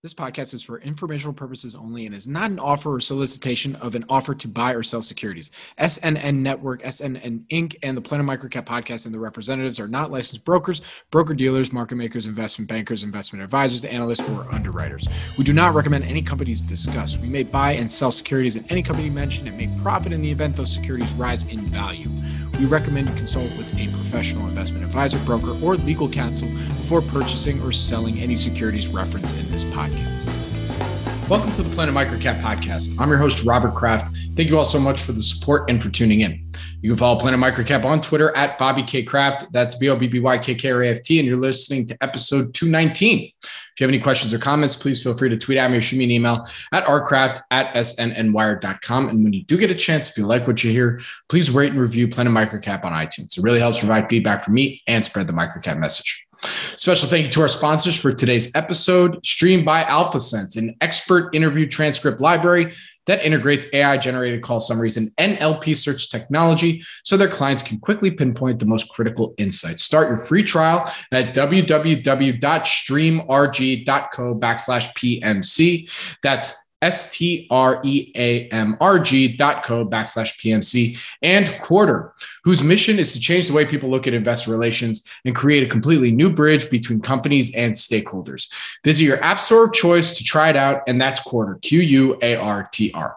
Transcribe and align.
This 0.00 0.14
podcast 0.14 0.54
is 0.54 0.62
for 0.62 0.78
informational 0.78 1.32
purposes 1.32 1.74
only 1.74 2.06
and 2.06 2.14
is 2.14 2.28
not 2.28 2.52
an 2.52 2.60
offer 2.60 2.94
or 2.94 3.00
solicitation 3.00 3.74
of 3.74 3.96
an 3.96 4.04
offer 4.08 4.32
to 4.32 4.46
buy 4.46 4.72
or 4.72 4.84
sell 4.84 5.02
securities. 5.02 5.50
SNN 5.80 6.36
Network, 6.36 6.84
SNN 6.84 7.48
Inc., 7.48 7.74
and 7.82 7.96
the 7.96 8.00
Planet 8.00 8.24
Microcap 8.24 8.64
podcast 8.64 9.06
and 9.06 9.14
the 9.14 9.18
representatives 9.18 9.80
are 9.80 9.88
not 9.88 10.12
licensed 10.12 10.44
brokers, 10.44 10.82
broker 11.10 11.34
dealers, 11.34 11.72
market 11.72 11.96
makers, 11.96 12.26
investment 12.26 12.68
bankers, 12.68 13.02
investment 13.02 13.42
advisors, 13.42 13.84
analysts, 13.84 14.20
or 14.30 14.46
underwriters. 14.54 15.08
We 15.36 15.42
do 15.42 15.52
not 15.52 15.74
recommend 15.74 16.04
any 16.04 16.22
companies 16.22 16.60
discussed. 16.60 17.18
We 17.18 17.28
may 17.28 17.42
buy 17.42 17.72
and 17.72 17.90
sell 17.90 18.12
securities 18.12 18.54
in 18.54 18.64
any 18.70 18.84
company 18.84 19.10
mentioned 19.10 19.48
and 19.48 19.58
may 19.58 19.68
profit 19.82 20.12
in 20.12 20.22
the 20.22 20.30
event 20.30 20.54
those 20.54 20.72
securities 20.72 21.12
rise 21.14 21.42
in 21.52 21.58
value. 21.62 22.08
We 22.58 22.66
recommend 22.66 23.08
you 23.08 23.14
consult 23.14 23.44
with 23.56 23.72
a 23.74 23.86
professional 23.92 24.48
investment 24.48 24.84
advisor, 24.84 25.16
broker, 25.24 25.52
or 25.64 25.76
legal 25.76 26.08
counsel 26.08 26.48
before 26.48 27.02
purchasing 27.02 27.62
or 27.62 27.70
selling 27.70 28.18
any 28.18 28.36
securities 28.36 28.88
referenced 28.88 29.38
in 29.38 29.52
this 29.52 29.62
podcast. 29.62 30.26
Welcome 31.28 31.52
to 31.52 31.62
the 31.62 31.72
Planet 31.76 31.94
Microcap 31.94 32.42
podcast. 32.42 32.98
I'm 32.98 33.10
your 33.10 33.18
host, 33.18 33.44
Robert 33.44 33.76
Kraft. 33.76 34.12
Thank 34.34 34.48
you 34.48 34.58
all 34.58 34.64
so 34.64 34.80
much 34.80 35.02
for 35.02 35.12
the 35.12 35.22
support 35.22 35.70
and 35.70 35.80
for 35.80 35.88
tuning 35.88 36.22
in. 36.22 36.50
You 36.80 36.90
can 36.90 36.96
follow 36.96 37.20
Planet 37.20 37.38
Microcap 37.38 37.84
on 37.84 38.00
Twitter 38.00 38.36
at 38.36 38.58
Bobby 38.58 38.82
K 38.82 39.04
Kraft. 39.04 39.52
That's 39.52 39.76
B 39.76 39.88
O 39.88 39.96
B 39.96 40.08
B 40.08 40.18
Y 40.18 40.38
K 40.38 40.56
K 40.56 40.72
R 40.72 40.82
A 40.82 40.88
F 40.88 41.02
T. 41.02 41.20
And 41.20 41.28
you're 41.28 41.36
listening 41.36 41.86
to 41.86 41.96
episode 42.00 42.54
219. 42.54 43.30
If 43.78 43.82
you 43.82 43.86
have 43.86 43.94
any 43.94 44.02
questions 44.02 44.32
or 44.32 44.40
comments, 44.40 44.74
please 44.74 45.00
feel 45.00 45.14
free 45.14 45.28
to 45.28 45.36
tweet 45.36 45.56
at 45.56 45.70
me 45.70 45.76
or 45.76 45.80
shoot 45.80 45.98
me 45.98 46.04
an 46.04 46.10
email 46.10 46.44
at 46.72 46.84
rkraft 46.86 47.42
at 47.52 47.72
snnwire.com. 47.76 49.08
And 49.08 49.22
when 49.22 49.32
you 49.32 49.44
do 49.44 49.56
get 49.56 49.70
a 49.70 49.74
chance, 49.76 50.10
if 50.10 50.18
you 50.18 50.26
like 50.26 50.48
what 50.48 50.64
you 50.64 50.72
hear, 50.72 51.00
please 51.28 51.48
rate 51.48 51.70
and 51.70 51.80
review 51.80 52.08
Planet 52.08 52.32
Microcap 52.32 52.84
on 52.84 52.90
iTunes. 52.90 53.38
It 53.38 53.44
really 53.44 53.60
helps 53.60 53.78
provide 53.78 54.08
feedback 54.08 54.40
for 54.40 54.50
me 54.50 54.82
and 54.88 55.04
spread 55.04 55.28
the 55.28 55.32
microcap 55.32 55.78
message. 55.78 56.26
Special 56.76 57.08
thank 57.08 57.26
you 57.26 57.30
to 57.30 57.42
our 57.42 57.48
sponsors 57.48 57.96
for 57.96 58.12
today's 58.12 58.52
episode, 58.56 59.24
Stream 59.24 59.64
by 59.64 59.84
AlphaSense, 59.84 60.56
an 60.56 60.74
expert 60.80 61.32
interview 61.32 61.64
transcript 61.64 62.20
library 62.20 62.74
that 63.08 63.24
integrates 63.24 63.66
AI 63.72 63.98
generated 63.98 64.42
call 64.42 64.60
summaries 64.60 64.96
and 64.96 65.08
NLP 65.16 65.76
search 65.76 66.08
technology 66.10 66.84
so 67.02 67.16
their 67.16 67.28
clients 67.28 67.62
can 67.62 67.80
quickly 67.80 68.12
pinpoint 68.12 68.60
the 68.60 68.66
most 68.66 68.88
critical 68.90 69.34
insights. 69.38 69.82
Start 69.82 70.08
your 70.08 70.18
free 70.18 70.44
trial 70.44 70.88
at 71.10 71.34
www.streamrg.co 71.34 74.34
backslash 74.34 75.22
PMC. 75.22 75.90
That's 76.22 76.67
S-T-R-E-A-M-R-G 76.80 77.46
dot 79.36 79.64
co 79.64 79.84
backslash 79.84 80.38
PMC 80.38 80.96
and 81.22 81.46
Quartr, 81.46 82.12
whose 82.44 82.62
mission 82.62 82.98
is 82.98 83.12
to 83.12 83.20
change 83.20 83.48
the 83.48 83.54
way 83.54 83.66
people 83.66 83.90
look 83.90 84.06
at 84.06 84.14
investor 84.14 84.50
relations 84.50 85.04
and 85.24 85.34
create 85.34 85.64
a 85.64 85.68
completely 85.68 86.12
new 86.12 86.30
bridge 86.30 86.70
between 86.70 87.00
companies 87.00 87.54
and 87.54 87.74
stakeholders. 87.74 88.52
Visit 88.84 89.04
your 89.04 89.22
app 89.22 89.40
store 89.40 89.64
of 89.64 89.72
choice 89.72 90.16
to 90.16 90.24
try 90.24 90.50
it 90.50 90.56
out, 90.56 90.82
and 90.86 91.00
that's 91.00 91.20
Quartr, 91.20 91.60
Q-U-A-R-T-R. 91.62 93.16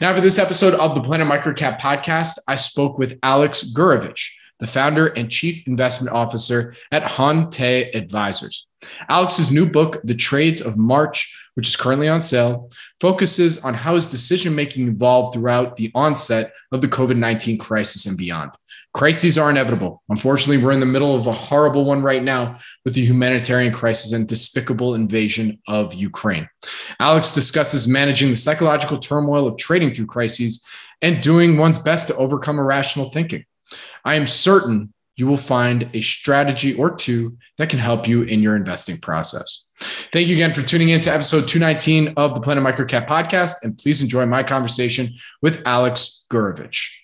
Now, 0.00 0.14
for 0.14 0.20
this 0.20 0.38
episode 0.38 0.74
of 0.74 0.94
the 0.94 1.02
Planet 1.02 1.28
Microcap 1.28 1.80
podcast, 1.80 2.38
I 2.48 2.56
spoke 2.56 2.98
with 2.98 3.18
Alex 3.22 3.64
Gurevich, 3.72 4.30
the 4.58 4.66
founder 4.66 5.08
and 5.08 5.30
chief 5.30 5.66
investment 5.66 6.14
officer 6.14 6.74
at 6.90 7.02
HonTe 7.02 7.94
Advisors. 7.94 8.68
Alex's 9.08 9.52
new 9.52 9.66
book, 9.66 10.00
The 10.04 10.14
Trades 10.14 10.60
of 10.60 10.76
March, 10.76 11.40
which 11.54 11.68
is 11.68 11.76
currently 11.76 12.08
on 12.08 12.20
sale, 12.20 12.70
focuses 13.00 13.64
on 13.64 13.74
how 13.74 13.94
his 13.94 14.10
decision 14.10 14.54
making 14.54 14.88
evolved 14.88 15.34
throughout 15.34 15.76
the 15.76 15.90
onset 15.94 16.52
of 16.72 16.80
the 16.80 16.88
COVID 16.88 17.16
19 17.16 17.58
crisis 17.58 18.06
and 18.06 18.18
beyond. 18.18 18.50
Crises 18.94 19.36
are 19.36 19.50
inevitable. 19.50 20.04
Unfortunately, 20.08 20.56
we're 20.56 20.70
in 20.70 20.78
the 20.78 20.86
middle 20.86 21.16
of 21.16 21.26
a 21.26 21.32
horrible 21.32 21.84
one 21.84 22.00
right 22.00 22.22
now 22.22 22.58
with 22.84 22.94
the 22.94 23.04
humanitarian 23.04 23.72
crisis 23.72 24.12
and 24.12 24.28
despicable 24.28 24.94
invasion 24.94 25.60
of 25.66 25.94
Ukraine. 25.94 26.48
Alex 27.00 27.32
discusses 27.32 27.88
managing 27.88 28.30
the 28.30 28.36
psychological 28.36 28.98
turmoil 28.98 29.48
of 29.48 29.58
trading 29.58 29.90
through 29.90 30.06
crises 30.06 30.64
and 31.02 31.20
doing 31.20 31.56
one's 31.56 31.78
best 31.78 32.06
to 32.06 32.16
overcome 32.16 32.58
irrational 32.58 33.10
thinking. 33.10 33.44
I 34.04 34.14
am 34.14 34.28
certain 34.28 34.94
you 35.16 35.26
will 35.26 35.36
find 35.36 35.90
a 35.92 36.00
strategy 36.00 36.74
or 36.74 36.94
two 36.94 37.36
that 37.58 37.70
can 37.70 37.80
help 37.80 38.06
you 38.06 38.22
in 38.22 38.40
your 38.40 38.54
investing 38.54 38.98
process. 38.98 39.70
Thank 40.12 40.28
you 40.28 40.34
again 40.34 40.54
for 40.54 40.62
tuning 40.62 40.90
in 40.90 41.00
to 41.02 41.12
episode 41.12 41.48
219 41.48 42.14
of 42.16 42.34
the 42.34 42.40
Planet 42.40 42.62
Microcap 42.62 43.08
podcast, 43.08 43.56
and 43.62 43.76
please 43.76 44.00
enjoy 44.00 44.24
my 44.26 44.44
conversation 44.44 45.08
with 45.42 45.62
Alex 45.66 46.26
Gurevich. 46.30 47.03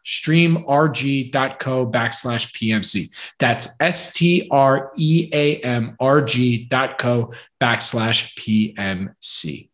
www.streamrg.co 0.05 1.91
backslash 1.91 2.51
PMC. 2.53 3.09
That's 3.39 3.77
S 3.79 4.13
T 4.13 4.47
R 4.51 4.91
E 4.97 5.29
A 5.33 5.57
M 5.57 5.95
R 5.99 6.21
G 6.21 6.65
dot 6.65 6.97
co 6.97 7.33
backslash 7.59 8.35
PMC. 8.37 9.69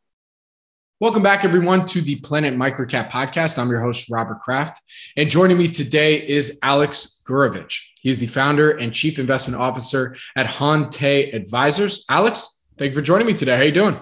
Welcome 0.99 1.21
back, 1.21 1.45
everyone, 1.45 1.85
to 1.87 2.01
the 2.01 2.15
Planet 2.15 2.55
Microcap 2.55 3.11
podcast. 3.11 3.59
I'm 3.59 3.69
your 3.69 3.81
host, 3.81 4.09
Robert 4.09 4.41
Kraft. 4.41 4.81
And 5.15 5.29
joining 5.29 5.57
me 5.57 5.67
today 5.67 6.27
is 6.27 6.59
Alex 6.63 7.21
Gurevich. 7.27 7.89
He 8.01 8.09
is 8.09 8.19
the 8.19 8.25
founder 8.25 8.71
and 8.71 8.91
chief 8.91 9.19
investment 9.19 9.61
officer 9.61 10.17
at 10.35 10.47
HonTe 10.47 11.35
Advisors. 11.35 12.03
Alex, 12.09 12.65
thank 12.79 12.89
you 12.91 12.95
for 12.95 13.03
joining 13.03 13.27
me 13.27 13.33
today. 13.33 13.55
How 13.55 13.61
are 13.61 13.65
you 13.65 13.71
doing? 13.71 13.99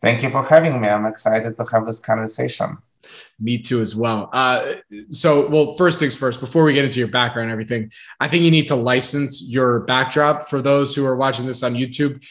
Thank 0.00 0.22
you 0.22 0.30
for 0.30 0.42
having 0.42 0.80
me. 0.80 0.88
I'm 0.88 1.04
excited 1.04 1.58
to 1.58 1.64
have 1.64 1.84
this 1.84 1.98
conversation. 1.98 2.78
Me 3.38 3.58
too, 3.58 3.80
as 3.80 3.94
well. 3.94 4.28
Uh, 4.32 4.74
so, 5.10 5.48
well, 5.48 5.74
first 5.76 5.98
things 5.98 6.16
first, 6.16 6.40
before 6.40 6.64
we 6.64 6.74
get 6.74 6.84
into 6.84 6.98
your 6.98 7.08
background 7.08 7.50
and 7.50 7.52
everything, 7.52 7.90
I 8.18 8.28
think 8.28 8.42
you 8.42 8.50
need 8.50 8.68
to 8.68 8.76
license 8.76 9.48
your 9.48 9.80
backdrop 9.80 10.48
for 10.48 10.60
those 10.60 10.94
who 10.94 11.04
are 11.06 11.16
watching 11.16 11.46
this 11.46 11.62
on 11.62 11.74
YouTube. 11.74 12.22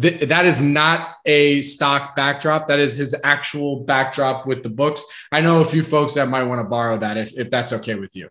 Th- 0.00 0.28
that 0.28 0.46
is 0.46 0.60
not 0.60 1.16
a 1.26 1.62
stock 1.62 2.14
backdrop. 2.14 2.68
That 2.68 2.78
is 2.78 2.96
his 2.96 3.14
actual 3.24 3.80
backdrop 3.84 4.46
with 4.46 4.62
the 4.62 4.68
books. 4.68 5.04
I 5.32 5.40
know 5.40 5.60
a 5.60 5.64
few 5.64 5.82
folks 5.82 6.14
that 6.14 6.28
might 6.28 6.44
want 6.44 6.60
to 6.60 6.68
borrow 6.68 6.96
that 6.98 7.16
if, 7.16 7.32
if 7.38 7.50
that's 7.50 7.72
okay 7.72 7.94
with 7.94 8.14
you. 8.14 8.28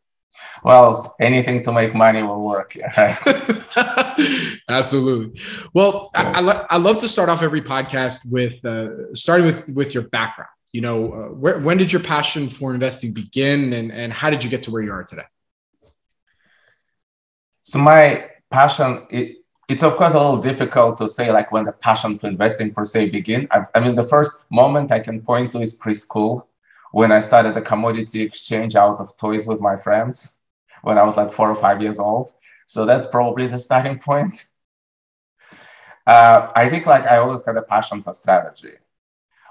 Well, 0.64 1.16
anything 1.20 1.64
to 1.64 1.72
make 1.72 1.96
money 1.96 2.24
will 2.24 2.42
work. 2.42 2.78
Absolutely. 4.70 5.42
Well, 5.74 6.12
I, 6.16 6.24
I, 6.24 6.40
lo- 6.42 6.66
I, 6.70 6.78
love 6.78 7.00
to 7.00 7.10
start 7.10 7.30
off 7.30 7.42
every 7.42 7.62
podcast 7.62 8.32
with 8.32 8.64
uh, 8.66 9.14
starting 9.16 9.46
with 9.46 9.68
with 9.70 9.94
your 9.94 10.04
background. 10.04 10.50
You 10.72 10.82
know, 10.82 11.14
uh, 11.14 11.28
where, 11.34 11.60
when 11.60 11.78
did 11.78 11.92
your 11.92 12.02
passion 12.02 12.50
for 12.50 12.74
investing 12.74 13.14
begin, 13.14 13.74
and 13.74 13.92
and 13.92 14.14
how 14.14 14.30
did 14.30 14.44
you 14.44 14.50
get 14.50 14.64
to 14.64 14.72
where 14.72 14.82
you 14.82 14.92
are 14.92 15.04
today? 15.04 15.24
So 17.64 17.80
my 17.80 18.30
passion, 18.50 19.06
it, 19.10 19.38
it's 19.68 19.84
of 19.84 19.96
course 19.96 20.14
a 20.14 20.20
little 20.20 20.42
difficult 20.42 20.98
to 20.98 21.08
say 21.08 21.32
like 21.32 21.52
when 21.52 21.66
the 21.66 21.72
passion 21.72 22.18
for 22.18 22.28
investing 22.28 22.74
per 22.74 22.86
se 22.86 23.10
begin. 23.10 23.48
I, 23.52 23.66
I 23.76 23.80
mean, 23.80 23.96
the 23.96 24.04
first 24.04 24.46
moment 24.50 24.92
I 24.92 25.00
can 25.00 25.22
point 25.22 25.52
to 25.54 25.62
is 25.62 25.78
preschool 25.78 26.46
when 26.92 27.12
I 27.12 27.20
started 27.20 27.56
a 27.56 27.62
commodity 27.62 28.22
exchange 28.22 28.76
out 28.76 29.00
of 29.00 29.16
toys 29.18 29.48
with 29.48 29.62
my 29.62 29.78
friends 29.78 30.40
when 30.82 30.98
I 30.98 31.04
was 31.04 31.18
like 31.18 31.32
four 31.32 31.50
or 31.50 31.56
five 31.56 31.82
years 31.82 32.00
old. 32.00 32.34
So 32.68 32.86
that's 32.86 33.06
probably 33.06 33.48
the 33.48 33.60
starting 33.68 34.00
point. 34.00 34.48
Uh, 36.08 36.52
I 36.56 36.70
think 36.70 36.88
like 36.88 37.06
I 37.06 37.18
always 37.18 37.46
had 37.46 37.58
a 37.58 37.62
passion 37.62 38.02
for 38.02 38.14
strategy. 38.14 38.74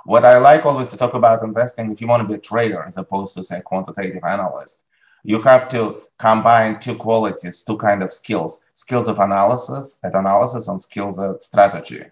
What 0.09 0.25
I 0.25 0.39
like 0.39 0.65
always 0.65 0.89
to 0.89 0.97
talk 0.97 1.13
about 1.13 1.43
investing, 1.43 1.93
if 1.93 2.01
you 2.01 2.07
want 2.07 2.23
to 2.23 2.27
be 2.27 2.33
a 2.33 2.39
trader 2.39 2.83
as 2.83 2.97
opposed 2.97 3.35
to 3.35 3.43
say 3.43 3.61
quantitative 3.61 4.25
analyst, 4.25 4.81
you 5.23 5.39
have 5.43 5.69
to 5.69 6.01
combine 6.17 6.81
two 6.81 6.95
qualities, 6.95 7.63
two 7.63 7.77
kind 7.77 8.03
of 8.03 8.11
skills, 8.11 8.63
skills 8.73 9.07
of 9.07 9.19
analysis 9.19 9.99
at 10.03 10.15
analysis 10.15 10.67
and 10.69 10.81
skills 10.81 11.19
at 11.19 11.43
strategy. 11.43 12.05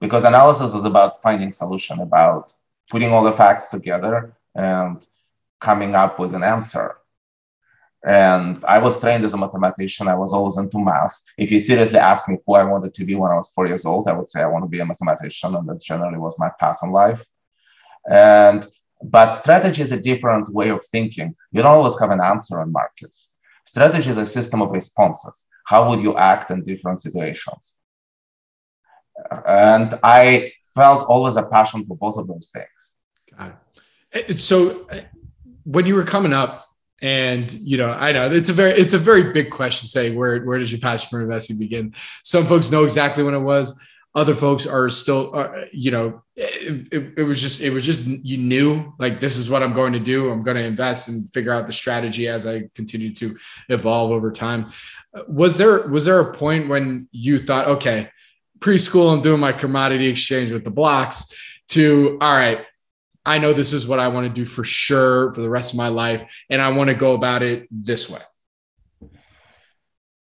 Because 0.00 0.24
analysis 0.24 0.72
is 0.72 0.86
about 0.86 1.20
finding 1.20 1.52
solution, 1.52 2.00
about 2.00 2.54
putting 2.88 3.12
all 3.12 3.22
the 3.22 3.32
facts 3.32 3.68
together 3.68 4.34
and 4.54 5.06
coming 5.60 5.94
up 5.94 6.18
with 6.18 6.34
an 6.34 6.42
answer. 6.42 6.99
And 8.04 8.64
I 8.64 8.78
was 8.78 8.98
trained 8.98 9.24
as 9.24 9.34
a 9.34 9.36
mathematician. 9.36 10.08
I 10.08 10.14
was 10.14 10.32
always 10.32 10.56
into 10.56 10.78
math. 10.78 11.20
If 11.36 11.50
you 11.50 11.60
seriously 11.60 11.98
ask 11.98 12.28
me 12.28 12.38
who 12.46 12.54
I 12.54 12.64
wanted 12.64 12.94
to 12.94 13.04
be 13.04 13.14
when 13.14 13.30
I 13.30 13.34
was 13.34 13.50
four 13.50 13.66
years 13.66 13.84
old, 13.84 14.08
I 14.08 14.14
would 14.14 14.28
say 14.28 14.40
I 14.40 14.46
want 14.46 14.64
to 14.64 14.68
be 14.68 14.80
a 14.80 14.86
mathematician, 14.86 15.54
and 15.54 15.68
that 15.68 15.82
generally 15.82 16.18
was 16.18 16.38
my 16.38 16.50
path 16.58 16.78
in 16.82 16.90
life. 16.90 17.24
And 18.08 18.66
but 19.02 19.30
strategy 19.30 19.82
is 19.82 19.92
a 19.92 20.00
different 20.00 20.48
way 20.48 20.70
of 20.70 20.84
thinking. 20.84 21.34
You 21.52 21.62
don't 21.62 21.72
always 21.72 21.98
have 22.00 22.10
an 22.10 22.20
answer 22.20 22.60
in 22.62 22.72
markets. 22.72 23.32
Strategy 23.64 24.10
is 24.10 24.16
a 24.16 24.26
system 24.26 24.62
of 24.62 24.70
responses. 24.70 25.46
How 25.66 25.88
would 25.88 26.00
you 26.00 26.16
act 26.16 26.50
in 26.50 26.62
different 26.64 27.00
situations? 27.00 27.80
And 29.46 29.98
I 30.02 30.52
felt 30.74 31.08
always 31.08 31.36
a 31.36 31.42
passion 31.42 31.84
for 31.84 31.96
both 31.96 32.16
of 32.16 32.26
those 32.26 32.50
things. 32.52 32.96
Got 33.36 33.60
it. 34.12 34.38
So 34.38 34.86
uh, 34.88 35.02
when 35.64 35.86
you 35.86 35.94
were 35.94 36.04
coming 36.04 36.32
up, 36.32 36.69
and 37.02 37.50
you 37.52 37.76
know, 37.76 37.90
I 37.90 38.12
know 38.12 38.30
it's 38.30 38.48
a 38.48 38.52
very 38.52 38.72
it's 38.72 38.94
a 38.94 38.98
very 38.98 39.32
big 39.32 39.50
question. 39.50 39.88
Say 39.88 40.14
where 40.14 40.44
where 40.44 40.58
does 40.58 40.70
your 40.70 40.80
passion 40.80 41.08
for 41.08 41.22
investing 41.22 41.58
begin? 41.58 41.94
Some 42.24 42.46
folks 42.46 42.70
know 42.70 42.84
exactly 42.84 43.22
when 43.22 43.34
it 43.34 43.40
was. 43.40 43.78
Other 44.12 44.34
folks 44.34 44.66
are 44.66 44.88
still, 44.88 45.30
uh, 45.36 45.52
you 45.70 45.92
know, 45.92 46.22
it, 46.34 46.88
it, 46.92 47.12
it, 47.18 47.22
was 47.22 47.40
just 47.40 47.60
it 47.60 47.70
was 47.70 47.86
just 47.86 48.04
you 48.04 48.38
knew 48.38 48.92
like 48.98 49.20
this 49.20 49.36
is 49.36 49.48
what 49.48 49.62
I'm 49.62 49.72
going 49.72 49.92
to 49.92 50.00
do. 50.00 50.30
I'm 50.30 50.42
going 50.42 50.56
to 50.56 50.64
invest 50.64 51.08
and 51.08 51.30
figure 51.30 51.52
out 51.52 51.68
the 51.68 51.72
strategy 51.72 52.26
as 52.26 52.44
I 52.44 52.68
continue 52.74 53.14
to 53.14 53.36
evolve 53.68 54.10
over 54.10 54.32
time. 54.32 54.72
Was 55.28 55.56
there 55.56 55.86
was 55.86 56.06
there 56.06 56.18
a 56.18 56.34
point 56.34 56.68
when 56.68 57.08
you 57.12 57.38
thought, 57.38 57.68
okay, 57.68 58.10
preschool, 58.58 59.12
I'm 59.12 59.22
doing 59.22 59.40
my 59.40 59.52
commodity 59.52 60.08
exchange 60.08 60.50
with 60.50 60.64
the 60.64 60.70
blocks. 60.70 61.32
To 61.68 62.18
all 62.20 62.34
right, 62.34 62.66
I 63.24 63.38
know 63.38 63.52
this 63.52 63.72
is 63.72 63.86
what 63.86 63.98
I 63.98 64.08
want 64.08 64.26
to 64.26 64.32
do 64.32 64.44
for 64.44 64.64
sure 64.64 65.32
for 65.32 65.40
the 65.40 65.50
rest 65.50 65.72
of 65.72 65.78
my 65.78 65.88
life, 65.88 66.24
and 66.48 66.60
I 66.62 66.70
want 66.70 66.88
to 66.88 66.94
go 66.94 67.14
about 67.14 67.42
it 67.42 67.68
this 67.70 68.08
way? 68.08 68.20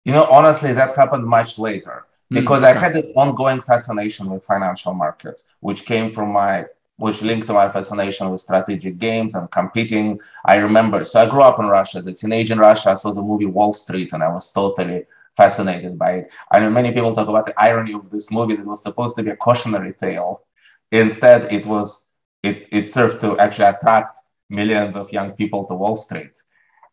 You 0.04 0.12
know, 0.12 0.24
honestly, 0.24 0.72
that 0.72 0.96
happened 0.96 1.24
much 1.24 1.58
later 1.58 2.06
hmm, 2.30 2.36
because 2.36 2.62
mm, 2.62 2.70
okay. 2.70 2.78
I 2.78 2.80
had 2.80 2.94
this 2.94 3.08
ongoing 3.14 3.60
fascination 3.60 4.30
with 4.30 4.44
financial 4.44 4.94
markets, 4.94 5.44
which 5.60 5.84
came 5.84 6.12
from 6.12 6.32
my 6.32 6.66
which 6.96 7.22
linked 7.22 7.46
to 7.46 7.52
my 7.52 7.70
fascination 7.70 8.28
with 8.28 8.40
strategic 8.40 8.98
games 8.98 9.36
and 9.36 9.48
competing. 9.52 10.20
I 10.44 10.56
remember, 10.56 11.04
so 11.04 11.22
I 11.22 11.30
grew 11.30 11.42
up 11.42 11.60
in 11.60 11.66
Russia 11.66 11.98
as 11.98 12.06
a 12.08 12.12
teenager 12.12 12.54
in 12.54 12.58
Russia. 12.58 12.90
I 12.90 12.94
saw 12.94 13.12
the 13.12 13.22
movie 13.22 13.46
Wall 13.46 13.72
Street, 13.72 14.12
and 14.12 14.20
I 14.20 14.28
was 14.28 14.50
totally 14.50 15.06
fascinated 15.36 15.96
by 15.96 16.10
it. 16.14 16.32
I 16.50 16.58
know 16.58 16.70
many 16.70 16.90
people 16.90 17.14
talk 17.14 17.28
about 17.28 17.46
the 17.46 17.54
irony 17.62 17.92
of 17.92 18.10
this 18.10 18.32
movie 18.32 18.56
that 18.56 18.66
was 18.66 18.82
supposed 18.82 19.14
to 19.14 19.22
be 19.22 19.30
a 19.30 19.36
cautionary 19.36 19.92
tale. 19.92 20.42
Instead, 20.90 21.52
it 21.52 21.64
was 21.64 22.07
it, 22.42 22.68
it 22.70 22.88
served 22.88 23.20
to 23.20 23.38
actually 23.38 23.66
attract 23.66 24.20
millions 24.48 24.96
of 24.96 25.12
young 25.12 25.32
people 25.32 25.64
to 25.64 25.74
Wall 25.74 25.96
Street. 25.96 26.42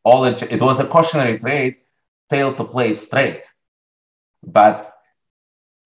All 0.03 0.25
it, 0.25 0.43
it 0.43 0.61
was 0.61 0.79
a 0.79 0.87
cautionary 0.87 1.39
trade, 1.39 1.77
tale 2.29 2.53
to 2.55 2.63
play 2.63 2.89
it 2.89 2.99
straight. 2.99 3.45
But 4.43 4.91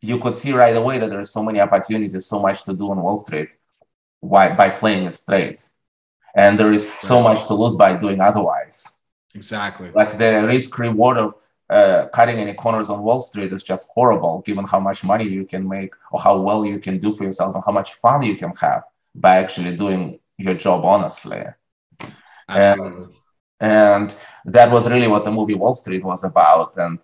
you 0.01 0.19
could 0.19 0.35
see 0.35 0.53
right 0.53 0.75
away 0.75 0.97
that 0.99 1.09
there's 1.09 1.31
so 1.31 1.43
many 1.43 1.59
opportunities, 1.59 2.25
so 2.25 2.39
much 2.39 2.63
to 2.63 2.73
do 2.73 2.91
on 2.91 3.01
Wall 3.01 3.17
Street 3.17 3.57
why, 4.21 4.53
by 4.53 4.69
playing 4.69 5.05
it 5.05 5.15
straight. 5.15 5.69
And 6.35 6.57
there 6.57 6.71
is 6.71 6.89
so 6.99 7.21
much 7.21 7.47
to 7.47 7.53
lose 7.53 7.75
by 7.75 7.95
doing 7.95 8.21
otherwise. 8.21 8.87
Exactly. 9.35 9.91
Like 9.91 10.17
the 10.17 10.45
risk 10.47 10.77
reward 10.77 11.17
of 11.17 11.33
uh, 11.69 12.07
cutting 12.13 12.39
any 12.39 12.53
corners 12.53 12.89
on 12.89 13.03
Wall 13.03 13.21
Street 13.21 13.53
is 13.53 13.63
just 13.63 13.87
horrible, 13.93 14.41
given 14.45 14.65
how 14.65 14.79
much 14.79 15.03
money 15.03 15.27
you 15.27 15.45
can 15.45 15.67
make 15.67 15.93
or 16.11 16.19
how 16.19 16.39
well 16.39 16.65
you 16.65 16.79
can 16.79 16.97
do 16.97 17.13
for 17.13 17.23
yourself 17.23 17.55
and 17.55 17.63
how 17.63 17.71
much 17.71 17.93
fun 17.95 18.23
you 18.23 18.35
can 18.35 18.53
have 18.55 18.83
by 19.15 19.37
actually 19.37 19.75
doing 19.75 20.19
your 20.37 20.53
job 20.53 20.85
honestly. 20.85 21.43
Absolutely. 22.47 23.15
And, 23.59 24.09
and 24.09 24.15
that 24.45 24.71
was 24.71 24.89
really 24.89 25.07
what 25.07 25.23
the 25.23 25.31
movie 25.31 25.55
Wall 25.55 25.75
Street 25.75 26.03
was 26.03 26.23
about. 26.23 26.77
And 26.77 26.99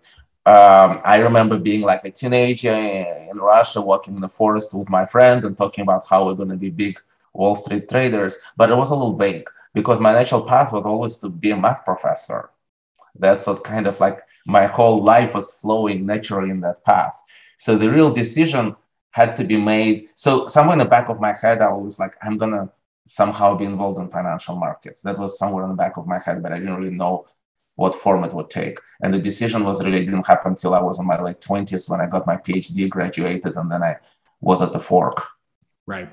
um, 0.46 1.00
I 1.04 1.18
remember 1.18 1.58
being 1.58 1.82
like 1.82 2.04
a 2.04 2.10
teenager 2.10 2.72
in 2.72 3.36
Russia, 3.36 3.80
walking 3.80 4.14
in 4.14 4.20
the 4.20 4.28
forest 4.28 4.72
with 4.74 4.88
my 4.88 5.04
friend 5.04 5.44
and 5.44 5.56
talking 5.56 5.82
about 5.82 6.06
how 6.06 6.26
we're 6.26 6.34
going 6.34 6.48
to 6.48 6.56
be 6.56 6.70
big 6.70 6.98
Wall 7.32 7.54
Street 7.54 7.88
traders. 7.88 8.38
But 8.56 8.70
it 8.70 8.76
was 8.76 8.90
a 8.90 8.94
little 8.94 9.16
vague 9.16 9.48
because 9.74 10.00
my 10.00 10.12
natural 10.12 10.46
path 10.46 10.72
was 10.72 10.84
always 10.84 11.18
to 11.18 11.28
be 11.28 11.50
a 11.50 11.56
math 11.56 11.84
professor. 11.84 12.50
That's 13.18 13.46
what 13.46 13.64
kind 13.64 13.86
of 13.86 14.00
like 14.00 14.20
my 14.46 14.66
whole 14.66 15.02
life 15.02 15.34
was 15.34 15.52
flowing 15.52 16.06
naturally 16.06 16.50
in 16.50 16.60
that 16.60 16.84
path. 16.84 17.20
So 17.58 17.76
the 17.76 17.90
real 17.90 18.12
decision 18.12 18.76
had 19.16 19.34
to 19.34 19.44
be 19.44 19.56
made. 19.56 20.10
So 20.14 20.46
somewhere 20.46 20.74
in 20.74 20.78
the 20.78 20.94
back 20.96 21.08
of 21.08 21.18
my 21.26 21.32
head, 21.32 21.62
I 21.62 21.72
was 21.72 21.98
like, 21.98 22.14
I'm 22.22 22.36
gonna 22.36 22.68
somehow 23.08 23.56
be 23.56 23.64
involved 23.64 23.98
in 23.98 24.08
financial 24.10 24.56
markets. 24.56 25.00
That 25.00 25.18
was 25.18 25.38
somewhere 25.38 25.64
in 25.64 25.70
the 25.70 25.82
back 25.84 25.96
of 25.96 26.06
my 26.06 26.18
head, 26.18 26.42
but 26.42 26.52
I 26.52 26.58
didn't 26.58 26.76
really 26.76 26.94
know 27.02 27.26
what 27.76 27.94
form 27.94 28.24
it 28.24 28.34
would 28.34 28.50
take. 28.50 28.78
And 29.00 29.14
the 29.14 29.18
decision 29.18 29.64
was 29.64 29.82
really 29.82 30.04
didn't 30.04 30.26
happen 30.26 30.50
until 30.52 30.74
I 30.74 30.82
was 30.82 30.98
in 30.98 31.06
my 31.06 31.18
late 31.18 31.40
20s 31.40 31.88
when 31.88 32.02
I 32.02 32.06
got 32.06 32.26
my 32.26 32.36
PhD, 32.36 32.90
graduated, 32.90 33.56
and 33.56 33.72
then 33.72 33.82
I 33.82 33.96
was 34.42 34.60
at 34.60 34.74
the 34.74 34.80
fork. 34.80 35.26
Right. 35.86 36.10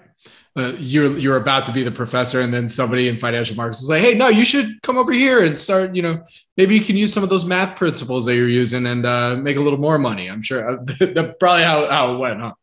Uh, 0.56 0.72
you're 0.78 1.18
you're 1.18 1.42
about 1.46 1.66
to 1.66 1.74
be 1.74 1.84
the 1.84 1.92
professor, 1.92 2.40
and 2.40 2.54
then 2.54 2.70
somebody 2.70 3.10
in 3.10 3.20
financial 3.20 3.58
markets 3.58 3.82
was 3.82 3.90
like, 3.90 4.04
"Hey, 4.08 4.14
no, 4.14 4.30
you 4.30 4.46
should 4.46 4.82
come 4.82 4.98
over 4.98 5.12
here 5.12 5.44
and 5.44 5.58
start. 5.58 5.94
You 5.94 6.04
know, 6.04 6.24
maybe 6.56 6.74
you 6.78 6.86
can 6.86 6.96
use 6.96 7.12
some 7.12 7.24
of 7.24 7.30
those 7.30 7.44
math 7.44 7.76
principles 7.76 8.26
that 8.28 8.36
you're 8.36 8.58
using 8.64 8.86
and 8.86 9.06
uh, 9.06 9.36
make 9.36 9.58
a 9.58 9.66
little 9.66 9.80
more 9.88 9.98
money." 9.98 10.30
I'm 10.30 10.44
sure 10.44 10.62
that's 11.00 11.34
probably 11.38 11.64
how, 11.64 11.88
how 11.88 12.14
it 12.14 12.20
went, 12.20 12.40
huh? 12.40 12.54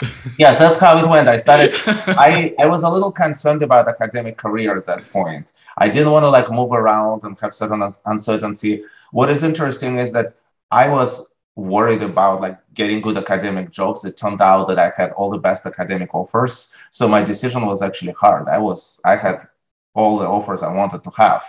yes, 0.38 0.58
that's 0.58 0.78
how 0.78 0.98
it 0.98 1.08
went. 1.08 1.28
I 1.28 1.36
started. 1.38 1.72
I 1.86 2.54
I 2.58 2.66
was 2.66 2.82
a 2.82 2.88
little 2.88 3.10
concerned 3.10 3.62
about 3.62 3.88
academic 3.88 4.36
career 4.36 4.76
at 4.76 4.84
that 4.86 5.10
point. 5.10 5.52
I 5.78 5.88
didn't 5.88 6.12
want 6.12 6.24
to 6.24 6.30
like 6.30 6.50
move 6.50 6.72
around 6.72 7.24
and 7.24 7.38
have 7.40 7.54
certain 7.54 7.82
uncertainty. 8.04 8.84
What 9.12 9.30
is 9.30 9.42
interesting 9.42 9.98
is 9.98 10.12
that 10.12 10.34
I 10.70 10.88
was 10.88 11.32
worried 11.54 12.02
about 12.02 12.42
like 12.42 12.58
getting 12.74 13.00
good 13.00 13.16
academic 13.16 13.70
jobs. 13.70 14.04
It 14.04 14.18
turned 14.18 14.42
out 14.42 14.68
that 14.68 14.78
I 14.78 14.92
had 14.94 15.12
all 15.12 15.30
the 15.30 15.38
best 15.38 15.64
academic 15.64 16.14
offers, 16.14 16.74
so 16.90 17.08
my 17.08 17.22
decision 17.22 17.64
was 17.64 17.80
actually 17.80 18.12
hard. 18.12 18.48
I 18.48 18.58
was 18.58 19.00
I 19.04 19.16
had 19.16 19.48
all 19.94 20.18
the 20.18 20.26
offers 20.26 20.62
I 20.62 20.72
wanted 20.74 21.02
to 21.04 21.10
have 21.16 21.42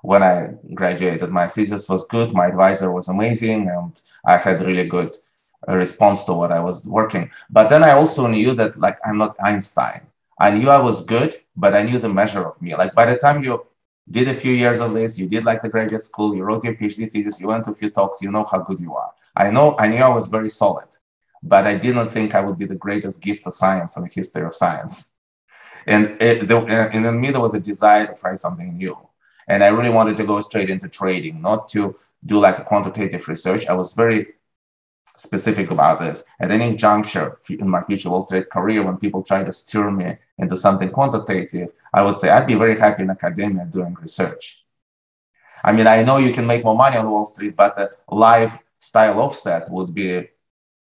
when 0.00 0.22
I 0.22 0.54
graduated. 0.72 1.28
My 1.30 1.46
thesis 1.46 1.90
was 1.90 2.06
good. 2.06 2.32
My 2.32 2.46
advisor 2.46 2.90
was 2.90 3.08
amazing, 3.08 3.68
and 3.68 4.00
I 4.24 4.38
had 4.38 4.62
really 4.62 4.88
good 4.88 5.14
response 5.74 6.24
to 6.24 6.32
what 6.32 6.52
I 6.52 6.60
was 6.60 6.86
working. 6.86 7.30
But 7.50 7.68
then 7.68 7.82
I 7.82 7.92
also 7.92 8.26
knew 8.26 8.52
that 8.54 8.78
like 8.78 8.98
I'm 9.04 9.18
not 9.18 9.36
Einstein. 9.42 10.02
I 10.38 10.50
knew 10.50 10.68
I 10.68 10.78
was 10.78 11.02
good, 11.02 11.34
but 11.56 11.74
I 11.74 11.82
knew 11.82 11.98
the 11.98 12.08
measure 12.08 12.44
of 12.44 12.60
me. 12.60 12.76
Like 12.76 12.94
by 12.94 13.06
the 13.06 13.16
time 13.16 13.42
you 13.42 13.66
did 14.10 14.28
a 14.28 14.34
few 14.34 14.52
years 14.52 14.80
of 14.80 14.94
this, 14.94 15.18
you 15.18 15.26
did 15.26 15.44
like 15.44 15.62
the 15.62 15.68
graduate 15.68 16.02
school, 16.02 16.36
you 16.36 16.44
wrote 16.44 16.62
your 16.62 16.74
PhD 16.74 17.10
thesis, 17.10 17.40
you 17.40 17.48
went 17.48 17.64
to 17.64 17.72
a 17.72 17.74
few 17.74 17.90
talks, 17.90 18.22
you 18.22 18.30
know 18.30 18.44
how 18.44 18.58
good 18.58 18.78
you 18.78 18.94
are. 18.94 19.12
I 19.34 19.50
know, 19.50 19.76
I 19.78 19.88
knew 19.88 19.98
I 19.98 20.08
was 20.08 20.28
very 20.28 20.48
solid, 20.48 20.88
but 21.42 21.66
I 21.66 21.76
didn't 21.76 22.10
think 22.10 22.34
I 22.34 22.40
would 22.40 22.58
be 22.58 22.66
the 22.66 22.74
greatest 22.74 23.20
gift 23.20 23.44
to 23.44 23.52
science 23.52 23.96
in 23.96 24.02
the 24.02 24.08
history 24.08 24.44
of 24.44 24.54
science. 24.54 25.12
And, 25.86 26.20
it, 26.20 26.48
the, 26.48 26.58
and 26.58 27.06
in 27.06 27.20
me, 27.20 27.30
there 27.30 27.40
was 27.40 27.54
a 27.54 27.60
desire 27.60 28.06
to 28.06 28.14
try 28.14 28.34
something 28.34 28.76
new. 28.76 28.96
And 29.48 29.62
I 29.62 29.68
really 29.68 29.90
wanted 29.90 30.16
to 30.16 30.24
go 30.24 30.40
straight 30.40 30.70
into 30.70 30.88
trading, 30.88 31.40
not 31.40 31.68
to 31.68 31.94
do 32.24 32.38
like 32.38 32.58
a 32.58 32.64
quantitative 32.64 33.28
research. 33.28 33.66
I 33.66 33.74
was 33.74 33.92
very 33.92 34.34
specific 35.16 35.70
about 35.70 36.00
this. 36.00 36.24
At 36.40 36.50
any 36.50 36.76
juncture 36.76 37.36
in 37.48 37.68
my 37.68 37.82
future 37.82 38.10
Wall 38.10 38.22
Street 38.22 38.50
career, 38.50 38.82
when 38.82 38.96
people 38.98 39.22
try 39.22 39.42
to 39.42 39.52
steer 39.52 39.90
me 39.90 40.16
into 40.38 40.56
something 40.56 40.90
quantitative, 40.90 41.68
I 41.92 42.02
would 42.02 42.18
say 42.18 42.30
I'd 42.30 42.46
be 42.46 42.54
very 42.54 42.78
happy 42.78 43.02
in 43.02 43.10
academia 43.10 43.66
doing 43.66 43.96
research. 44.00 44.64
I 45.64 45.72
mean, 45.72 45.86
I 45.86 46.02
know 46.02 46.18
you 46.18 46.32
can 46.32 46.46
make 46.46 46.64
more 46.64 46.76
money 46.76 46.96
on 46.96 47.10
Wall 47.10 47.26
Street, 47.26 47.56
but 47.56 47.76
the 47.76 47.90
lifestyle 48.08 49.20
offset 49.20 49.70
would 49.70 49.94
be 49.94 50.28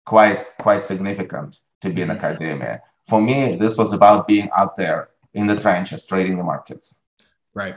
quite 0.05 0.57
quite 0.57 0.83
significant 0.83 1.59
to 1.81 1.89
be 1.89 2.01
in 2.01 2.09
mm-hmm. 2.09 2.25
academia. 2.25 2.81
For 3.07 3.21
me, 3.21 3.55
this 3.57 3.77
was 3.77 3.93
about 3.93 4.27
being 4.27 4.49
out 4.55 4.75
there 4.75 5.09
in 5.33 5.47
the 5.47 5.55
trenches, 5.55 6.03
trading 6.05 6.37
the 6.37 6.43
markets. 6.43 6.95
Right. 7.53 7.75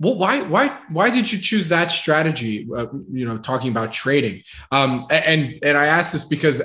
Well, 0.00 0.16
why 0.16 0.42
why 0.42 0.68
why 0.90 1.10
did 1.10 1.30
you 1.30 1.38
choose 1.38 1.68
that 1.70 1.90
strategy? 1.90 2.68
Uh, 2.74 2.86
you 3.10 3.26
know, 3.26 3.36
talking 3.38 3.70
about 3.70 3.92
trading. 3.92 4.44
Um, 4.70 5.06
and 5.10 5.58
and 5.62 5.76
I 5.76 5.86
ask 5.86 6.12
this 6.12 6.24
because 6.24 6.62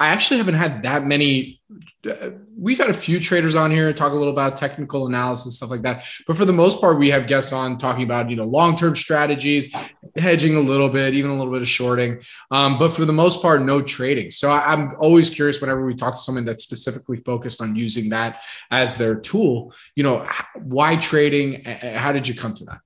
I 0.00 0.08
actually 0.08 0.38
haven't 0.38 0.54
had 0.54 0.82
that 0.84 1.04
many. 1.04 1.60
Uh, 2.08 2.30
we've 2.56 2.78
had 2.78 2.88
a 2.88 2.94
few 2.94 3.20
traders 3.20 3.54
on 3.54 3.70
here 3.70 3.92
talk 3.92 4.12
a 4.12 4.14
little 4.16 4.32
about 4.32 4.56
technical 4.56 5.06
analysis, 5.06 5.58
stuff 5.58 5.68
like 5.68 5.82
that. 5.82 6.04
But 6.26 6.38
for 6.38 6.46
the 6.46 6.54
most 6.54 6.80
part, 6.80 6.98
we 6.98 7.10
have 7.10 7.26
guests 7.26 7.52
on 7.52 7.76
talking 7.76 8.04
about 8.04 8.30
you 8.30 8.36
know 8.36 8.44
long 8.44 8.78
term 8.78 8.96
strategies, 8.96 9.70
hedging 10.16 10.56
a 10.56 10.60
little 10.60 10.88
bit, 10.88 11.12
even 11.12 11.30
a 11.30 11.36
little 11.36 11.52
bit 11.52 11.60
of 11.60 11.68
shorting. 11.68 12.22
Um, 12.50 12.78
but 12.78 12.94
for 12.94 13.04
the 13.04 13.12
most 13.12 13.42
part, 13.42 13.60
no 13.60 13.82
trading. 13.82 14.30
So 14.30 14.50
I, 14.50 14.72
I'm 14.72 14.94
always 14.98 15.28
curious 15.28 15.60
whenever 15.60 15.84
we 15.84 15.94
talk 15.94 16.14
to 16.14 16.18
someone 16.18 16.46
that's 16.46 16.62
specifically 16.62 17.18
focused 17.18 17.60
on 17.60 17.76
using 17.76 18.08
that 18.08 18.42
as 18.70 18.96
their 18.96 19.20
tool. 19.20 19.74
You 19.96 20.04
know, 20.04 20.26
why 20.56 20.96
trading? 20.96 21.62
How 21.64 22.12
did 22.12 22.26
you 22.26 22.34
come 22.34 22.54
to 22.54 22.64
that? 22.64 22.80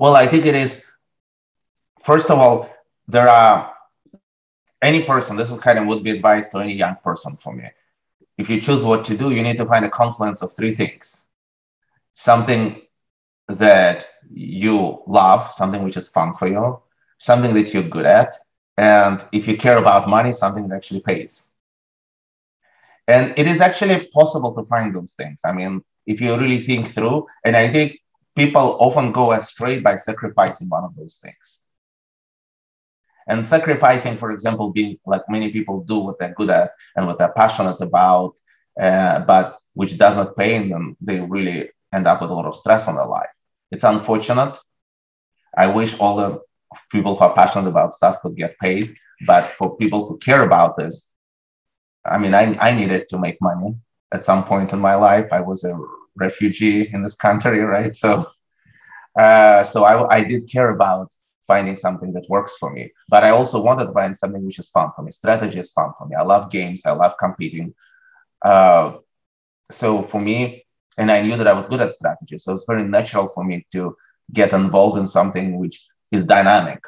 Well, 0.00 0.16
I 0.16 0.26
think 0.26 0.46
it 0.46 0.56
is. 0.56 0.84
First 2.02 2.28
of 2.28 2.40
all, 2.40 2.68
there 3.06 3.28
are 3.28 3.75
any 4.86 5.02
person, 5.02 5.36
this 5.36 5.50
is 5.50 5.58
kind 5.58 5.78
of 5.78 5.86
would 5.86 6.04
be 6.04 6.12
advice 6.12 6.48
to 6.50 6.58
any 6.58 6.74
young 6.74 6.96
person 7.02 7.36
for 7.36 7.52
me. 7.52 7.68
If 8.38 8.48
you 8.48 8.60
choose 8.60 8.84
what 8.84 9.04
to 9.04 9.16
do, 9.16 9.32
you 9.32 9.42
need 9.42 9.56
to 9.56 9.66
find 9.66 9.84
a 9.84 9.90
confluence 9.90 10.42
of 10.42 10.54
three 10.54 10.70
things. 10.70 11.26
Something 12.14 12.82
that 13.48 14.06
you 14.30 15.02
love, 15.06 15.52
something 15.52 15.82
which 15.82 15.96
is 15.96 16.08
fun 16.08 16.34
for 16.34 16.46
you, 16.46 16.80
something 17.18 17.52
that 17.54 17.74
you're 17.74 17.82
good 17.96 18.06
at, 18.06 18.34
and 18.76 19.24
if 19.32 19.48
you 19.48 19.56
care 19.56 19.78
about 19.78 20.08
money, 20.08 20.32
something 20.32 20.68
that 20.68 20.76
actually 20.76 21.00
pays. 21.00 21.48
And 23.08 23.34
it 23.36 23.46
is 23.46 23.60
actually 23.60 24.08
possible 24.12 24.54
to 24.54 24.64
find 24.64 24.94
those 24.94 25.14
things. 25.14 25.40
I 25.44 25.52
mean, 25.52 25.82
if 26.06 26.20
you 26.20 26.36
really 26.36 26.58
think 26.58 26.86
through, 26.86 27.26
and 27.44 27.56
I 27.56 27.68
think 27.68 27.98
people 28.36 28.76
often 28.80 29.12
go 29.12 29.32
astray 29.32 29.80
by 29.80 29.96
sacrificing 29.96 30.68
one 30.68 30.84
of 30.84 30.94
those 30.94 31.16
things 31.16 31.60
and 33.28 33.46
sacrificing, 33.46 34.16
for 34.16 34.30
example, 34.30 34.70
being 34.72 34.98
like 35.06 35.22
many 35.28 35.50
people 35.50 35.82
do 35.82 35.98
what 35.98 36.18
they're 36.18 36.34
good 36.34 36.50
at 36.50 36.72
and 36.94 37.06
what 37.06 37.18
they're 37.18 37.32
passionate 37.32 37.80
about, 37.80 38.38
uh, 38.80 39.20
but 39.20 39.56
which 39.74 39.98
does 39.98 40.14
not 40.16 40.36
pay 40.36 40.68
them, 40.68 40.96
they 41.00 41.20
really 41.20 41.70
end 41.92 42.06
up 42.06 42.20
with 42.20 42.30
a 42.30 42.34
lot 42.34 42.46
of 42.46 42.56
stress 42.56 42.88
in 42.88 42.94
their 42.94 43.06
life. 43.06 43.30
It's 43.70 43.84
unfortunate. 43.84 44.56
I 45.56 45.66
wish 45.66 45.98
all 45.98 46.16
the 46.16 46.40
people 46.90 47.16
who 47.16 47.24
are 47.24 47.34
passionate 47.34 47.68
about 47.68 47.94
stuff 47.94 48.20
could 48.20 48.36
get 48.36 48.58
paid, 48.58 48.94
but 49.26 49.46
for 49.46 49.76
people 49.76 50.06
who 50.06 50.18
care 50.18 50.42
about 50.42 50.76
this, 50.76 51.10
I 52.04 52.18
mean, 52.18 52.34
I, 52.34 52.56
I 52.58 52.72
needed 52.72 53.08
to 53.08 53.18
make 53.18 53.38
money 53.40 53.74
at 54.12 54.24
some 54.24 54.44
point 54.44 54.72
in 54.72 54.78
my 54.78 54.94
life. 54.94 55.26
I 55.32 55.40
was 55.40 55.64
a 55.64 55.76
refugee 56.16 56.88
in 56.92 57.02
this 57.02 57.16
country, 57.16 57.60
right? 57.60 57.92
So, 57.92 58.26
uh, 59.18 59.64
so 59.64 59.84
I, 59.84 60.18
I 60.18 60.22
did 60.22 60.50
care 60.50 60.70
about 60.70 61.12
finding 61.46 61.76
something 61.76 62.12
that 62.12 62.28
works 62.28 62.56
for 62.58 62.72
me. 62.72 62.92
But 63.08 63.24
I 63.24 63.30
also 63.30 63.62
wanted 63.62 63.86
to 63.86 63.92
find 63.92 64.16
something 64.16 64.44
which 64.44 64.58
is 64.58 64.70
fun 64.70 64.90
for 64.94 65.02
me. 65.02 65.10
Strategy 65.10 65.58
is 65.58 65.72
fun 65.72 65.92
for 65.98 66.06
me. 66.06 66.16
I 66.16 66.22
love 66.22 66.50
games. 66.50 66.86
I 66.86 66.92
love 66.92 67.14
competing. 67.18 67.74
Uh, 68.42 68.98
so 69.70 70.02
for 70.02 70.20
me, 70.20 70.64
and 70.98 71.10
I 71.10 71.22
knew 71.22 71.36
that 71.36 71.48
I 71.48 71.52
was 71.52 71.66
good 71.66 71.80
at 71.80 71.92
strategy. 71.92 72.38
So 72.38 72.52
it's 72.52 72.64
very 72.66 72.84
natural 72.84 73.28
for 73.28 73.44
me 73.44 73.66
to 73.72 73.96
get 74.32 74.52
involved 74.52 74.98
in 74.98 75.06
something 75.06 75.58
which 75.58 75.84
is 76.10 76.24
dynamic. 76.24 76.80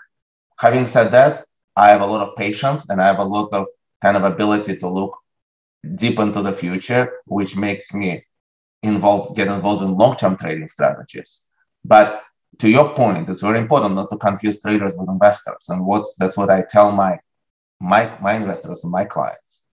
Having 0.59 0.87
said 0.87 1.11
that, 1.13 1.45
I 1.77 1.91
have 1.91 2.01
a 2.01 2.07
lot 2.07 2.27
of 2.27 2.37
patience 2.37 2.89
and 2.89 3.01
I 3.01 3.07
have 3.07 3.19
a 3.19 3.25
lot 3.25 3.53
of 3.53 3.67
kind 4.01 4.17
of 4.17 4.25
ability 4.25 4.77
to 4.79 4.89
look 4.89 5.17
deep 5.95 6.19
into 6.19 6.43
the 6.43 6.53
future, 6.53 7.13
which 7.27 7.57
makes 7.57 7.95
me 7.95 8.25
involved, 8.83 9.37
get 9.37 9.49
involved 9.49 9.83
in 9.83 9.97
long-term 9.97 10.37
trading 10.37 10.69
strategies. 10.69 11.45
But 11.85 12.23
to 12.59 12.69
your 12.69 12.95
point, 12.95 13.29
it's 13.29 13.41
very 13.41 13.59
important 13.59 13.95
not 13.95 14.11
to 14.11 14.17
confuse 14.17 14.61
traders 14.61 14.97
with 14.97 15.09
investors. 15.09 15.67
And 15.69 15.85
what 15.85 16.07
that's 16.19 16.37
what 16.37 16.51
I 16.51 16.63
tell 16.63 16.93
my 16.93 17.19
my 17.81 18.17
my 18.21 18.35
investors 18.35 18.83
and 18.83 18.93
my 18.93 19.05
clients. 19.05 19.65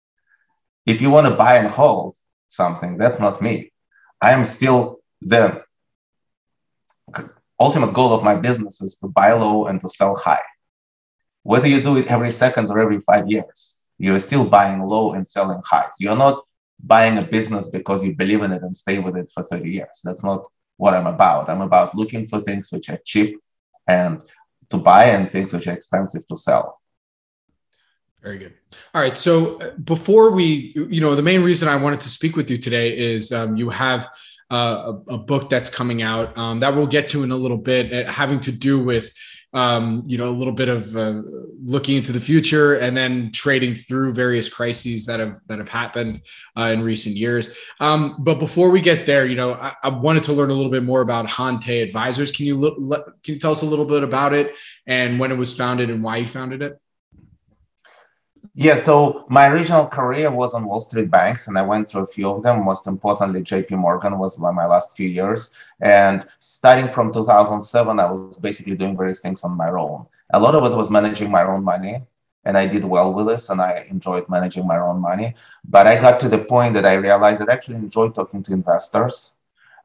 If 0.85 1.01
you 1.01 1.09
want 1.09 1.27
to 1.27 1.35
buy 1.35 1.57
and 1.57 1.67
hold 1.67 2.15
something, 2.47 2.97
that's 2.97 3.19
not 3.19 3.41
me. 3.41 3.71
I 4.21 4.31
am 4.31 4.45
still 4.45 4.99
the 5.21 5.63
ultimate 7.59 7.93
goal 7.93 8.13
of 8.13 8.23
my 8.23 8.35
business 8.35 8.81
is 8.81 8.97
to 8.97 9.07
buy 9.07 9.31
low 9.33 9.67
and 9.67 9.81
to 9.81 9.89
sell 9.89 10.15
high. 10.15 10.45
Whether 11.43 11.67
you 11.67 11.81
do 11.81 11.97
it 11.97 12.07
every 12.07 12.31
second 12.31 12.69
or 12.69 12.79
every 12.79 12.99
five 13.01 13.29
years, 13.29 13.79
you're 13.97 14.19
still 14.19 14.45
buying 14.45 14.81
low 14.81 15.13
and 15.13 15.25
selling 15.25 15.61
highs. 15.63 15.93
You're 15.99 16.17
not 16.17 16.43
buying 16.83 17.17
a 17.17 17.25
business 17.25 17.69
because 17.69 18.03
you 18.03 18.15
believe 18.15 18.41
in 18.41 18.51
it 18.51 18.61
and 18.61 18.75
stay 18.75 18.99
with 18.99 19.15
it 19.15 19.31
for 19.33 19.43
30 19.43 19.69
years. 19.69 20.01
That's 20.03 20.23
not 20.23 20.47
what 20.77 20.93
I'm 20.93 21.07
about. 21.07 21.49
I'm 21.49 21.61
about 21.61 21.95
looking 21.95 22.25
for 22.25 22.39
things 22.39 22.71
which 22.71 22.89
are 22.89 22.99
cheap 23.05 23.39
and 23.87 24.21
to 24.69 24.77
buy 24.77 25.05
and 25.05 25.29
things 25.29 25.53
which 25.53 25.67
are 25.67 25.73
expensive 25.73 26.25
to 26.27 26.37
sell. 26.37 26.81
Very 28.21 28.39
good. 28.39 28.53
All 28.93 29.01
right. 29.01 29.15
So 29.15 29.61
uh, 29.61 29.71
before 29.77 30.31
we, 30.31 30.73
you 30.75 30.99
know, 30.99 31.15
the 31.15 31.21
main 31.21 31.43
reason 31.43 31.69
I 31.69 31.75
wanted 31.75 32.01
to 32.01 32.09
speak 32.09 32.35
with 32.35 32.49
you 32.49 32.57
today 32.57 32.97
is 32.97 33.31
um, 33.31 33.55
you 33.55 33.69
have 33.69 34.09
uh, 34.51 34.93
a, 35.07 35.13
a, 35.13 35.17
book 35.17 35.49
that's 35.49 35.69
coming 35.69 36.01
out 36.01 36.35
um, 36.37 36.59
that 36.59 36.75
we'll 36.75 36.87
get 36.87 37.07
to 37.09 37.23
in 37.23 37.31
a 37.31 37.35
little 37.35 37.57
bit, 37.57 37.91
uh, 37.91 38.11
having 38.11 38.39
to 38.41 38.51
do 38.51 38.79
with 38.79 39.13
um, 39.55 40.03
you 40.05 40.17
know, 40.17 40.27
a 40.27 40.35
little 40.35 40.53
bit 40.53 40.67
of 40.67 40.95
uh, 40.97 41.21
looking 41.63 41.95
into 41.95 42.11
the 42.11 42.19
future 42.19 42.75
and 42.75 42.95
then 42.95 43.31
trading 43.31 43.73
through 43.73 44.13
various 44.13 44.49
crises 44.49 45.05
that 45.05 45.21
have 45.21 45.39
that 45.47 45.59
have 45.59 45.69
happened 45.69 46.21
uh, 46.57 46.63
in 46.63 46.81
recent 46.81 47.15
years. 47.15 47.49
Um, 47.79 48.17
but 48.19 48.37
before 48.37 48.69
we 48.69 48.81
get 48.81 49.05
there, 49.05 49.25
you 49.25 49.35
know, 49.35 49.53
I, 49.53 49.73
I, 49.81 49.89
wanted 49.89 50.23
to 50.23 50.33
learn 50.33 50.49
a 50.49 50.53
little 50.53 50.71
bit 50.71 50.83
more 50.83 50.99
about 50.99 51.25
HonTe 51.25 51.81
Advisors. 51.81 52.31
Can 52.31 52.45
you 52.45 52.59
le- 52.59 53.03
can 53.23 53.33
you 53.33 53.39
tell 53.39 53.51
us 53.51 53.61
a 53.61 53.65
little 53.65 53.85
bit 53.85 54.03
about 54.03 54.33
it 54.33 54.53
and 54.87 55.19
when 55.19 55.31
it 55.31 55.37
was 55.37 55.55
founded 55.55 55.89
and 55.89 56.03
why 56.03 56.17
you 56.17 56.27
founded 56.27 56.61
it? 56.61 56.77
Yeah, 58.53 58.75
so 58.75 59.25
my 59.29 59.47
original 59.47 59.87
career 59.87 60.29
was 60.29 60.53
on 60.53 60.65
Wall 60.65 60.81
Street 60.81 61.09
banks, 61.09 61.47
and 61.47 61.57
I 61.57 61.61
went 61.61 61.87
through 61.89 62.03
a 62.03 62.07
few 62.07 62.29
of 62.29 62.43
them. 62.43 62.63
Most 62.63 62.85
importantly, 62.85 63.41
JP 63.41 63.75
Morgan 63.75 64.17
was 64.17 64.37
my 64.39 64.65
last 64.65 64.95
few 64.95 65.07
years. 65.07 65.51
And 65.81 66.25
starting 66.39 66.91
from 66.91 67.13
2007, 67.13 67.99
I 67.99 68.11
was 68.11 68.37
basically 68.37 68.75
doing 68.75 68.97
various 68.97 69.19
things 69.21 69.43
on 69.43 69.55
my 69.57 69.69
own. 69.69 70.05
A 70.33 70.39
lot 70.39 70.53
of 70.55 70.63
it 70.69 70.75
was 70.75 70.89
managing 70.91 71.31
my 71.31 71.43
own 71.43 71.63
money, 71.63 72.01
and 72.43 72.57
I 72.57 72.65
did 72.65 72.83
well 72.83 73.13
with 73.13 73.27
this, 73.27 73.49
and 73.49 73.61
I 73.61 73.85
enjoyed 73.89 74.27
managing 74.29 74.67
my 74.67 74.77
own 74.77 74.99
money. 74.99 75.35
But 75.63 75.87
I 75.87 75.99
got 75.99 76.19
to 76.21 76.29
the 76.29 76.39
point 76.39 76.73
that 76.73 76.85
I 76.85 76.93
realized 76.95 77.41
that 77.41 77.49
I 77.49 77.53
actually 77.53 77.77
enjoyed 77.77 78.15
talking 78.15 78.43
to 78.43 78.53
investors. 78.53 79.35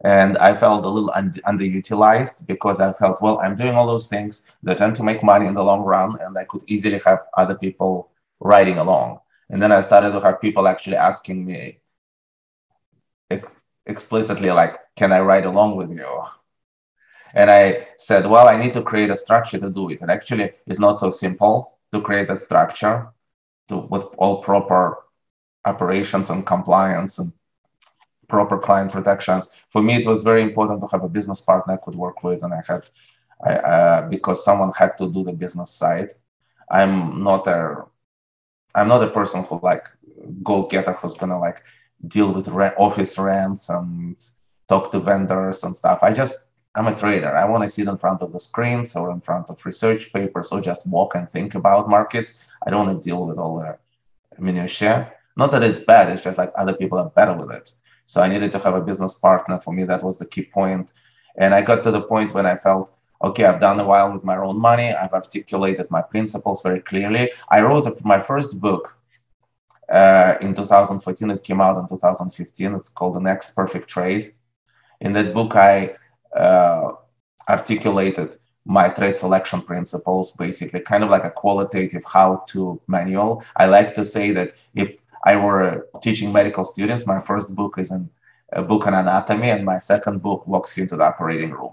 And 0.04 0.36
I 0.38 0.54
felt 0.56 0.84
a 0.84 0.88
little 0.88 1.10
un- 1.14 1.32
underutilized 1.46 2.46
because 2.46 2.80
I 2.80 2.92
felt, 2.94 3.22
well, 3.22 3.38
I'm 3.40 3.56
doing 3.56 3.74
all 3.74 3.86
those 3.86 4.08
things 4.08 4.42
that 4.62 4.78
tend 4.78 4.96
to 4.96 5.02
make 5.04 5.22
money 5.22 5.46
in 5.46 5.54
the 5.54 5.62
long 5.64 5.82
run, 5.82 6.18
and 6.20 6.36
I 6.38 6.44
could 6.44 6.64
easily 6.66 7.00
have 7.04 7.20
other 7.36 7.54
people 7.54 8.09
riding 8.40 8.78
along. 8.78 9.20
And 9.50 9.61
then 9.61 9.73
I 9.73 9.80
started 9.80 10.12
to 10.12 10.20
have 10.20 10.40
people 10.40 10.68
actually 10.68 10.97
asking 10.97 11.44
me 11.44 11.80
ex- 13.30 13.50
explicitly, 13.87 14.50
like, 14.50 14.78
can 14.97 15.12
I 15.12 15.20
ride 15.20 15.44
along 15.44 15.76
with 15.76 15.90
you? 15.90 16.23
And 17.35 17.50
I 17.50 17.88
said, 17.99 18.26
well, 18.26 18.49
I 18.49 18.56
need 18.56 18.75
to 18.75 18.82
create 18.82 19.11
a 19.11 19.16
structure 19.16 19.59
to 19.59 19.70
do 19.70 19.90
it. 19.90 20.00
And 20.00 20.11
actually, 20.11 20.52
it's 20.66 20.80
not 20.80 20.99
so 20.99 21.11
simple 21.11 21.78
to 21.92 22.00
create 22.00 22.30
a 22.30 22.37
structure 22.37 23.09
to, 23.68 23.78
with 23.78 24.04
all 24.18 24.42
proper 24.42 24.99
operations 25.64 26.30
and 26.30 26.47
compliance 26.47 27.18
and 27.18 27.32
proper 28.28 28.59
client 28.59 28.90
protections. 28.92 29.50
For 29.70 29.82
me, 29.82 29.97
it 29.97 30.06
was 30.06 30.23
very 30.23 30.42
important 30.42 30.80
to 30.80 30.87
have 30.88 31.04
a 31.04 31.09
business 31.09 31.40
partner 31.40 31.75
I 31.75 31.76
could 31.76 31.94
work 31.94 32.23
with, 32.23 32.42
and 32.42 32.54
I 32.54 32.62
had 32.66 32.88
I, 33.44 33.52
uh, 33.54 34.09
because 34.09 34.44
someone 34.44 34.73
had 34.73 34.97
to 34.99 35.11
do 35.11 35.25
the 35.25 35.32
business 35.32 35.70
side. 35.70 36.11
I'm 36.70 37.23
not 37.23 37.47
a 37.47 37.85
I'm 38.74 38.88
not 38.88 39.02
a 39.02 39.10
person 39.10 39.44
who 39.44 39.60
like 39.62 39.86
go 40.42 40.66
getter 40.66 40.92
who's 40.92 41.14
gonna 41.14 41.38
like 41.38 41.62
deal 42.06 42.32
with 42.32 42.48
office 42.48 43.18
rents 43.18 43.68
and 43.68 44.16
talk 44.68 44.90
to 44.92 45.00
vendors 45.00 45.62
and 45.64 45.74
stuff. 45.74 45.98
I 46.02 46.12
just 46.12 46.46
I'm 46.76 46.86
a 46.86 46.94
trader. 46.94 47.36
I 47.36 47.44
want 47.46 47.64
to 47.64 47.68
sit 47.68 47.88
in 47.88 47.98
front 47.98 48.22
of 48.22 48.32
the 48.32 48.38
screens 48.38 48.94
or 48.94 49.10
in 49.10 49.20
front 49.20 49.50
of 49.50 49.64
research 49.66 50.12
papers 50.12 50.52
or 50.52 50.60
just 50.60 50.86
walk 50.86 51.16
and 51.16 51.28
think 51.28 51.56
about 51.56 51.90
markets. 51.90 52.34
I 52.64 52.70
don't 52.70 52.86
want 52.86 53.02
to 53.02 53.08
deal 53.08 53.26
with 53.26 53.38
all 53.38 53.58
the 53.58 53.76
minutiae. 54.38 55.12
Not 55.36 55.50
that 55.50 55.64
it's 55.64 55.80
bad, 55.80 56.10
it's 56.10 56.22
just 56.22 56.38
like 56.38 56.52
other 56.56 56.74
people 56.74 56.98
are 56.98 57.10
better 57.10 57.34
with 57.34 57.50
it. 57.50 57.72
So 58.04 58.22
I 58.22 58.28
needed 58.28 58.52
to 58.52 58.58
have 58.60 58.74
a 58.74 58.80
business 58.80 59.14
partner. 59.14 59.58
For 59.58 59.72
me, 59.72 59.84
that 59.84 60.02
was 60.02 60.18
the 60.18 60.26
key 60.26 60.42
point. 60.42 60.92
And 61.36 61.54
I 61.54 61.62
got 61.62 61.82
to 61.84 61.90
the 61.90 62.02
point 62.02 62.34
when 62.34 62.46
I 62.46 62.54
felt, 62.54 62.92
okay, 63.22 63.44
I've 63.44 63.60
done 63.60 63.80
a 63.80 63.86
while 63.86 64.12
with 64.12 64.24
my 64.24 64.36
own 64.36 64.58
money. 64.58 64.92
I've 64.92 65.12
articulated 65.12 65.90
my 65.90 66.02
principles 66.02 66.62
very 66.62 66.80
clearly. 66.80 67.30
I 67.50 67.60
wrote 67.60 67.86
my 68.04 68.20
first 68.20 68.60
book 68.60 68.96
uh, 69.90 70.36
in 70.40 70.54
2014. 70.54 71.30
It 71.30 71.44
came 71.44 71.60
out 71.60 71.78
in 71.78 71.88
2015. 71.88 72.74
It's 72.74 72.88
called 72.88 73.14
The 73.14 73.20
Next 73.20 73.54
Perfect 73.54 73.88
Trade. 73.88 74.34
In 75.00 75.12
that 75.14 75.34
book, 75.34 75.56
I 75.56 75.96
uh, 76.34 76.92
articulated 77.48 78.36
my 78.64 78.88
trade 78.88 79.16
selection 79.16 79.62
principles, 79.62 80.32
basically, 80.32 80.80
kind 80.80 81.02
of 81.02 81.10
like 81.10 81.24
a 81.24 81.30
qualitative 81.30 82.04
how 82.04 82.44
to 82.48 82.80
manual. 82.86 83.42
I 83.56 83.66
like 83.66 83.94
to 83.94 84.04
say 84.04 84.30
that 84.32 84.54
if 84.74 85.02
I 85.24 85.36
were 85.36 85.88
teaching 86.02 86.32
medical 86.32 86.64
students, 86.64 87.06
my 87.06 87.20
first 87.20 87.54
book 87.54 87.78
is 87.78 87.92
a 88.52 88.62
book 88.62 88.86
on 88.86 88.94
anatomy, 88.94 89.50
and 89.50 89.64
my 89.64 89.78
second 89.78 90.22
book 90.22 90.46
walks 90.46 90.76
you 90.76 90.82
into 90.84 90.96
the 90.96 91.04
operating 91.04 91.50
room. 91.50 91.72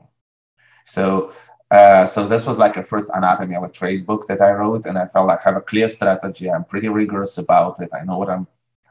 So, 0.87 1.33
uh, 1.69 2.05
so 2.05 2.27
this 2.27 2.45
was 2.45 2.57
like 2.57 2.77
a 2.77 2.83
first 2.83 3.09
anatomy 3.13 3.55
of 3.55 3.63
a 3.63 3.69
trade 3.69 4.05
book 4.05 4.27
that 4.27 4.41
I 4.41 4.51
wrote, 4.51 4.85
and 4.85 4.97
I 4.97 5.05
felt 5.07 5.27
like 5.27 5.45
I 5.45 5.49
have 5.49 5.57
a 5.57 5.61
clear 5.61 5.89
strategy. 5.89 6.49
I'm 6.49 6.63
pretty 6.63 6.89
rigorous 6.89 7.37
about 7.37 7.81
it. 7.81 7.89
I 7.93 8.03
know 8.05 8.17
what 8.17 8.29
I'm 8.29 8.47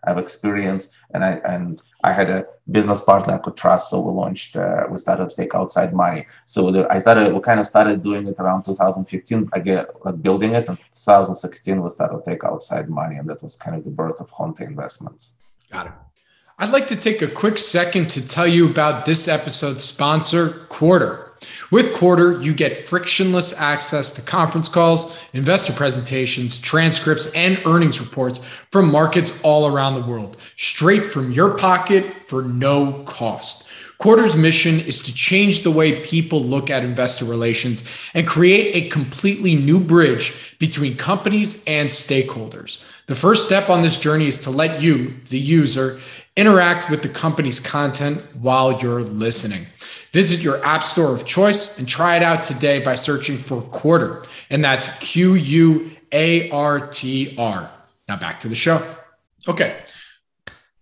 I've 0.07 0.19
experience, 0.19 0.91
and 1.13 1.25
I 1.25 1.33
and 1.53 1.83
I 2.05 2.13
had 2.13 2.31
a 2.31 2.47
business 2.71 3.01
partner 3.01 3.35
I 3.35 3.39
could 3.39 3.57
trust. 3.57 3.91
So 3.91 4.01
we 4.01 4.13
launched, 4.13 4.55
uh, 4.57 4.87
we 4.91 4.99
started 4.99 5.31
to 5.31 5.37
take 5.37 5.55
outside 5.55 5.93
money. 5.93 6.27
So 6.45 6.71
the, 6.71 6.87
I 6.93 6.99
started, 6.99 7.33
we 7.33 7.41
kind 7.41 7.59
of 7.59 7.67
started 7.67 8.03
doing 8.03 8.29
it 8.29 8.37
around 8.39 8.65
2015. 8.65 9.49
I 9.53 9.59
get 9.59 9.89
like 10.05 10.23
building 10.23 10.55
it. 10.55 10.69
In 10.69 10.77
2016, 10.77 11.83
we 11.83 11.91
started 11.91 12.19
to 12.19 12.31
take 12.31 12.45
outside 12.45 12.89
money, 12.89 13.17
and 13.17 13.29
that 13.29 13.43
was 13.43 13.57
kind 13.57 13.77
of 13.77 13.85
the 13.85 13.91
birth 13.91 14.21
of 14.21 14.31
Honte 14.31 14.61
Investments. 14.61 15.33
Got 15.73 15.87
it. 15.87 15.93
I'd 16.59 16.71
like 16.71 16.87
to 16.89 16.97
take 16.97 17.21
a 17.21 17.29
quick 17.29 17.59
second 17.59 18.09
to 18.11 18.27
tell 18.27 18.47
you 18.47 18.69
about 18.71 19.05
this 19.07 19.29
episode's 19.29 19.85
sponsor, 19.85 20.49
Quartr. 20.71 21.26
With 21.73 21.95
Quartr, 21.95 22.45
you 22.45 22.55
get 22.55 22.85
frictionless 22.85 23.59
access 23.59 24.13
to 24.13 24.23
conference 24.23 24.69
calls, 24.69 25.19
investor 25.33 25.73
presentations, 25.73 26.61
transcripts, 26.61 27.33
and 27.35 27.61
earnings 27.67 28.01
reports 28.01 28.39
from 28.71 28.91
markets 28.91 29.37
all 29.43 29.67
around 29.67 29.95
the 29.95 30.07
world, 30.07 30.37
straight 30.57 31.07
from 31.07 31.33
your 31.33 31.59
pocket 31.59 32.07
for 32.25 32.43
no 32.43 33.03
cost. 33.03 33.69
Quartr's 33.99 34.37
mission 34.37 34.79
is 34.79 35.03
to 35.03 35.15
change 35.15 35.63
the 35.63 35.71
way 35.71 36.05
people 36.05 36.41
look 36.45 36.71
at 36.71 36.85
investor 36.85 37.25
relations 37.25 37.83
and 38.15 38.29
create 38.29 38.77
a 38.77 38.89
completely 38.89 39.57
new 39.57 39.81
bridge 39.81 40.57
between 40.61 40.97
companies 40.97 41.65
and 41.67 41.89
stakeholders. 41.89 42.85
The 43.07 43.15
first 43.17 43.45
step 43.45 43.71
on 43.71 43.83
this 43.83 43.99
journey 43.99 44.29
is 44.29 44.41
to 44.43 44.51
let 44.51 44.83
you, 44.83 45.15
the 45.31 45.39
user, 45.39 45.99
interact 46.37 46.91
with 46.91 47.03
the 47.03 47.09
company's 47.09 47.59
content 47.59 48.21
while 48.37 48.81
you're 48.81 49.03
listening. 49.03 49.67
Visit 50.17 50.43
your 50.43 50.65
app 50.65 50.83
store 50.83 51.15
of 51.15 51.27
choice 51.27 51.79
and 51.79 51.87
try 51.87 52.17
it 52.17 52.23
out 52.23 52.43
today 52.43 52.81
by 52.81 52.95
searching 52.95 53.37
for 53.37 53.61
Quartr. 53.61 54.25
And 54.49 54.65
that's 54.65 54.89
Q 55.01 55.35
U 55.35 55.91
A 56.11 56.49
R 56.49 56.87
T 56.87 57.35
R. 57.37 57.71
Now 58.09 58.17
back 58.17 58.41
to 58.41 58.49
the 58.49 58.55
show. 58.55 58.83
Okay. 59.47 59.77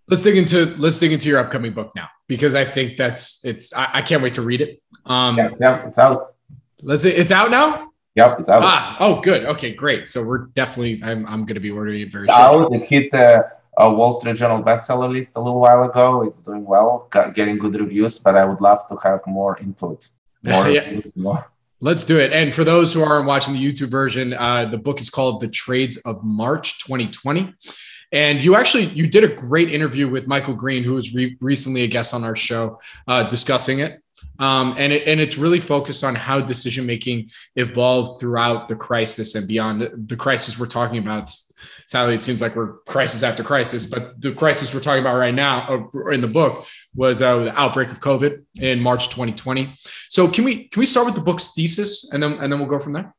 Let's 0.07 0.23
dig 0.23 0.37
into 0.37 0.67
let's 0.76 1.00
dig 1.00 1.11
into 1.11 1.29
your 1.29 1.41
upcoming 1.41 1.73
book 1.73 1.91
now 1.97 2.11
because 2.29 2.55
I 2.55 2.64
think 2.64 2.97
that's 2.97 3.45
it's 3.45 3.75
I, 3.75 3.91
I 3.95 4.03
can't 4.03 4.23
wait 4.23 4.35
to 4.35 4.43
read 4.43 4.61
it. 4.61 4.81
Um 5.05 5.37
yeah, 5.37 5.50
yeah, 5.61 5.88
it's 5.88 5.99
out. 5.99 6.37
Let's 6.81 7.05
it's 7.05 7.33
out 7.33 7.50
now. 7.50 7.91
Yep, 8.14 8.37
it's 8.38 8.49
out. 8.49 8.62
Ah, 8.64 8.97
oh, 9.00 9.21
good. 9.21 9.47
Okay, 9.47 9.75
great. 9.75 10.07
So 10.07 10.25
we're 10.25 10.47
definitely 10.55 11.00
I'm 11.03 11.26
I'm 11.26 11.45
going 11.45 11.57
to 11.57 11.61
be 11.61 11.73
ordering 11.73 12.03
it 12.03 12.12
very 12.12 12.29
soon. 12.29 12.73
It 12.73 12.85
hit 12.85 13.12
uh, 13.12 13.43
a 13.78 13.92
Wall 13.92 14.12
Street 14.12 14.37
Journal 14.37 14.62
bestseller 14.62 15.11
list 15.11 15.37
a 15.37 15.40
little 15.40 15.61
while 15.61 15.85
ago. 15.85 16.22
It's 16.22 16.40
doing 16.40 16.64
well, 16.64 17.09
getting 17.35 17.59
good 17.59 17.75
reviews, 17.75 18.18
but 18.18 18.37
I 18.37 18.44
would 18.44 18.61
love 18.61 18.87
to 18.88 18.96
have 19.03 19.20
more 19.27 19.59
input. 19.59 20.09
More, 20.44 20.68
yeah. 20.68 20.85
reviews, 20.85 21.16
more. 21.16 21.51
Let's 21.81 22.05
do 22.05 22.18
it. 22.18 22.31
And 22.33 22.55
for 22.55 22.64
those 22.64 22.92
who 22.92 23.03
aren't 23.03 23.27
watching 23.27 23.55
the 23.55 23.61
YouTube 23.61 23.88
version, 23.88 24.35
uh, 24.35 24.66
the 24.66 24.77
book 24.77 25.01
is 25.01 25.09
called 25.09 25.40
The 25.40 25.49
Trades 25.49 25.96
of 25.99 26.22
March 26.22 26.85
2020. 26.85 27.55
And 28.12 28.44
you 28.44 28.55
actually 28.55 28.85
you 28.85 29.07
did 29.07 29.25
a 29.25 29.29
great 29.29 29.72
interview 29.72 30.09
with 30.09 30.29
Michael 30.29 30.55
Green, 30.55 30.85
who 30.85 30.92
was 30.92 31.14
re- 31.14 31.37
recently 31.40 31.83
a 31.83 31.88
guest 31.88 32.12
on 32.12 32.25
our 32.25 32.37
show, 32.37 32.79
uh, 33.09 33.25
discussing 33.25 33.81
it. 33.81 34.03
Um, 34.38 34.75
and 34.79 34.92
it, 34.92 35.07
and 35.07 35.20
it's 35.20 35.38
really 35.38 35.61
focused 35.61 36.05
on 36.05 36.14
how 36.14 36.40
decision 36.40 36.87
making 36.87 37.31
evolved 37.57 38.20
throughout 38.20 38.68
the 38.68 38.77
crisis 38.77 39.35
and 39.35 39.46
beyond 39.46 40.09
the 40.09 40.16
crisis 40.16 40.59
we're 40.59 40.66
talking 40.66 40.99
about 40.99 41.29
sadly, 41.87 42.14
it 42.14 42.23
seems 42.23 42.40
like 42.40 42.57
we're 42.57 42.75
crisis 42.87 43.23
after 43.23 43.42
crisis. 43.42 43.87
But 43.87 44.20
the 44.20 44.33
crisis 44.33 44.75
we're 44.75 44.81
talking 44.81 45.01
about 45.01 45.16
right 45.16 45.35
now, 45.35 45.88
uh, 45.94 46.09
in 46.11 46.20
the 46.20 46.29
book, 46.29 46.66
was 46.94 47.23
uh, 47.23 47.38
the 47.44 47.59
outbreak 47.59 47.90
of 47.90 48.01
COVID 48.01 48.42
in 48.61 48.81
March 48.81 49.09
2020. 49.09 49.75
So 50.09 50.29
can 50.29 50.44
we 50.44 50.68
can 50.68 50.81
we 50.81 50.87
start 50.87 51.07
with 51.07 51.14
the 51.14 51.20
book's 51.20 51.55
thesis, 51.55 52.12
and 52.12 52.23
then 52.23 52.35
and 52.35 52.53
then 52.53 52.59
we'll 52.59 52.68
go 52.68 52.79
from 52.79 52.92
there. 52.92 53.14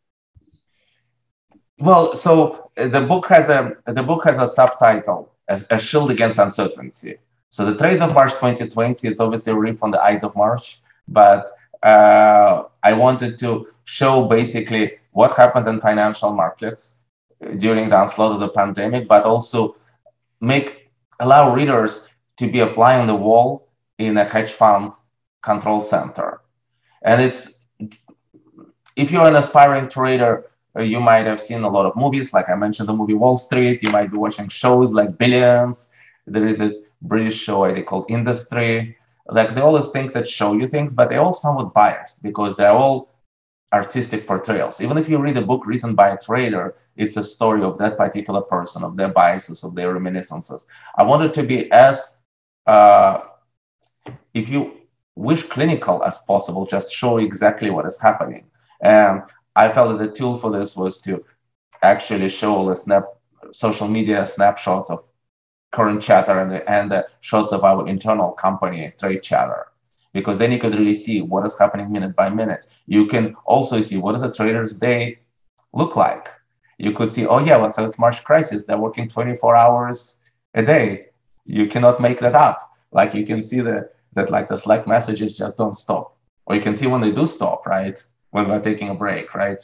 Well, 1.78 2.16
so 2.16 2.72
the 2.76 3.02
book 3.02 3.28
has 3.28 3.50
a 3.50 3.76
the 3.86 4.04
book 4.04 4.24
has 4.24 4.38
a 4.38 4.48
subtitle, 4.48 5.34
a, 5.48 5.62
a 5.72 5.80
shield 5.80 6.12
against 6.12 6.38
uncertainty. 6.38 7.18
So 7.50 7.66
the 7.66 7.78
trades 7.78 8.02
of 8.02 8.14
March 8.14 8.34
2020 8.34 9.08
is 9.08 9.20
obviously 9.20 9.54
a 9.54 9.56
riff 9.56 9.84
on 9.84 9.92
the 9.92 10.02
Ides 10.02 10.24
of 10.24 10.36
March, 10.36 10.82
but 11.08 11.50
uh, 11.84 12.64
I 12.84 12.94
wanted 12.94 13.38
to 13.40 13.66
show 13.84 14.26
basically 14.26 14.94
what 15.12 15.36
happened 15.38 15.68
in 15.68 15.80
financial 15.80 16.34
markets 16.34 16.95
during 17.58 17.90
the 17.90 17.96
onslaught 17.96 18.32
of 18.32 18.40
the 18.40 18.50
pandemic, 18.50 19.08
but 19.08 19.24
also 19.24 19.76
make 20.42 20.92
allow 21.20 21.54
readers 21.54 22.08
to 22.38 22.52
be 22.52 22.60
a 22.60 22.68
fly 22.68 23.00
on 23.00 23.08
the 23.08 23.16
wall 23.16 23.70
in 23.98 24.18
a 24.18 24.26
hedge 24.26 24.52
fund 24.52 24.94
control 25.42 25.82
center. 25.82 26.42
And 27.04 27.22
it's 27.22 27.66
if 28.96 29.12
you're 29.12 29.28
an 29.28 29.36
aspiring 29.36 29.90
trader, 29.90 30.46
uh, 30.78 30.82
you 30.82 31.00
might 31.00 31.26
have 31.26 31.42
seen 31.42 31.64
a 31.64 31.70
lot 31.70 31.86
of 31.86 31.96
movies, 31.96 32.34
like 32.34 32.50
I 32.50 32.56
mentioned 32.56 32.90
the 32.90 32.94
movie 32.94 33.14
Wall 33.14 33.38
Street. 33.38 33.82
You 33.82 33.90
might 33.92 34.12
be 34.12 34.18
watching 34.18 34.50
shows 34.50 34.94
like 34.94 35.18
Billions. 35.18 35.90
There 36.28 36.46
is 36.46 36.58
this 36.58 36.80
British 37.02 37.36
show 37.36 37.64
I 37.64 37.82
called 37.82 38.06
Industry. 38.10 38.98
Like 39.28 39.56
they 39.56 39.62
always 39.62 39.88
think 39.90 40.14
that 40.14 40.28
show 40.28 40.54
you 40.54 40.68
things, 40.68 40.94
but 40.94 41.10
they're 41.10 41.22
all 41.22 41.34
somewhat 41.34 41.74
biased 41.74 42.22
because 42.24 42.56
they're 42.56 42.72
all 42.72 43.15
artistic 43.74 44.26
portrayals. 44.28 44.80
Even 44.80 44.98
if 44.98 45.10
you 45.10 45.18
read 45.18 45.38
a 45.38 45.42
book 45.42 45.66
written 45.66 45.96
by 45.96 46.10
a 46.10 46.18
trader, 46.18 46.76
it's 46.96 47.18
a 47.18 47.24
story 47.24 47.62
of 47.64 47.78
that 47.78 47.98
particular 47.98 48.42
person, 48.42 48.84
of 48.84 48.96
their 48.96 49.10
biases, 49.10 49.64
of 49.64 49.76
their 49.76 49.94
reminiscences. 49.94 50.68
I 50.98 51.04
wanted 51.04 51.34
to 51.34 51.44
be 51.44 51.72
as, 51.72 52.18
uh, 52.68 53.22
if 54.34 54.50
you 54.50 54.78
wish, 55.16 55.44
clinical 55.44 56.04
as 56.04 56.20
possible, 56.20 56.66
just 56.66 56.94
show 56.94 57.18
exactly 57.18 57.70
what 57.70 57.86
is 57.86 58.00
happening. 58.00 58.46
And 58.82 59.24
I 59.56 59.70
felt 59.70 59.98
that 59.98 60.06
the 60.06 60.12
tool 60.12 60.38
for 60.38 60.52
this 60.52 60.76
was 60.76 61.00
to 61.02 61.24
actually 61.82 62.30
show 62.30 62.66
the 62.68 62.76
snap 62.76 63.06
social 63.52 63.88
media 63.88 64.26
snapshots 64.26 64.90
of 64.90 65.04
current 65.72 66.02
chatter 66.02 66.40
and 66.40 66.52
the, 66.52 66.70
and 66.70 66.92
the 66.92 67.08
shots 67.22 67.52
of 67.52 67.64
our 67.64 67.88
internal 67.88 68.32
company 68.32 68.92
trade 68.98 69.22
chatter 69.22 69.68
because 70.16 70.38
then 70.38 70.50
you 70.50 70.58
could 70.58 70.74
really 70.74 70.94
see 70.94 71.22
what 71.22 71.46
is 71.46 71.60
happening 71.60 71.92
minute 71.92 72.16
by 72.16 72.30
minute. 72.30 72.66
You 72.88 73.06
can 73.06 73.36
also 73.44 73.82
see 73.82 73.98
what 73.98 74.14
does 74.14 74.24
a 74.24 74.32
trader's 74.32 74.78
day 74.78 75.20
look 75.74 75.98
like. 75.98 76.30
You 76.78 76.94
could 76.94 77.12
see, 77.12 77.26
oh 77.28 77.40
yeah, 77.40 77.58
well, 77.58 77.70
so 77.70 77.84
it's 77.84 78.00
March 78.00 78.24
crisis. 78.24 78.64
They're 78.64 78.78
working 78.78 79.10
24 79.10 79.58
hours 79.58 80.16
a 80.54 80.64
day. 80.64 81.08
You 81.46 81.68
cannot 81.68 82.00
make 82.00 82.20
that 82.22 82.34
up. 82.34 82.78
Like 82.94 83.14
you 83.14 83.26
can 83.26 83.44
see 83.44 83.60
that 83.60 83.92
that 84.14 84.30
like 84.30 84.48
the 84.48 84.56
Slack 84.56 84.88
messages 84.88 85.38
just 85.38 85.58
don't 85.58 85.76
stop. 85.76 86.16
Or 86.46 86.56
you 86.56 86.62
can 86.62 86.76
see 86.76 86.88
when 86.88 87.02
they 87.02 87.12
do 87.12 87.28
stop, 87.28 87.66
right? 87.66 88.02
When 88.32 88.48
we're 88.48 88.62
taking 88.62 88.88
a 88.88 88.96
break, 88.96 89.36
right? 89.36 89.62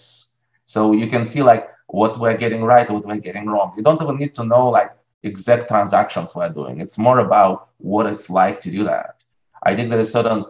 So 0.65 0.91
you 0.91 1.07
can 1.07 1.23
see 1.23 1.41
like 1.41 1.69
what 1.87 2.19
we're 2.19 2.35
getting 2.35 2.61
right, 2.65 2.89
what 2.89 3.05
we're 3.05 3.25
getting 3.29 3.45
wrong. 3.45 3.73
You 3.77 3.83
don't 3.83 4.01
even 4.01 4.17
need 4.17 4.35
to 4.35 4.43
know 4.43 4.67
like 4.69 4.91
exact 5.23 5.69
transactions 5.69 6.35
we're 6.35 6.49
doing. 6.49 6.81
It's 6.81 6.97
more 6.97 7.19
about 7.19 7.69
what 7.77 8.05
it's 8.05 8.29
like 8.29 8.59
to 8.61 8.69
do 8.69 8.83
that. 8.83 9.20
I 9.63 9.75
think 9.75 9.89
there 9.89 9.99
is 9.99 10.11
certain 10.11 10.45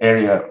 area 0.00 0.50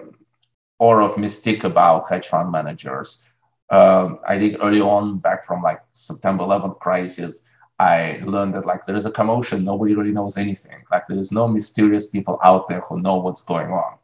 or 0.78 1.02
of 1.02 1.16
mystique 1.16 1.64
about 1.64 2.08
hedge 2.08 2.28
fund 2.28 2.50
managers. 2.50 3.32
Um, 3.70 4.20
I 4.26 4.38
think 4.38 4.56
early 4.62 4.80
on, 4.80 5.18
back 5.18 5.44
from 5.44 5.62
like 5.62 5.82
September 5.92 6.44
11th 6.44 6.78
crisis, 6.78 7.42
I 7.78 8.20
learned 8.24 8.54
that 8.54 8.66
like 8.66 8.86
there 8.86 8.96
is 8.96 9.06
a 9.06 9.10
commotion. 9.10 9.64
Nobody 9.64 9.94
really 9.94 10.12
knows 10.12 10.36
anything. 10.36 10.82
Like 10.90 11.06
there 11.06 11.18
is 11.18 11.30
no 11.32 11.46
mysterious 11.46 12.06
people 12.06 12.38
out 12.42 12.68
there 12.68 12.80
who 12.80 13.00
know 13.00 13.18
what's 13.18 13.42
going 13.42 13.70
on. 13.70 13.98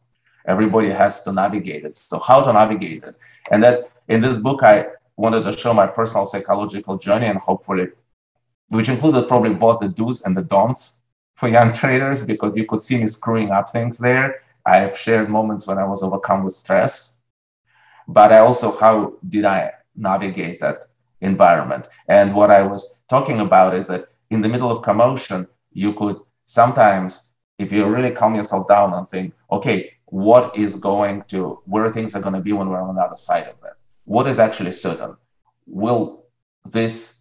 Everybody 0.47 0.91
has 0.91 1.23
to 1.23 1.33
navigate 1.33 1.85
it. 1.85 1.97
So 1.97 2.19
how 2.19 2.43
to 2.43 2.53
navigate 2.53 3.03
it? 3.05 3.17
And 3.51 3.63
that 3.63 3.91
in 4.09 4.21
this 4.21 4.39
book, 4.39 4.63
I 4.63 4.89
wanted 5.17 5.45
to 5.45 5.57
show 5.57 5.73
my 5.73 5.87
personal 5.87 6.27
psychological 6.27 6.99
journey 6.99 7.27
and 7.27 7.39
hopefully, 7.39 7.89
which 8.69 8.89
included 8.89 9.27
probably 9.27 9.55
both 9.55 9.81
the 9.81 9.89
do's 9.89 10.23
and 10.23 10.37
the 10.37 10.43
don'ts 10.43 11.01
for 11.35 11.49
young 11.49 11.73
traders 11.73 12.23
because 12.23 12.57
you 12.57 12.65
could 12.65 12.83
see 12.83 12.99
me 12.99 13.07
screwing 13.07 13.51
up 13.51 13.71
things 13.71 13.99
there 13.99 14.41
I've 14.67 14.97
shared 14.97 15.29
moments 15.29 15.67
when 15.67 15.79
I 15.79 15.85
was 15.85 16.03
overcome 16.03 16.45
with 16.45 16.57
stress, 16.57 17.19
but 18.09 18.33
I 18.33 18.39
also 18.39 18.73
how 18.73 19.15
did 19.29 19.45
I 19.45 19.73
navigate 19.95 20.61
that 20.61 20.87
environment? 21.21 21.89
And 22.09 22.35
what 22.35 22.51
I 22.51 22.63
was 22.63 23.01
talking 23.09 23.41
about 23.41 23.75
is 23.75 23.87
that 23.89 24.09
in 24.31 24.41
the 24.41 24.49
middle 24.49 24.71
of 24.71 24.83
commotion, 24.83 25.47
you 25.73 25.93
could 25.93 26.19
sometimes, 26.47 27.33
if 27.59 27.73
you 27.73 27.87
really 27.87 28.11
calm 28.11 28.35
yourself 28.35 28.67
down 28.69 28.95
and 28.95 29.07
think, 29.09 29.35
okay, 29.53 29.93
what 30.07 30.57
is 30.57 30.77
going 30.77 31.23
to, 31.25 31.61
where 31.67 31.91
things 31.91 32.15
are 32.15 32.21
going 32.21 32.35
to 32.35 32.41
be 32.41 32.53
when 32.53 32.69
we're 32.69 32.81
on 32.81 32.95
the 32.95 33.03
other 33.03 33.17
side 33.17 33.45
of 33.45 33.57
it? 33.65 33.75
What 34.05 34.27
is 34.27 34.39
actually 34.39 34.73
certain? 34.73 35.17
Will 35.67 36.25
this 36.65 37.14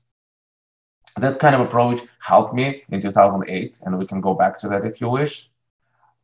that 1.18 1.40
kind 1.40 1.56
of 1.56 1.62
approach 1.62 2.02
helped 2.20 2.54
me 2.54 2.84
in 2.90 3.02
2008 3.02 3.80
and 3.84 3.98
we 3.98 4.06
can 4.06 4.22
go 4.22 4.34
back 4.34 4.58
to 4.60 4.68
that 4.70 4.86
if 4.86 5.00
you 5.02 5.10
wish. 5.10 5.50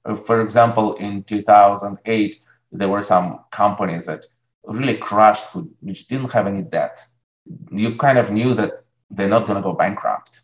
Uh, 0.05 0.15
for 0.15 0.41
example 0.41 0.95
in 0.95 1.23
2008 1.23 2.39
there 2.71 2.87
were 2.87 3.01
some 3.01 3.39
companies 3.51 4.05
that 4.05 4.25
really 4.65 4.97
crushed 4.97 5.45
which 5.81 6.07
didn't 6.07 6.31
have 6.31 6.47
any 6.47 6.61
debt. 6.61 7.05
You 7.71 7.95
kind 7.95 8.17
of 8.17 8.31
knew 8.31 8.53
that 8.53 8.83
they're 9.09 9.29
not 9.29 9.45
going 9.45 9.55
to 9.55 9.63
go 9.63 9.73
bankrupt. 9.73 10.41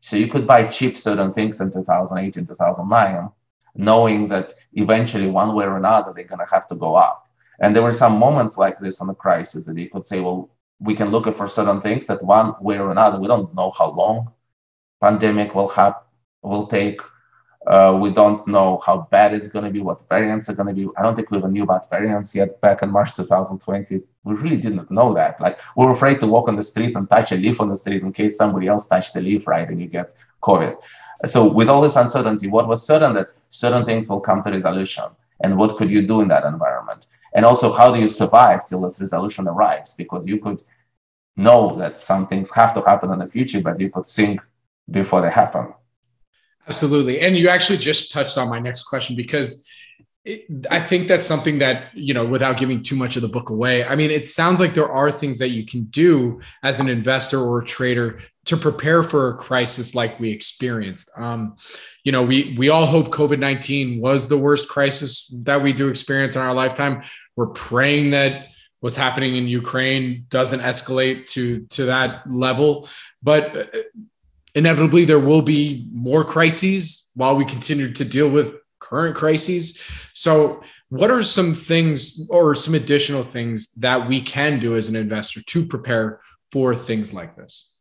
So 0.00 0.16
you 0.16 0.26
could 0.26 0.46
buy 0.46 0.66
cheap 0.66 0.98
certain 0.98 1.32
things 1.32 1.60
in 1.60 1.70
2008 1.72 2.36
and 2.36 2.46
2009 2.46 3.30
knowing 3.74 4.28
that 4.28 4.54
eventually 4.74 5.28
one 5.28 5.54
way 5.54 5.64
or 5.64 5.76
another 5.76 6.12
they're 6.12 6.24
going 6.24 6.46
to 6.46 6.54
have 6.54 6.66
to 6.68 6.74
go 6.74 6.94
up. 6.94 7.28
And 7.60 7.74
there 7.74 7.82
were 7.82 7.92
some 7.92 8.18
moments 8.18 8.58
like 8.58 8.78
this 8.78 9.00
in 9.00 9.06
the 9.06 9.14
crisis 9.14 9.64
that 9.66 9.78
you 9.78 9.88
could 9.88 10.06
say 10.06 10.20
well 10.20 10.50
we 10.82 10.94
can 10.94 11.10
look 11.10 11.36
for 11.36 11.46
certain 11.46 11.80
things 11.80 12.06
that 12.06 12.22
one 12.22 12.54
way 12.60 12.78
or 12.78 12.90
another 12.90 13.18
we 13.18 13.28
don't 13.28 13.54
know 13.54 13.70
how 13.70 13.90
long 13.90 14.32
pandemic 15.02 15.54
will 15.54 15.68
have 15.68 15.96
will 16.42 16.66
take. 16.66 17.00
Uh, 17.64 17.96
we 18.02 18.10
don't 18.10 18.44
know 18.48 18.80
how 18.84 19.06
bad 19.12 19.32
it's 19.32 19.46
going 19.46 19.64
to 19.64 19.70
be 19.70 19.80
what 19.80 20.02
variants 20.08 20.48
are 20.48 20.54
going 20.54 20.66
to 20.66 20.74
be. 20.74 20.88
I 20.96 21.02
don't 21.02 21.14
think 21.14 21.30
we 21.30 21.38
even 21.38 21.52
knew 21.52 21.62
about 21.62 21.88
variants 21.88 22.34
yet 22.34 22.60
back 22.60 22.82
in 22.82 22.90
march 22.90 23.14
2020 23.14 24.00
we 24.24 24.34
really 24.34 24.56
didn't 24.56 24.90
know 24.90 25.12
that. 25.14 25.40
Like 25.40 25.60
we 25.76 25.84
were 25.84 25.92
afraid 25.92 26.18
to 26.20 26.26
walk 26.26 26.48
on 26.48 26.56
the 26.56 26.62
streets 26.62 26.96
and 26.96 27.08
touch 27.08 27.30
a 27.30 27.36
leaf 27.36 27.60
on 27.60 27.68
the 27.68 27.76
street 27.76 28.02
in 28.02 28.12
case 28.12 28.36
somebody 28.36 28.66
else 28.66 28.88
touched 28.88 29.14
the 29.14 29.20
leaf 29.20 29.46
right 29.46 29.68
and 29.68 29.80
you 29.80 29.86
get 29.86 30.14
covid. 30.42 30.74
So 31.24 31.48
with 31.48 31.68
all 31.68 31.80
this 31.80 31.94
uncertainty 31.94 32.48
what 32.48 32.66
was 32.66 32.84
certain 32.84 33.14
that 33.14 33.28
certain 33.48 33.84
things 33.84 34.08
will 34.08 34.20
come 34.20 34.42
to 34.42 34.50
resolution? 34.50 35.04
And 35.44 35.56
what 35.56 35.76
could 35.76 35.90
you 35.90 36.04
do 36.04 36.20
in 36.20 36.28
that 36.28 36.44
environment 36.44 37.06
and 37.34 37.44
also 37.44 37.72
how 37.72 37.92
do 37.92 38.00
you 38.00 38.08
survive 38.08 38.64
till 38.64 38.80
this 38.80 39.00
resolution 39.00 39.48
arrives 39.48 39.94
because 39.94 40.26
you 40.26 40.38
could 40.38 40.62
know 41.36 41.76
that 41.76 41.98
some 41.98 42.26
things 42.26 42.50
have 42.50 42.74
to 42.74 42.80
happen 42.82 43.10
in 43.12 43.18
the 43.18 43.26
future 43.26 43.60
but 43.60 43.80
you 43.80 43.90
could 43.90 44.06
think 44.06 44.40
before 44.90 45.20
they 45.22 45.30
happen 45.30 45.72
absolutely 46.68 47.20
and 47.20 47.36
you 47.36 47.48
actually 47.48 47.78
just 47.78 48.12
touched 48.12 48.36
on 48.36 48.48
my 48.48 48.58
next 48.58 48.82
question 48.84 49.16
because 49.16 49.68
it, 50.24 50.66
I 50.70 50.78
think 50.78 51.08
that's 51.08 51.24
something 51.24 51.58
that, 51.58 51.96
you 51.96 52.14
know, 52.14 52.24
without 52.24 52.56
giving 52.56 52.82
too 52.82 52.94
much 52.94 53.16
of 53.16 53.22
the 53.22 53.28
book 53.28 53.50
away, 53.50 53.84
I 53.84 53.96
mean, 53.96 54.10
it 54.10 54.28
sounds 54.28 54.60
like 54.60 54.72
there 54.72 54.90
are 54.90 55.10
things 55.10 55.38
that 55.40 55.48
you 55.48 55.66
can 55.66 55.84
do 55.84 56.40
as 56.62 56.78
an 56.78 56.88
investor 56.88 57.40
or 57.40 57.60
a 57.60 57.64
trader 57.64 58.20
to 58.44 58.56
prepare 58.56 59.02
for 59.02 59.30
a 59.30 59.36
crisis 59.36 59.94
like 59.94 60.20
we 60.20 60.30
experienced. 60.30 61.10
Um, 61.16 61.56
you 62.04 62.12
know, 62.12 62.22
we 62.22 62.54
we 62.56 62.68
all 62.68 62.86
hope 62.86 63.08
COVID 63.08 63.38
nineteen 63.38 64.00
was 64.00 64.28
the 64.28 64.38
worst 64.38 64.68
crisis 64.68 65.26
that 65.44 65.62
we 65.62 65.72
do 65.72 65.88
experience 65.88 66.36
in 66.36 66.42
our 66.42 66.54
lifetime. 66.54 67.02
We're 67.36 67.48
praying 67.48 68.10
that 68.10 68.48
what's 68.80 68.96
happening 68.96 69.36
in 69.36 69.46
Ukraine 69.46 70.26
doesn't 70.28 70.60
escalate 70.60 71.26
to 71.30 71.66
to 71.66 71.86
that 71.86 72.30
level, 72.30 72.88
but 73.22 73.56
uh, 73.56 73.64
inevitably 74.54 75.04
there 75.04 75.20
will 75.20 75.42
be 75.42 75.88
more 75.92 76.24
crises 76.24 77.10
while 77.14 77.36
we 77.36 77.44
continue 77.44 77.92
to 77.92 78.04
deal 78.04 78.28
with 78.28 78.54
current 78.80 79.16
crises. 79.16 79.80
So, 80.14 80.62
what 80.90 81.10
are 81.10 81.22
some 81.22 81.54
things 81.54 82.26
or 82.28 82.54
some 82.54 82.74
additional 82.74 83.24
things 83.24 83.72
that 83.74 84.06
we 84.06 84.20
can 84.20 84.58
do 84.58 84.76
as 84.76 84.88
an 84.88 84.96
investor 84.96 85.42
to 85.42 85.64
prepare 85.64 86.20
for 86.50 86.74
things 86.74 87.14
like 87.14 87.34
this? 87.34 87.71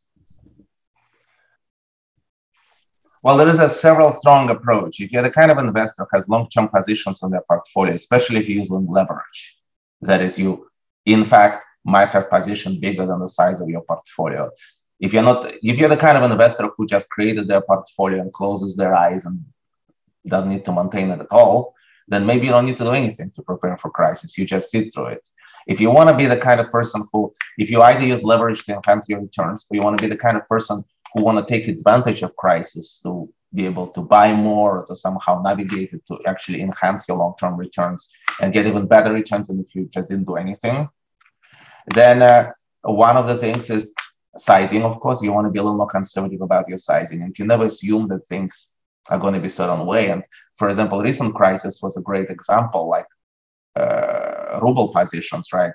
Well, 3.24 3.38
there 3.38 3.48
is 3.48 3.60
a 3.60 3.70
several 3.70 4.14
strong 4.14 4.50
approach. 4.50 5.00
If 5.00 5.12
you're 5.12 5.22
the 5.22 5.30
kind 5.30 5.52
of 5.52 5.60
investor 5.60 6.08
who 6.10 6.18
has 6.18 6.28
long-term 6.28 6.70
positions 6.70 7.22
in 7.22 7.30
their 7.30 7.44
portfolio, 7.48 7.94
especially 7.94 8.40
if 8.40 8.50
you're 8.50 8.58
using 8.58 8.88
leverage, 8.88 9.60
that 10.02 10.22
is, 10.22 10.40
you 10.40 10.68
in 11.06 11.24
fact 11.24 11.64
might 11.84 12.10
have 12.10 12.30
position 12.30 12.80
bigger 12.80 13.06
than 13.06 13.20
the 13.20 13.30
size 13.30 13.62
of 13.62 13.70
your 13.70 13.82
portfolio. 13.82 14.50
If 15.00 15.14
you're 15.14 15.24
not, 15.24 15.52
if 15.62 15.78
you're 15.78 15.90
the 15.90 15.98
kind 15.98 16.18
of 16.18 16.30
investor 16.30 16.70
who 16.76 16.88
just 16.88 17.10
created 17.10 17.48
their 17.48 17.62
portfolio 17.62 18.22
and 18.22 18.34
closes 18.34 18.76
their 18.76 18.94
eyes 18.94 19.26
and 19.26 19.44
doesn't 20.26 20.50
need 20.50 20.66
to 20.66 20.72
maintain 20.72 21.12
it 21.12 21.20
at 21.20 21.28
all, 21.32 21.76
then 22.08 22.26
maybe 22.26 22.46
you 22.46 22.52
don't 22.52 22.66
need 22.66 22.78
to 22.78 22.84
do 22.84 22.92
anything 22.92 23.32
to 23.32 23.42
prepare 23.44 23.78
for 23.78 23.90
crisis. 23.92 24.38
You 24.38 24.46
just 24.46 24.70
sit 24.72 24.94
through 24.94 25.08
it. 25.08 25.30
If 25.68 25.80
you 25.80 25.92
want 25.92 26.10
to 26.10 26.16
be 26.16 26.26
the 26.26 26.38
kind 26.38 26.60
of 26.60 26.72
person 26.72 27.06
who, 27.12 27.34
if 27.58 27.70
you 27.70 27.82
either 27.82 28.06
use 28.06 28.24
leverage 28.24 28.64
to 28.66 28.76
enhance 28.76 29.08
your 29.10 29.22
returns, 29.22 29.66
or 29.70 29.76
you 29.76 29.84
want 29.84 29.98
to 30.00 30.04
be 30.04 30.10
the 30.10 30.18
kind 30.18 30.38
of 30.38 30.48
person 30.48 30.84
who 31.14 31.22
want 31.22 31.38
to 31.38 31.46
take 31.54 31.68
advantage 31.68 32.22
of 32.22 32.36
crisis 32.36 33.00
to 33.04 33.32
be 33.54 33.66
able 33.66 33.88
to 33.88 34.02
buy 34.02 34.32
more 34.32 34.80
or 34.80 34.86
to 34.86 34.96
somehow 34.96 35.42
navigate 35.42 35.92
it 35.92 36.06
to 36.08 36.18
actually 36.26 36.62
enhance 36.62 37.08
your 37.08 37.18
long-term 37.18 37.58
returns 37.58 38.10
and 38.42 38.54
get 38.54 38.66
even 38.66 38.88
better 38.88 39.12
returns 39.12 39.48
than 39.48 39.60
if 39.60 39.76
you 39.76 39.86
just 39.92 40.08
didn't 40.08 40.26
do 40.26 40.36
anything. 40.36 40.88
Then 41.94 42.22
uh, 42.22 42.52
one 42.84 43.18
of 43.18 43.28
the 43.28 43.38
things 43.38 43.70
is 43.70 43.94
sizing. 44.38 44.84
Of 44.84 45.00
course, 45.00 45.22
you 45.22 45.34
want 45.34 45.48
to 45.48 45.52
be 45.52 45.60
a 45.60 45.64
little 45.64 45.78
more 45.78 45.88
conservative 45.88 46.42
about 46.42 46.70
your 46.70 46.78
sizing, 46.78 47.24
and 47.24 47.38
you 47.38 47.46
never 47.46 47.66
assume 47.66 48.08
that 48.10 48.26
things 48.28 48.78
are 49.10 49.18
going 49.18 49.34
to 49.34 49.40
be 49.40 49.50
certain 49.50 49.86
way. 49.86 50.10
And 50.12 50.24
for 50.56 50.70
example, 50.70 51.02
recent 51.02 51.36
crisis 51.36 51.82
was 51.82 51.98
a 51.98 52.02
great 52.02 52.30
example, 52.30 52.88
like 52.88 53.08
uh, 53.76 54.60
ruble 54.62 54.90
positions, 54.90 55.52
right? 55.52 55.74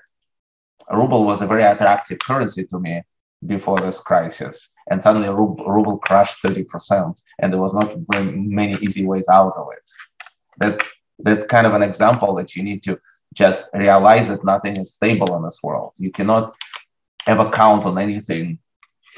Ruble 0.89 1.25
was 1.25 1.41
a 1.41 1.47
very 1.47 1.63
attractive 1.63 2.19
currency 2.19 2.65
to 2.65 2.79
me 2.79 3.03
before 3.45 3.79
this 3.79 3.99
crisis, 3.99 4.73
and 4.89 5.01
suddenly 5.01 5.29
ruble, 5.29 5.65
ruble 5.65 5.97
crashed 5.97 6.41
30%, 6.43 7.21
and 7.39 7.53
there 7.53 7.59
was 7.59 7.73
not 7.73 7.95
many 8.09 8.75
easy 8.81 9.05
ways 9.05 9.27
out 9.29 9.53
of 9.55 9.67
it. 9.73 9.91
That 10.57 10.81
that's 11.19 11.45
kind 11.45 11.65
of 11.65 11.73
an 11.73 11.83
example 11.83 12.35
that 12.35 12.55
you 12.55 12.63
need 12.63 12.83
to 12.83 12.99
just 13.33 13.69
realize 13.73 14.27
that 14.27 14.43
nothing 14.43 14.77
is 14.77 14.93
stable 14.93 15.35
in 15.35 15.43
this 15.43 15.59
world. 15.63 15.93
You 15.97 16.11
cannot 16.11 16.55
ever 17.25 17.49
count 17.49 17.85
on 17.85 17.97
anything. 17.97 18.59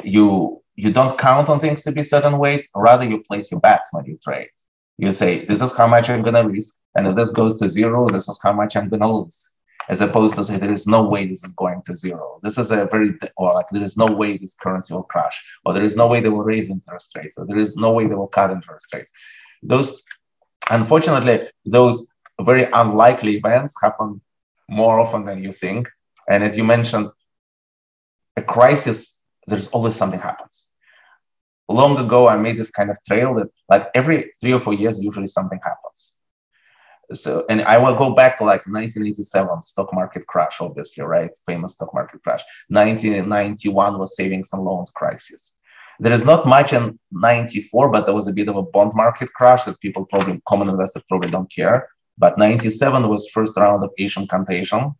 You 0.03 0.61
you 0.75 0.93
don't 0.93 1.17
count 1.17 1.49
on 1.49 1.59
things 1.59 1.81
to 1.83 1.91
be 1.91 2.03
certain 2.03 2.37
ways. 2.37 2.69
Rather, 2.73 3.05
you 3.05 3.21
place 3.23 3.51
your 3.51 3.59
bets 3.59 3.93
when 3.93 4.05
you 4.05 4.17
trade. 4.23 4.49
You 4.97 5.11
say, 5.11 5.45
this 5.45 5.61
is 5.61 5.75
how 5.75 5.87
much 5.87 6.09
I'm 6.09 6.21
going 6.21 6.35
to 6.35 6.49
risk. 6.49 6.75
And 6.95 7.05
if 7.07 7.15
this 7.17 7.31
goes 7.31 7.57
to 7.57 7.67
zero, 7.67 8.09
this 8.09 8.29
is 8.29 8.39
how 8.41 8.53
much 8.53 8.77
I'm 8.77 8.87
going 8.87 9.01
to 9.01 9.07
lose. 9.07 9.55
As 9.89 10.01
opposed 10.01 10.35
to 10.35 10.43
say, 10.43 10.57
there 10.57 10.71
is 10.71 10.85
no 10.85 11.03
way 11.03 11.25
this 11.25 11.43
is 11.43 11.51
going 11.53 11.81
to 11.83 11.95
zero. 11.95 12.39
This 12.43 12.57
is 12.57 12.71
a 12.71 12.85
very, 12.85 13.11
or 13.37 13.53
like, 13.53 13.65
there 13.71 13.81
is 13.81 13.97
no 13.97 14.05
way 14.05 14.37
this 14.37 14.55
currency 14.55 14.93
will 14.93 15.03
crash. 15.03 15.43
Or 15.65 15.73
there 15.73 15.83
is 15.83 15.95
no 15.95 16.07
way 16.07 16.19
they 16.19 16.29
will 16.29 16.43
raise 16.43 16.69
interest 16.69 17.15
rates. 17.15 17.37
Or 17.37 17.45
there 17.45 17.57
is 17.57 17.75
no 17.75 17.93
way 17.93 18.05
they 18.05 18.13
will 18.13 18.27
cut 18.27 18.51
interest 18.51 18.93
rates. 18.93 19.11
Those, 19.63 20.03
unfortunately, 20.69 21.49
those 21.65 22.07
very 22.41 22.67
unlikely 22.71 23.37
events 23.37 23.73
happen 23.81 24.21
more 24.69 24.99
often 24.99 25.25
than 25.25 25.43
you 25.43 25.51
think. 25.51 25.89
And 26.29 26.43
as 26.43 26.55
you 26.55 26.63
mentioned, 26.63 27.09
a 28.37 28.43
crisis, 28.43 29.19
there's 29.47 29.69
always 29.69 29.95
something 29.95 30.19
happens 30.19 30.69
long 31.69 31.97
ago 31.97 32.27
i 32.27 32.35
made 32.35 32.57
this 32.57 32.71
kind 32.71 32.89
of 32.89 32.97
trail 33.03 33.35
that 33.35 33.47
like 33.69 33.89
every 33.93 34.31
three 34.41 34.53
or 34.53 34.59
four 34.59 34.73
years 34.73 35.01
usually 35.01 35.27
something 35.27 35.59
happens 35.63 36.18
so 37.13 37.45
and 37.49 37.61
i 37.63 37.77
will 37.77 37.95
go 37.95 38.13
back 38.13 38.37
to 38.37 38.43
like 38.43 38.65
1987 38.67 39.61
stock 39.61 39.93
market 39.93 40.25
crash 40.27 40.57
obviously 40.61 41.03
right? 41.03 41.31
Famous 41.45 41.73
stock 41.73 41.93
market 41.93 42.21
crash. 42.23 42.43
1991 42.69 43.97
was 43.97 44.15
savings 44.15 44.49
and 44.53 44.63
loans 44.63 44.91
crisis. 44.91 45.55
There 45.99 46.13
is 46.13 46.23
not 46.23 46.47
much 46.47 46.73
in 46.73 46.99
94 47.11 47.91
but 47.91 48.05
there 48.05 48.15
was 48.15 48.27
a 48.27 48.33
bit 48.33 48.47
of 48.47 48.55
a 48.55 48.63
bond 48.63 48.93
market 48.93 49.33
crash 49.33 49.63
that 49.65 49.79
people 49.79 50.05
probably 50.05 50.41
common 50.47 50.69
investors 50.69 51.03
probably 51.07 51.29
don't 51.29 51.51
care. 51.51 51.89
But 52.17 52.37
97 52.37 53.07
was 53.07 53.29
first 53.29 53.57
round 53.57 53.83
of 53.83 53.91
asian 53.97 54.27
contagion 54.27 54.93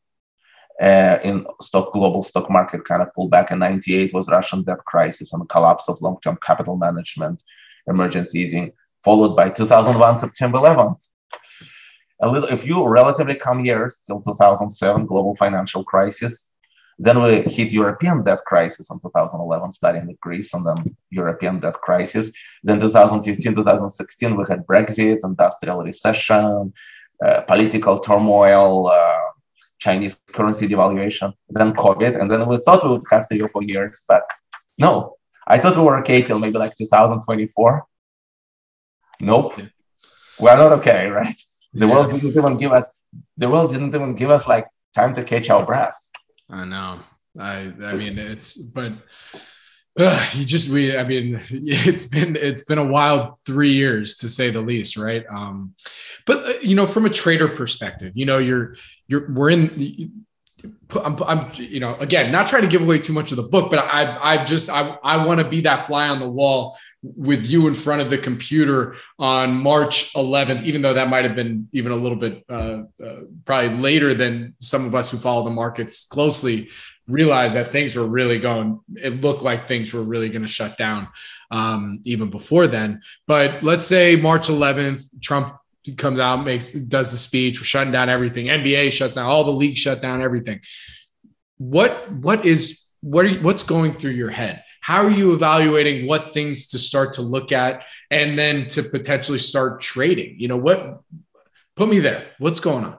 uh, 0.81 1.17
in 1.23 1.45
stock 1.61 1.93
global 1.93 2.23
stock 2.23 2.49
market 2.49 2.85
kind 2.85 3.01
of 3.01 3.09
pullback. 3.15 3.51
And 3.51 3.59
98 3.59 4.13
was 4.13 4.29
russian 4.29 4.63
debt 4.63 4.83
crisis 4.85 5.33
and 5.33 5.47
collapse 5.49 5.89
of 5.89 6.01
long-term 6.01 6.39
capital 6.41 6.75
management 6.75 7.43
emergency 7.87 8.39
easing 8.39 8.71
followed 9.03 9.35
by 9.35 9.49
2001 9.49 10.17
september 10.17 10.57
11th 10.57 11.07
a 12.21 12.29
little 12.29 12.49
a 12.49 12.57
few 12.57 12.87
relatively 12.87 13.35
calm 13.35 13.63
years 13.63 14.01
till 14.05 14.21
2007 14.21 15.05
global 15.05 15.35
financial 15.35 15.83
crisis 15.83 16.51
then 16.97 17.21
we 17.21 17.41
hit 17.43 17.71
european 17.71 18.23
debt 18.23 18.43
crisis 18.45 18.91
in 18.91 18.99
2011 18.99 19.71
starting 19.71 20.07
with 20.07 20.19
greece 20.19 20.53
and 20.53 20.65
then 20.65 20.95
european 21.09 21.59
debt 21.59 21.75
crisis 21.75 22.31
then 22.63 22.79
2015 22.79 23.55
2016 23.55 24.37
we 24.37 24.43
had 24.49 24.65
brexit 24.65 25.19
industrial 25.23 25.79
recession 25.79 26.73
uh, 27.25 27.41
political 27.41 27.99
turmoil 27.99 28.87
uh, 28.87 29.19
Chinese 29.79 30.21
currency 30.27 30.67
devaluation, 30.67 31.33
then 31.49 31.73
COVID, 31.73 32.19
and 32.19 32.29
then 32.29 32.47
we 32.47 32.57
thought 32.57 32.83
we 32.83 32.91
would 32.91 33.03
have 33.09 33.25
three 33.27 33.41
or 33.41 33.47
four 33.47 33.63
years, 33.63 34.03
but 34.07 34.23
no, 34.77 35.15
I 35.47 35.57
thought 35.57 35.77
we 35.77 35.83
were 35.83 35.99
okay 35.99 36.21
till 36.21 36.37
maybe 36.37 36.57
like 36.57 36.75
2024. 36.75 37.85
Nope, 39.21 39.53
we're 40.39 40.57
not 40.57 40.73
okay, 40.73 41.07
right? 41.19 41.39
The 41.73 41.85
yeah. 41.85 41.93
world 41.93 42.11
didn't 42.11 42.35
even 42.35 42.57
give 42.57 42.71
us 42.71 42.97
the 43.37 43.49
world 43.49 43.71
didn't 43.71 43.93
even 43.93 44.15
give 44.15 44.29
us 44.29 44.47
like 44.47 44.67
time 44.93 45.13
to 45.13 45.23
catch 45.23 45.49
our 45.49 45.65
breath. 45.65 45.97
I 46.49 46.65
know. 46.65 46.99
I 47.39 47.71
I 47.83 47.93
mean 47.93 48.17
it's 48.17 48.57
but 48.57 48.93
uh, 49.99 50.25
you 50.33 50.45
just 50.45 50.69
we 50.69 50.95
I 50.95 51.03
mean 51.03 51.39
it's 51.49 52.07
been 52.07 52.35
it's 52.35 52.63
been 52.63 52.77
a 52.77 52.85
wild 52.85 53.35
three 53.45 53.73
years 53.73 54.17
to 54.17 54.29
say 54.29 54.49
the 54.49 54.61
least, 54.61 54.97
right? 54.97 55.25
Um, 55.29 55.73
but 56.25 56.45
uh, 56.45 56.59
you 56.61 56.75
know 56.75 56.87
from 56.87 57.05
a 57.05 57.09
trader 57.09 57.47
perspective, 57.47 58.13
you 58.15 58.25
know 58.25 58.37
you're 58.37 58.75
you're 59.07 59.31
we're 59.31 59.51
in 59.51 60.25
I'm, 61.03 61.21
I'm, 61.23 61.51
you 61.55 61.79
know, 61.79 61.95
again, 61.95 62.31
not 62.31 62.47
trying 62.47 62.63
to 62.63 62.67
give 62.67 62.81
away 62.81 62.99
too 62.99 63.13
much 63.13 63.31
of 63.31 63.37
the 63.37 63.43
book, 63.43 63.69
but 63.69 63.79
I, 63.79 64.17
I 64.21 64.43
just, 64.43 64.69
I, 64.69 64.97
I 65.03 65.25
want 65.25 65.39
to 65.39 65.47
be 65.47 65.61
that 65.61 65.87
fly 65.87 66.09
on 66.09 66.19
the 66.19 66.29
wall 66.29 66.77
with 67.01 67.45
you 67.45 67.67
in 67.67 67.73
front 67.73 68.01
of 68.01 68.09
the 68.09 68.17
computer 68.17 68.95
on 69.17 69.53
March 69.53 70.13
11th, 70.13 70.63
even 70.63 70.81
though 70.81 70.93
that 70.93 71.09
might 71.09 71.23
have 71.23 71.35
been 71.35 71.69
even 71.71 71.91
a 71.91 71.95
little 71.95 72.17
bit, 72.17 72.43
uh, 72.49 72.83
uh, 73.03 73.19
probably 73.45 73.69
later 73.77 74.13
than 74.13 74.53
some 74.59 74.85
of 74.85 74.93
us 74.93 75.09
who 75.09 75.17
follow 75.17 75.45
the 75.45 75.49
markets 75.49 76.07
closely 76.07 76.69
realized 77.07 77.55
that 77.55 77.71
things 77.71 77.95
were 77.95 78.05
really 78.05 78.39
going, 78.39 78.79
it 78.95 79.21
looked 79.21 79.41
like 79.41 79.65
things 79.65 79.93
were 79.93 80.03
really 80.03 80.29
going 80.29 80.41
to 80.41 80.47
shut 80.47 80.77
down 80.77 81.07
um, 81.51 82.01
even 82.03 82.29
before 82.29 82.67
then. 82.67 83.01
But 83.27 83.63
let's 83.63 83.85
say 83.85 84.15
March 84.15 84.47
11th, 84.47 85.05
Trump 85.21 85.55
comes 85.97 86.19
out, 86.19 86.43
makes 86.45 86.69
does 86.69 87.11
the 87.11 87.17
speech, 87.17 87.59
we're 87.59 87.65
shutting 87.65 87.91
down 87.91 88.09
everything. 88.09 88.47
NBA 88.47 88.91
shuts 88.91 89.15
down, 89.15 89.25
all 89.25 89.43
the 89.43 89.51
leagues 89.51 89.79
shut 89.79 90.01
down 90.01 90.21
everything. 90.21 90.59
What 91.57 92.11
what 92.11 92.45
is 92.45 92.85
what 93.01 93.25
are 93.25 93.33
what's 93.39 93.63
going 93.63 93.95
through 93.95 94.11
your 94.11 94.29
head? 94.29 94.63
How 94.89 95.03
are 95.05 95.11
you 95.11 95.33
evaluating 95.33 96.07
what 96.07 96.33
things 96.33 96.69
to 96.69 96.79
start 96.79 97.13
to 97.13 97.21
look 97.21 97.51
at 97.51 97.83
and 98.09 98.39
then 98.39 98.65
to 98.69 98.81
potentially 98.81 99.37
start 99.37 99.81
trading? 99.81 100.33
You 100.39 100.47
know, 100.47 100.57
what 100.57 101.01
put 101.75 101.89
me 101.89 101.99
there. 101.99 102.25
What's 102.39 102.59
going 102.59 102.85
on? 102.85 102.97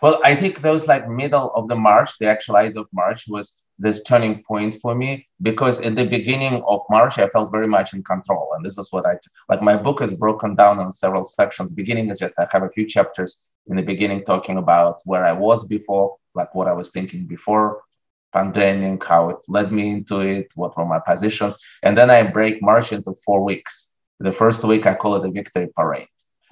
Well, 0.00 0.18
I 0.24 0.34
think 0.34 0.62
those 0.62 0.86
like 0.86 1.10
middle 1.10 1.52
of 1.54 1.68
the 1.68 1.76
March, 1.76 2.16
the 2.18 2.26
actual 2.26 2.56
Ides 2.56 2.76
of 2.76 2.86
March 2.94 3.26
was 3.28 3.60
this 3.78 4.02
turning 4.04 4.42
point 4.42 4.76
for 4.76 4.94
me 4.94 5.28
because 5.42 5.78
in 5.78 5.94
the 5.94 6.06
beginning 6.06 6.62
of 6.66 6.80
March, 6.88 7.18
I 7.18 7.28
felt 7.28 7.52
very 7.52 7.68
much 7.68 7.92
in 7.92 8.02
control. 8.02 8.52
And 8.56 8.64
this 8.64 8.78
is 8.78 8.90
what 8.92 9.04
I 9.04 9.16
like. 9.50 9.60
My 9.60 9.76
book 9.76 10.00
is 10.00 10.14
broken 10.14 10.54
down 10.54 10.78
on 10.78 10.90
several 10.90 11.22
sections. 11.22 11.74
Beginning 11.74 12.08
is 12.08 12.18
just 12.18 12.32
I 12.38 12.46
have 12.50 12.62
a 12.62 12.70
few 12.70 12.86
chapters 12.86 13.44
in 13.66 13.76
the 13.76 13.82
beginning 13.82 14.24
talking 14.24 14.56
about 14.56 15.02
where 15.04 15.26
I 15.26 15.32
was 15.32 15.66
before, 15.66 16.16
like 16.34 16.54
what 16.54 16.66
I 16.66 16.72
was 16.72 16.88
thinking 16.88 17.26
before 17.26 17.82
pandemic, 18.32 19.04
how 19.04 19.30
it 19.30 19.38
led 19.48 19.72
me 19.72 19.90
into 19.90 20.20
it, 20.20 20.52
what 20.54 20.76
were 20.76 20.86
my 20.86 20.98
positions. 20.98 21.56
And 21.82 21.96
then 21.96 22.10
I 22.10 22.22
break 22.22 22.62
March 22.62 22.92
into 22.92 23.14
four 23.24 23.42
weeks. 23.44 23.94
The 24.20 24.32
first 24.32 24.62
week, 24.64 24.86
I 24.86 24.94
call 24.94 25.16
it 25.16 25.26
a 25.26 25.30
victory 25.30 25.68
parade. 25.76 26.08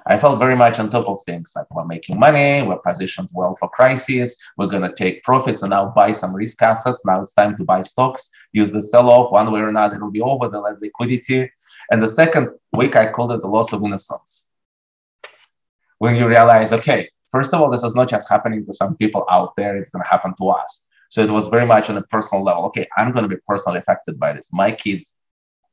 I 0.06 0.18
felt 0.18 0.38
very 0.38 0.56
much 0.56 0.78
on 0.78 0.88
top 0.88 1.08
of 1.08 1.20
things 1.24 1.52
like 1.54 1.66
we're 1.70 1.84
making 1.84 2.18
money, 2.18 2.62
we're 2.62 2.78
positioned 2.78 3.28
well 3.34 3.54
for 3.54 3.68
crises, 3.68 4.36
we're 4.56 4.66
going 4.66 4.82
to 4.82 4.94
take 4.94 5.22
profits 5.22 5.62
and 5.62 5.70
now 5.70 5.90
buy 5.90 6.12
some 6.12 6.34
risk 6.34 6.60
assets. 6.62 7.02
Now 7.04 7.22
it's 7.22 7.34
time 7.34 7.56
to 7.56 7.64
buy 7.64 7.82
stocks, 7.82 8.30
use 8.52 8.70
the 8.70 8.80
sell 8.80 9.10
off 9.10 9.30
one 9.30 9.52
way 9.52 9.60
or 9.60 9.68
another, 9.68 9.96
it'll 9.96 10.10
be 10.10 10.22
over, 10.22 10.48
they'll 10.48 10.66
liquidity. 10.80 11.50
And 11.90 12.02
the 12.02 12.08
second 12.08 12.48
week, 12.72 12.96
I 12.96 13.12
called 13.12 13.32
it 13.32 13.42
the 13.42 13.48
loss 13.48 13.72
of 13.72 13.84
innocence. 13.84 14.48
When 15.98 16.16
you 16.16 16.26
realize, 16.26 16.72
okay, 16.72 17.10
first 17.30 17.52
of 17.52 17.60
all, 17.60 17.70
this 17.70 17.84
is 17.84 17.94
not 17.94 18.08
just 18.08 18.28
happening 18.28 18.64
to 18.64 18.72
some 18.72 18.96
people 18.96 19.26
out 19.30 19.54
there, 19.56 19.76
it's 19.76 19.90
going 19.90 20.02
to 20.02 20.08
happen 20.08 20.34
to 20.38 20.48
us. 20.48 20.86
So 21.10 21.22
it 21.22 21.30
was 21.30 21.48
very 21.48 21.66
much 21.66 21.90
on 21.90 21.96
a 21.96 22.02
personal 22.02 22.44
level. 22.44 22.64
Okay, 22.66 22.86
I'm 22.96 23.10
going 23.12 23.24
to 23.28 23.34
be 23.36 23.42
personally 23.46 23.80
affected 23.80 24.18
by 24.18 24.32
this. 24.32 24.52
My 24.52 24.70
kids 24.70 25.16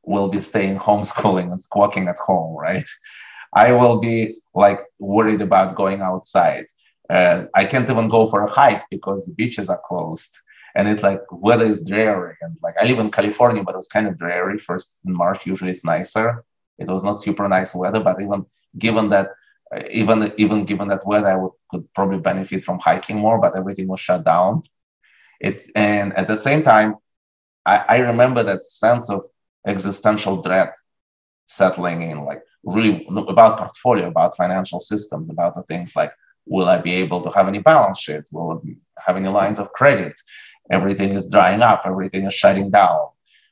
will 0.03 0.29
be 0.29 0.39
staying 0.39 0.77
homeschooling 0.87 1.51
and 1.51 1.61
squawking 1.61 2.07
at 2.07 2.17
home, 2.17 2.57
right? 2.57 2.87
I 3.53 3.71
will 3.71 3.99
be 3.99 4.39
like 4.55 4.79
worried 4.99 5.41
about 5.41 5.75
going 5.75 6.01
outside. 6.01 6.65
Uh, 7.09 7.45
I 7.53 7.65
can't 7.65 7.89
even 7.89 8.07
go 8.09 8.27
for 8.27 8.41
a 8.41 8.49
hike 8.49 8.83
because 8.89 9.25
the 9.25 9.33
beaches 9.33 9.69
are 9.69 9.81
closed. 9.85 10.33
And 10.75 10.87
it's 10.87 11.03
like 11.03 11.21
weather 11.31 11.65
is 11.65 11.85
dreary. 11.85 12.35
And 12.41 12.57
like 12.63 12.75
I 12.81 12.85
live 12.85 12.99
in 12.99 13.11
California, 13.11 13.63
but 13.63 13.73
it 13.75 13.77
was 13.77 13.87
kind 13.87 14.07
of 14.07 14.17
dreary. 14.17 14.57
First 14.57 14.99
in 15.05 15.13
March, 15.13 15.45
usually 15.45 15.71
it's 15.71 15.85
nicer. 15.85 16.43
It 16.79 16.89
was 16.89 17.03
not 17.03 17.21
super 17.21 17.47
nice 17.47 17.73
weather, 17.75 17.99
but 17.99 18.21
even 18.21 18.45
given 18.77 19.09
that, 19.09 19.29
even 19.89 20.33
even 20.37 20.65
given 20.65 20.87
that 20.89 21.05
weather, 21.05 21.27
I 21.27 21.35
would, 21.35 21.51
could 21.69 21.91
probably 21.93 22.19
benefit 22.19 22.63
from 22.63 22.79
hiking 22.79 23.17
more. 23.17 23.39
But 23.39 23.55
everything 23.55 23.87
was 23.87 23.99
shut 23.99 24.25
down. 24.25 24.63
It 25.39 25.69
and 25.75 26.17
at 26.17 26.27
the 26.27 26.37
same 26.37 26.63
time, 26.63 26.95
I, 27.65 27.85
I 27.89 27.97
remember 27.99 28.43
that 28.43 28.63
sense 28.63 29.09
of 29.09 29.25
existential 29.65 30.41
dread 30.41 30.71
settling 31.47 32.09
in. 32.09 32.23
Like 32.25 32.41
really 32.63 33.07
about 33.27 33.57
portfolio, 33.57 34.07
about 34.07 34.37
financial 34.37 34.79
systems, 34.79 35.29
about 35.29 35.55
the 35.55 35.63
things 35.63 35.95
like 35.95 36.11
will 36.45 36.67
I 36.67 36.79
be 36.79 36.93
able 36.95 37.21
to 37.21 37.29
have 37.31 37.47
any 37.47 37.59
balance 37.59 37.99
sheet? 37.99 38.23
Will 38.31 38.61
I 38.65 39.01
have 39.05 39.17
any 39.17 39.29
lines 39.29 39.59
of 39.59 39.71
credit? 39.73 40.13
Everything 40.71 41.11
is 41.13 41.29
drying 41.29 41.61
up, 41.61 41.83
everything 41.85 42.25
is 42.25 42.33
shutting 42.33 42.71
down. 42.71 43.07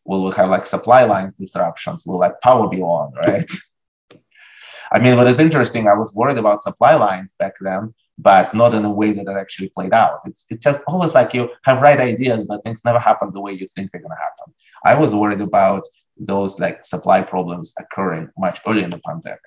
Will 0.05 0.23
we 0.23 0.31
have 0.31 0.49
like 0.49 0.65
supply 0.65 1.03
lines 1.03 1.33
disruptions? 1.37 2.05
Will 2.05 2.19
like 2.19 2.39
power 2.41 2.69
be 2.69 2.81
on, 2.81 3.13
right? 3.13 3.49
I 4.91 4.99
mean, 4.99 5.17
what 5.17 5.27
is 5.27 5.39
interesting, 5.39 5.87
I 5.87 5.95
was 5.95 6.13
worried 6.13 6.37
about 6.37 6.61
supply 6.61 6.95
lines 6.95 7.35
back 7.37 7.53
then, 7.59 7.93
but 8.17 8.53
not 8.53 8.73
in 8.73 8.85
a 8.85 8.91
way 8.91 9.11
that 9.11 9.27
it 9.27 9.37
actually 9.37 9.69
played 9.69 9.93
out. 9.93 10.21
It's, 10.25 10.45
it's 10.49 10.63
just 10.63 10.81
always 10.87 11.13
like 11.13 11.33
you 11.33 11.49
have 11.63 11.81
right 11.81 11.99
ideas, 11.99 12.45
but 12.45 12.63
things 12.63 12.85
never 12.85 12.99
happen 12.99 13.31
the 13.31 13.41
way 13.41 13.53
you 13.53 13.67
think 13.67 13.91
they're 13.91 14.01
going 14.01 14.15
to 14.15 14.23
happen. 14.23 14.53
I 14.85 14.95
was 14.95 15.13
worried 15.13 15.41
about 15.41 15.85
those 16.17 16.59
like 16.59 16.85
supply 16.85 17.21
problems 17.21 17.73
occurring 17.77 18.29
much 18.37 18.61
earlier 18.65 18.85
in 18.85 18.89
the 18.89 19.01
pandemic 19.05 19.41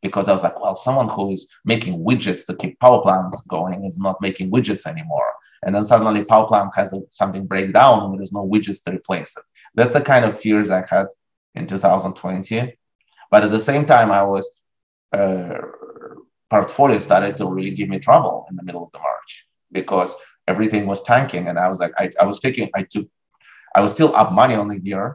because 0.00 0.28
I 0.28 0.32
was 0.32 0.42
like, 0.42 0.60
well, 0.60 0.76
someone 0.76 1.08
who 1.08 1.32
is 1.32 1.48
making 1.64 2.04
widgets 2.04 2.46
to 2.46 2.54
keep 2.54 2.78
power 2.78 3.00
plants 3.02 3.42
going 3.42 3.84
is 3.84 3.98
not 3.98 4.20
making 4.20 4.50
widgets 4.50 4.86
anymore. 4.86 5.32
And 5.64 5.74
then 5.74 5.84
suddenly 5.84 6.24
power 6.24 6.46
plant 6.46 6.76
has 6.76 6.92
a, 6.92 7.00
something 7.10 7.46
break 7.46 7.72
down 7.72 8.04
and 8.04 8.18
there's 8.18 8.32
no 8.32 8.46
widgets 8.46 8.82
to 8.84 8.92
replace 8.92 9.36
it. 9.36 9.42
That's 9.74 9.94
the 9.94 10.02
kind 10.02 10.24
of 10.24 10.38
fears 10.38 10.70
I 10.70 10.84
had 10.88 11.06
in 11.54 11.66
2020. 11.66 12.76
But 13.30 13.44
at 13.44 13.50
the 13.50 13.58
same 13.58 13.86
time, 13.86 14.10
I 14.12 14.22
was 14.22 14.60
uh, 15.12 15.56
portfolio 16.54 16.98
started 16.98 17.36
to 17.38 17.44
really 17.54 17.74
give 17.78 17.88
me 17.88 17.98
trouble 17.98 18.36
in 18.48 18.54
the 18.56 18.64
middle 18.66 18.84
of 18.84 18.92
the 18.92 19.00
March 19.10 19.30
because 19.78 20.10
everything 20.52 20.84
was 20.86 21.00
tanking. 21.12 21.44
And 21.48 21.56
I 21.64 21.68
was 21.72 21.78
like, 21.82 21.94
I, 22.02 22.04
I 22.22 22.24
was 22.30 22.38
taking, 22.46 22.66
I 22.78 22.82
took, 22.92 23.06
I 23.76 23.80
was 23.84 23.92
still 23.96 24.14
up 24.20 24.30
money 24.42 24.54
on 24.62 24.68
the 24.68 24.80
year, 24.90 25.06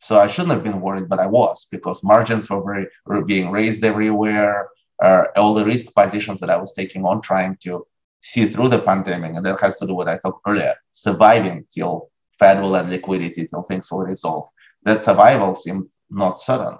so 0.00 0.12
I 0.24 0.28
shouldn't 0.28 0.54
have 0.56 0.62
been 0.68 0.80
worried, 0.80 1.08
but 1.08 1.18
I 1.18 1.26
was 1.26 1.66
because 1.74 2.04
margins 2.14 2.48
were 2.48 2.62
very 2.70 2.86
were 3.04 3.24
being 3.34 3.50
raised 3.50 3.82
everywhere. 3.92 4.68
Uh, 5.06 5.24
all 5.40 5.54
the 5.54 5.64
risk 5.72 5.86
positions 6.00 6.38
that 6.40 6.50
I 6.50 6.58
was 6.62 6.72
taking 6.80 7.02
on, 7.04 7.16
trying 7.20 7.56
to 7.64 7.72
see 8.20 8.46
through 8.46 8.70
the 8.70 8.82
pandemic, 8.90 9.32
and 9.34 9.44
that 9.46 9.60
has 9.60 9.76
to 9.78 9.86
do 9.86 9.94
with 9.94 10.06
what 10.06 10.14
I 10.14 10.18
talked 10.18 10.42
earlier, 10.50 10.74
surviving 10.92 11.66
till 11.74 11.92
Fed 12.38 12.56
will 12.62 12.76
add 12.76 12.88
liquidity 12.88 13.42
till 13.46 13.62
things 13.62 13.90
will 13.90 14.06
resolve. 14.14 14.46
That 14.86 15.02
survival 15.02 15.54
seemed 15.54 15.86
not 16.22 16.40
certain. 16.40 16.78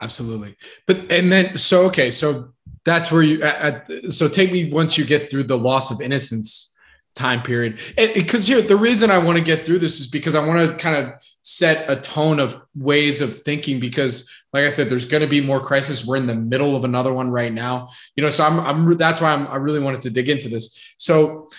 Absolutely, 0.00 0.56
but 0.86 1.12
and 1.12 1.30
then 1.30 1.58
so 1.58 1.86
okay, 1.86 2.10
so 2.10 2.52
that's 2.84 3.12
where 3.12 3.22
you. 3.22 3.42
At, 3.42 3.86
so 4.10 4.28
take 4.28 4.52
me 4.52 4.72
once 4.72 4.96
you 4.96 5.04
get 5.04 5.30
through 5.30 5.44
the 5.44 5.58
loss 5.58 5.90
of 5.90 6.00
innocence 6.00 6.70
time 7.14 7.42
period. 7.42 7.80
Because 8.14 8.46
here, 8.46 8.62
the 8.62 8.76
reason 8.76 9.10
I 9.10 9.18
want 9.18 9.36
to 9.36 9.44
get 9.44 9.66
through 9.66 9.80
this 9.80 10.00
is 10.00 10.06
because 10.06 10.34
I 10.34 10.46
want 10.46 10.66
to 10.66 10.76
kind 10.76 10.96
of 10.96 11.14
set 11.42 11.90
a 11.90 12.00
tone 12.00 12.40
of 12.40 12.54
ways 12.74 13.20
of 13.20 13.42
thinking. 13.42 13.80
Because, 13.80 14.30
like 14.52 14.64
I 14.64 14.68
said, 14.68 14.88
there's 14.88 15.04
going 15.04 15.22
to 15.22 15.28
be 15.28 15.40
more 15.40 15.60
crisis. 15.60 16.06
We're 16.06 16.16
in 16.16 16.26
the 16.26 16.34
middle 16.34 16.76
of 16.76 16.84
another 16.84 17.12
one 17.12 17.30
right 17.30 17.52
now. 17.52 17.90
You 18.16 18.22
know, 18.22 18.30
so 18.30 18.44
I'm, 18.44 18.60
I'm 18.60 18.96
that's 18.96 19.20
why 19.20 19.32
I'm, 19.32 19.46
I 19.48 19.56
really 19.56 19.80
wanted 19.80 20.02
to 20.02 20.10
dig 20.10 20.28
into 20.28 20.48
this. 20.48 20.94
So 20.96 21.50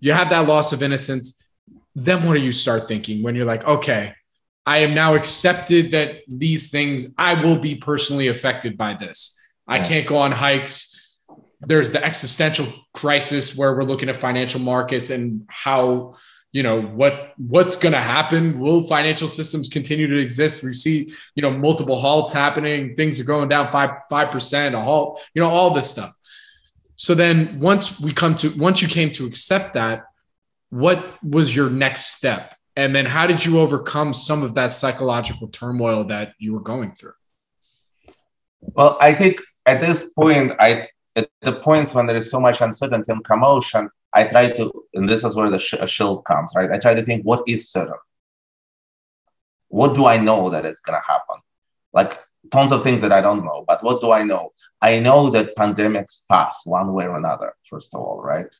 you 0.00 0.12
have 0.12 0.30
that 0.30 0.46
loss 0.48 0.72
of 0.72 0.82
innocence. 0.82 1.42
Then 1.94 2.24
what 2.24 2.34
do 2.34 2.40
you 2.40 2.52
start 2.52 2.88
thinking 2.88 3.22
when 3.22 3.34
you're 3.34 3.44
like, 3.44 3.64
okay, 3.64 4.14
I 4.68 4.80
am 4.80 4.92
now 4.92 5.14
accepted 5.14 5.92
that 5.92 6.24
these 6.28 6.70
things 6.70 7.06
I 7.16 7.42
will 7.42 7.56
be 7.56 7.76
personally 7.76 8.28
affected 8.28 8.76
by 8.76 8.92
this. 8.92 9.40
I 9.66 9.78
can't 9.78 10.06
go 10.06 10.18
on 10.18 10.30
hikes. 10.30 11.16
There's 11.62 11.90
the 11.90 12.04
existential 12.04 12.66
crisis 12.92 13.56
where 13.56 13.74
we're 13.74 13.84
looking 13.84 14.10
at 14.10 14.16
financial 14.16 14.60
markets 14.60 15.08
and 15.08 15.46
how 15.48 16.16
you 16.52 16.62
know 16.62 16.82
what 16.82 17.32
what's 17.38 17.76
going 17.76 17.94
to 17.94 18.00
happen? 18.00 18.60
Will 18.60 18.82
financial 18.82 19.26
systems 19.26 19.68
continue 19.68 20.06
to 20.06 20.18
exist? 20.18 20.62
We 20.62 20.74
see 20.74 21.14
you 21.34 21.40
know 21.40 21.50
multiple 21.50 21.98
halts 21.98 22.34
happening. 22.34 22.94
Things 22.94 23.18
are 23.18 23.24
going 23.24 23.48
down 23.48 23.70
5 23.70 23.90
5% 24.12 24.74
a 24.74 24.80
halt 24.82 25.22
you 25.32 25.40
know 25.40 25.48
all 25.48 25.70
this 25.70 25.88
stuff. 25.88 26.14
So 26.96 27.14
then 27.14 27.58
once 27.58 27.98
we 27.98 28.12
come 28.12 28.36
to 28.36 28.50
once 28.50 28.82
you 28.82 28.88
came 28.88 29.12
to 29.12 29.24
accept 29.24 29.72
that 29.74 30.04
what 30.68 31.02
was 31.22 31.56
your 31.56 31.70
next 31.70 32.16
step 32.16 32.52
and 32.78 32.94
then 32.94 33.04
how 33.04 33.26
did 33.26 33.44
you 33.44 33.58
overcome 33.58 34.14
some 34.14 34.42
of 34.42 34.54
that 34.54 34.72
psychological 34.72 35.48
turmoil 35.48 36.04
that 36.04 36.34
you 36.38 36.54
were 36.54 36.66
going 36.72 36.92
through 36.92 37.18
well 38.60 38.96
i 39.00 39.12
think 39.12 39.40
at 39.66 39.80
this 39.80 40.12
point 40.14 40.52
i 40.58 40.88
at 41.18 41.28
the 41.42 41.52
points 41.52 41.94
when 41.94 42.06
there 42.06 42.16
is 42.16 42.30
so 42.30 42.40
much 42.40 42.60
uncertainty 42.60 43.10
and 43.10 43.24
commotion, 43.24 43.90
I 44.14 44.24
try 44.24 44.50
to, 44.52 44.72
and 44.94 45.08
this 45.08 45.24
is 45.24 45.34
where 45.34 45.50
the 45.50 45.58
sh- 45.58 45.74
shield 45.86 46.24
comes, 46.24 46.52
right? 46.54 46.70
I 46.70 46.78
try 46.78 46.94
to 46.94 47.02
think, 47.02 47.24
what 47.24 47.42
is 47.48 47.70
certain? 47.70 47.98
What 49.68 49.94
do 49.94 50.06
I 50.06 50.16
know 50.16 50.48
that 50.50 50.64
it's 50.64 50.80
going 50.80 50.98
to 50.98 51.06
happen? 51.06 51.42
Like, 51.92 52.18
tons 52.52 52.70
of 52.70 52.82
things 52.82 53.00
that 53.00 53.12
I 53.12 53.20
don't 53.20 53.44
know. 53.44 53.64
But 53.66 53.82
what 53.82 54.00
do 54.00 54.12
I 54.12 54.22
know? 54.22 54.50
I 54.80 55.00
know 55.00 55.28
that 55.30 55.56
pandemics 55.56 56.22
pass 56.28 56.64
one 56.64 56.92
way 56.92 57.06
or 57.06 57.16
another, 57.16 57.52
first 57.68 57.94
of 57.94 58.00
all, 58.00 58.22
right? 58.22 58.54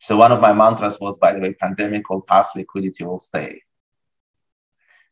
So 0.00 0.16
one 0.16 0.32
of 0.32 0.40
my 0.40 0.52
mantras 0.52 1.00
was, 1.00 1.16
by 1.18 1.32
the 1.32 1.40
way, 1.40 1.54
pandemic 1.54 2.08
will 2.08 2.22
pass, 2.22 2.54
liquidity 2.54 3.04
will 3.04 3.20
stay. 3.20 3.62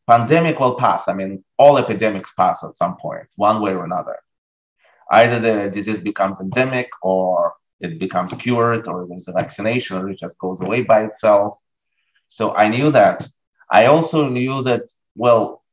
Pandemic 0.07 0.59
will 0.59 0.75
pass. 0.75 1.07
I 1.07 1.13
mean, 1.13 1.43
all 1.57 1.77
epidemics 1.77 2.33
pass 2.33 2.63
at 2.63 2.75
some 2.75 2.95
point, 2.97 3.27
one 3.35 3.61
way 3.61 3.71
or 3.71 3.85
another. 3.85 4.17
Either 5.09 5.39
the 5.39 5.69
disease 5.69 5.99
becomes 5.99 6.39
endemic 6.39 6.89
or 7.01 7.53
it 7.79 7.99
becomes 7.99 8.33
cured 8.33 8.87
or 8.87 9.07
there's 9.07 9.27
a 9.27 9.31
vaccination 9.31 9.97
or 9.97 10.09
it 10.09 10.17
just 10.17 10.37
goes 10.37 10.61
away 10.61 10.81
by 10.81 11.03
itself. 11.03 11.57
So 12.27 12.55
I 12.55 12.69
knew 12.69 12.91
that. 12.91 13.27
I 13.69 13.85
also 13.87 14.29
knew 14.29 14.63
that, 14.63 14.83
well, 15.15 15.63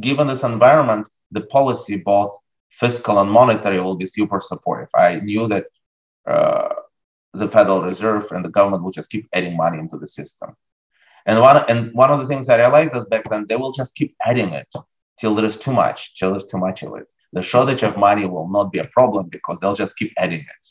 given 0.00 0.26
this 0.26 0.44
environment, 0.44 1.08
the 1.30 1.42
policy, 1.42 1.96
both 1.96 2.36
fiscal 2.70 3.18
and 3.18 3.30
monetary, 3.30 3.80
will 3.80 3.96
be 3.96 4.06
super 4.06 4.40
supportive. 4.40 4.90
I 4.94 5.16
knew 5.16 5.48
that 5.48 5.66
uh, 6.26 6.74
the 7.34 7.48
Federal 7.48 7.82
Reserve 7.82 8.30
and 8.32 8.44
the 8.44 8.50
government 8.50 8.82
will 8.82 8.90
just 8.90 9.10
keep 9.10 9.28
adding 9.32 9.56
money 9.56 9.78
into 9.78 9.98
the 9.98 10.06
system. 10.06 10.54
And 11.24 11.40
one 11.40 11.64
and 11.68 11.92
one 11.94 12.10
of 12.10 12.20
the 12.20 12.26
things 12.26 12.48
I 12.48 12.56
realized 12.56 12.96
is 12.96 13.04
back 13.04 13.28
then 13.30 13.46
they 13.48 13.56
will 13.56 13.72
just 13.72 13.94
keep 13.94 14.14
adding 14.24 14.50
it 14.50 14.68
till 15.18 15.34
there 15.34 15.44
is 15.44 15.56
too 15.56 15.72
much, 15.72 16.16
till 16.16 16.30
there's 16.30 16.46
too 16.46 16.58
much 16.58 16.82
of 16.82 16.94
it. 16.96 17.12
The 17.32 17.42
shortage 17.42 17.82
of 17.82 17.96
money 17.96 18.26
will 18.26 18.48
not 18.48 18.72
be 18.72 18.80
a 18.80 18.84
problem 18.86 19.28
because 19.28 19.60
they'll 19.60 19.74
just 19.74 19.96
keep 19.96 20.12
adding 20.18 20.40
it. 20.40 20.66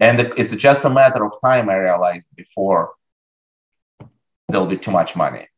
And 0.00 0.20
it's 0.20 0.54
just 0.54 0.84
a 0.84 0.90
matter 0.90 1.24
of 1.24 1.32
time, 1.42 1.68
I 1.68 1.76
realized, 1.76 2.28
before 2.36 2.92
there'll 4.48 4.66
be 4.66 4.78
too 4.78 4.92
much 4.92 5.16
money. 5.16 5.48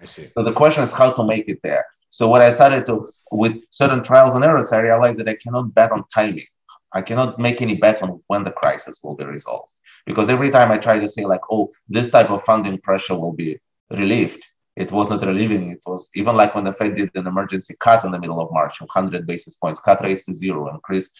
I 0.00 0.04
see. 0.04 0.24
So 0.26 0.42
the 0.42 0.52
question 0.52 0.84
is 0.84 0.92
how 0.92 1.12
to 1.12 1.24
make 1.24 1.48
it 1.48 1.60
there. 1.62 1.86
So 2.10 2.28
what 2.28 2.42
I 2.42 2.50
started 2.50 2.84
to, 2.86 3.10
with 3.30 3.62
certain 3.70 4.02
trials 4.02 4.34
and 4.34 4.44
errors, 4.44 4.72
I 4.72 4.80
realized 4.80 5.18
that 5.20 5.28
I 5.28 5.36
cannot 5.36 5.72
bet 5.72 5.92
on 5.92 6.04
timing. 6.12 6.46
I 6.92 7.02
cannot 7.02 7.38
make 7.38 7.62
any 7.62 7.76
bets 7.76 8.02
on 8.02 8.22
when 8.26 8.44
the 8.44 8.52
crisis 8.52 9.00
will 9.02 9.16
be 9.16 9.24
resolved. 9.24 9.72
Because 10.06 10.28
every 10.28 10.50
time 10.50 10.70
I 10.70 10.78
try 10.78 10.98
to 10.98 11.08
say 11.08 11.24
like, 11.24 11.42
oh, 11.50 11.68
this 11.88 12.10
type 12.10 12.30
of 12.30 12.42
funding 12.42 12.78
pressure 12.78 13.18
will 13.18 13.32
be 13.32 13.58
relieved, 13.90 14.44
it 14.76 14.90
was 14.90 15.10
not 15.10 15.24
relieving. 15.24 15.70
It 15.70 15.82
was 15.86 16.10
even 16.14 16.36
like 16.36 16.54
when 16.54 16.64
the 16.64 16.72
Fed 16.72 16.94
did 16.94 17.10
an 17.14 17.26
emergency 17.26 17.74
cut 17.80 18.04
in 18.04 18.12
the 18.12 18.18
middle 18.18 18.40
of 18.40 18.52
March, 18.52 18.80
100 18.80 19.26
basis 19.26 19.56
points, 19.56 19.80
cut 19.80 20.00
rates 20.02 20.24
to 20.24 20.34
zero, 20.34 20.68
and 20.68 20.82
Chris 20.82 21.10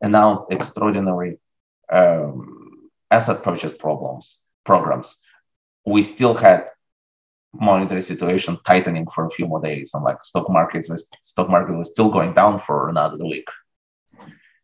announced 0.00 0.44
extraordinary 0.50 1.38
um, 1.90 2.90
asset 3.10 3.42
purchase 3.42 3.74
problems 3.74 4.40
programs. 4.64 5.20
We 5.86 6.02
still 6.02 6.34
had 6.34 6.68
monetary 7.54 8.02
situation 8.02 8.58
tightening 8.64 9.06
for 9.08 9.24
a 9.24 9.30
few 9.30 9.46
more 9.46 9.60
days, 9.60 9.90
and 9.94 10.04
like 10.04 10.22
stock 10.22 10.48
markets 10.50 10.88
was 10.88 11.08
stock 11.22 11.48
market 11.48 11.74
was 11.76 11.90
still 11.90 12.10
going 12.10 12.34
down 12.34 12.58
for 12.58 12.88
another 12.90 13.24
week. 13.24 13.48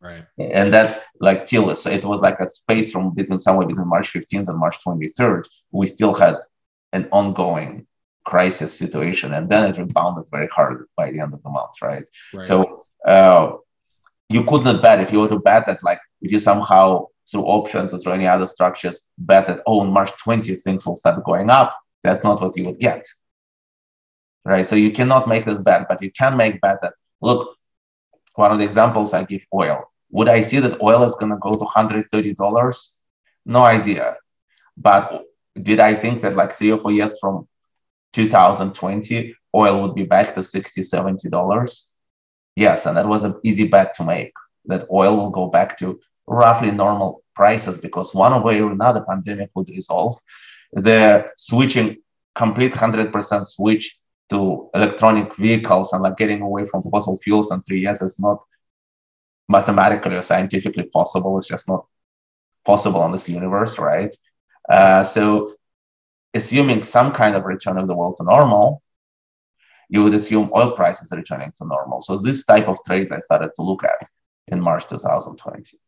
Right. 0.04 0.26
And 0.38 0.72
that 0.74 1.04
like 1.18 1.46
till 1.46 1.74
so 1.74 1.88
it 1.90 2.04
was 2.04 2.20
like 2.20 2.38
a 2.38 2.48
space 2.48 2.92
from 2.92 3.14
between 3.14 3.38
somewhere 3.38 3.66
between 3.66 3.88
March 3.88 4.12
15th 4.12 4.48
and 4.48 4.58
March 4.58 4.76
23rd. 4.84 5.48
We 5.70 5.86
still 5.86 6.12
had 6.12 6.36
an 6.92 7.08
ongoing 7.10 7.86
crisis 8.24 8.76
situation, 8.78 9.32
and 9.32 9.48
then 9.48 9.70
it 9.70 9.78
rebounded 9.78 10.30
very 10.30 10.48
hard 10.48 10.86
by 10.94 11.10
the 11.10 11.20
end 11.20 11.32
of 11.32 11.42
the 11.42 11.48
month, 11.48 11.80
right? 11.80 12.04
right. 12.34 12.44
So 12.44 12.84
uh, 13.06 13.52
you 14.28 14.44
could 14.44 14.64
not 14.64 14.82
bet 14.82 15.00
if 15.00 15.10
you 15.10 15.20
were 15.20 15.28
to 15.28 15.38
bet 15.38 15.64
that 15.66 15.82
like 15.82 16.00
if 16.20 16.30
you 16.30 16.38
somehow 16.38 17.06
through 17.30 17.44
options 17.44 17.94
or 17.94 17.98
through 17.98 18.12
any 18.12 18.26
other 18.26 18.46
structures 18.46 19.00
bet 19.16 19.46
that 19.46 19.62
oh 19.66 19.80
on 19.80 19.90
March 19.90 20.12
20th 20.22 20.62
things 20.62 20.84
will 20.86 20.96
start 20.96 21.24
going 21.24 21.48
up 21.48 21.74
that's 22.02 22.22
not 22.22 22.42
what 22.42 22.56
you 22.56 22.64
would 22.64 22.78
get. 22.78 23.06
Right. 24.44 24.68
So 24.68 24.76
you 24.76 24.92
cannot 24.92 25.26
make 25.26 25.46
this 25.46 25.62
bet, 25.62 25.88
but 25.88 26.02
you 26.02 26.12
can 26.12 26.36
make 26.36 26.60
bet 26.60 26.82
that 26.82 26.92
look, 27.22 27.56
one 28.34 28.52
of 28.52 28.58
the 28.58 28.64
examples 28.64 29.14
I 29.14 29.24
give 29.24 29.46
oil. 29.54 29.90
Would 30.14 30.28
I 30.28 30.40
see 30.42 30.60
that 30.60 30.80
oil 30.80 31.02
is 31.02 31.16
gonna 31.16 31.38
go 31.40 31.54
to 31.56 31.64
$130? 31.64 33.00
No 33.46 33.62
idea. 33.64 34.16
But 34.76 35.22
did 35.60 35.80
I 35.80 35.96
think 35.96 36.22
that 36.22 36.36
like 36.36 36.52
three 36.52 36.70
or 36.70 36.78
four 36.78 36.92
years 36.92 37.18
from 37.20 37.48
2020, 38.12 39.34
oil 39.54 39.82
would 39.82 39.96
be 39.96 40.04
back 40.04 40.34
to 40.34 40.42
60 40.42 40.82
$70? 40.82 41.92
Yes, 42.54 42.86
and 42.86 42.96
that 42.96 43.08
was 43.08 43.24
an 43.24 43.34
easy 43.42 43.66
bet 43.66 43.94
to 43.94 44.04
make 44.04 44.32
that 44.66 44.86
oil 44.88 45.16
will 45.16 45.30
go 45.30 45.48
back 45.48 45.76
to 45.78 45.98
roughly 46.28 46.70
normal 46.70 47.24
prices 47.34 47.76
because 47.78 48.14
one 48.14 48.40
way 48.44 48.60
or 48.60 48.70
another 48.70 49.04
pandemic 49.08 49.50
would 49.56 49.68
resolve 49.68 50.16
the 50.72 51.26
switching 51.36 51.96
complete 52.36 52.72
100% 52.72 53.46
switch 53.46 53.98
to 54.30 54.70
electronic 54.74 55.34
vehicles 55.34 55.92
and 55.92 56.02
like 56.02 56.16
getting 56.16 56.40
away 56.40 56.64
from 56.64 56.82
fossil 56.84 57.18
fuels 57.18 57.50
in 57.50 57.60
three 57.62 57.80
years 57.80 58.00
is 58.00 58.18
not 58.20 58.38
mathematically 59.48 60.16
or 60.16 60.22
scientifically 60.22 60.84
possible. 60.84 61.36
It's 61.38 61.48
just 61.48 61.68
not 61.68 61.86
possible 62.64 63.04
in 63.06 63.12
this 63.12 63.28
universe, 63.28 63.78
right? 63.78 64.14
Uh, 64.68 65.02
so, 65.02 65.54
assuming 66.32 66.82
some 66.82 67.12
kind 67.12 67.36
of 67.36 67.44
return 67.44 67.78
of 67.78 67.86
the 67.86 67.94
world 67.94 68.16
to 68.16 68.24
normal, 68.24 68.82
you 69.88 70.02
would 70.02 70.14
assume 70.14 70.50
oil 70.56 70.72
prices 70.72 71.12
are 71.12 71.16
returning 71.16 71.52
to 71.58 71.66
normal. 71.66 72.00
So, 72.00 72.18
this 72.18 72.44
type 72.44 72.68
of 72.68 72.78
trades 72.86 73.12
I 73.12 73.20
started 73.20 73.50
to 73.56 73.62
look 73.62 73.84
at 73.84 74.08
in 74.48 74.60
March 74.60 74.86
2020. 74.88 75.78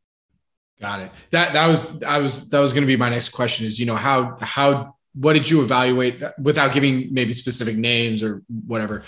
Got 0.81 1.01
it. 1.01 1.11
That 1.31 1.55
that 1.55 1.67
was 1.67 2.03
I 2.03 2.19
was 2.19 2.51
that 2.51 2.61
was 2.61 2.75
going 2.75 2.83
to 2.83 2.87
be 2.87 2.97
my 2.97 3.09
next 3.09 3.31
question 3.31 3.67
is 3.67 3.81
you 3.81 3.87
know 3.87 3.97
how 3.97 4.37
how 4.41 4.95
what 5.15 5.33
did 5.33 5.49
you 5.49 5.63
evaluate 5.63 6.23
without 6.39 6.75
giving 6.75 7.15
maybe 7.15 7.33
specific 7.33 7.77
names 7.77 8.23
or 8.23 8.43
whatever 8.67 9.03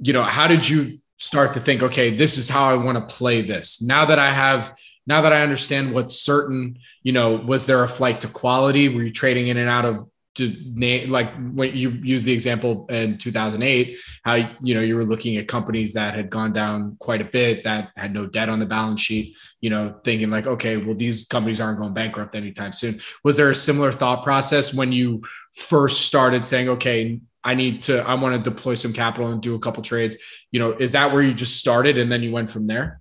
you 0.00 0.12
know 0.12 0.22
how 0.22 0.46
did 0.46 0.68
you 0.68 1.00
start 1.18 1.52
to 1.54 1.60
think 1.60 1.82
okay 1.82 2.16
this 2.16 2.36
is 2.38 2.48
how 2.48 2.64
I 2.64 2.74
want 2.74 2.96
to 2.98 3.14
play 3.14 3.42
this. 3.42 3.82
Now 3.82 4.04
that 4.06 4.18
I 4.18 4.30
have 4.30 4.76
now 5.06 5.20
that 5.22 5.32
I 5.32 5.42
understand 5.42 5.92
what's 5.92 6.18
certain 6.18 6.78
you 7.02 7.12
know 7.12 7.36
was 7.36 7.66
there 7.66 7.82
a 7.82 7.88
flight 7.88 8.20
to 8.20 8.28
quality? 8.28 8.88
Were 8.88 9.02
you 9.02 9.12
trading 9.12 9.48
in 9.48 9.56
and 9.56 9.68
out 9.68 9.84
of 9.84 10.04
name 10.38 11.10
like 11.10 11.32
when 11.52 11.76
you 11.76 11.90
use 11.90 12.24
the 12.24 12.32
example 12.32 12.86
in 12.88 13.16
2008 13.18 13.96
how 14.24 14.34
you 14.60 14.74
know 14.74 14.80
you 14.80 14.96
were 14.96 15.04
looking 15.04 15.36
at 15.36 15.46
companies 15.46 15.92
that 15.92 16.14
had 16.14 16.28
gone 16.28 16.52
down 16.52 16.96
quite 16.98 17.20
a 17.20 17.24
bit 17.24 17.62
that 17.62 17.90
had 17.96 18.12
no 18.12 18.26
debt 18.26 18.48
on 18.48 18.58
the 18.58 18.66
balance 18.66 19.00
sheet 19.00 19.36
you 19.60 19.70
know 19.70 19.94
thinking 20.02 20.30
like 20.30 20.46
okay 20.46 20.76
well 20.76 20.94
these 20.94 21.26
companies 21.26 21.60
aren't 21.60 21.78
going 21.78 21.94
bankrupt 21.94 22.34
anytime 22.34 22.72
soon. 22.72 23.00
Was 23.22 23.36
there 23.36 23.50
a 23.50 23.54
similar 23.54 23.92
thought 23.92 24.24
process 24.24 24.74
when 24.74 24.90
you 24.90 25.22
first 25.54 26.00
started 26.00 26.44
saying 26.44 26.68
okay 26.68 27.20
i 27.44 27.54
need 27.54 27.82
to 27.82 28.00
i 28.08 28.14
want 28.14 28.34
to 28.34 28.50
deploy 28.50 28.74
some 28.74 28.92
capital 28.92 29.28
and 29.28 29.42
do 29.42 29.54
a 29.54 29.58
couple 29.58 29.82
trades 29.82 30.16
you 30.50 30.58
know 30.58 30.72
is 30.72 30.92
that 30.92 31.12
where 31.12 31.22
you 31.22 31.34
just 31.34 31.56
started 31.56 31.98
and 31.98 32.10
then 32.10 32.22
you 32.22 32.32
went 32.32 32.50
from 32.50 32.66
there 32.66 33.00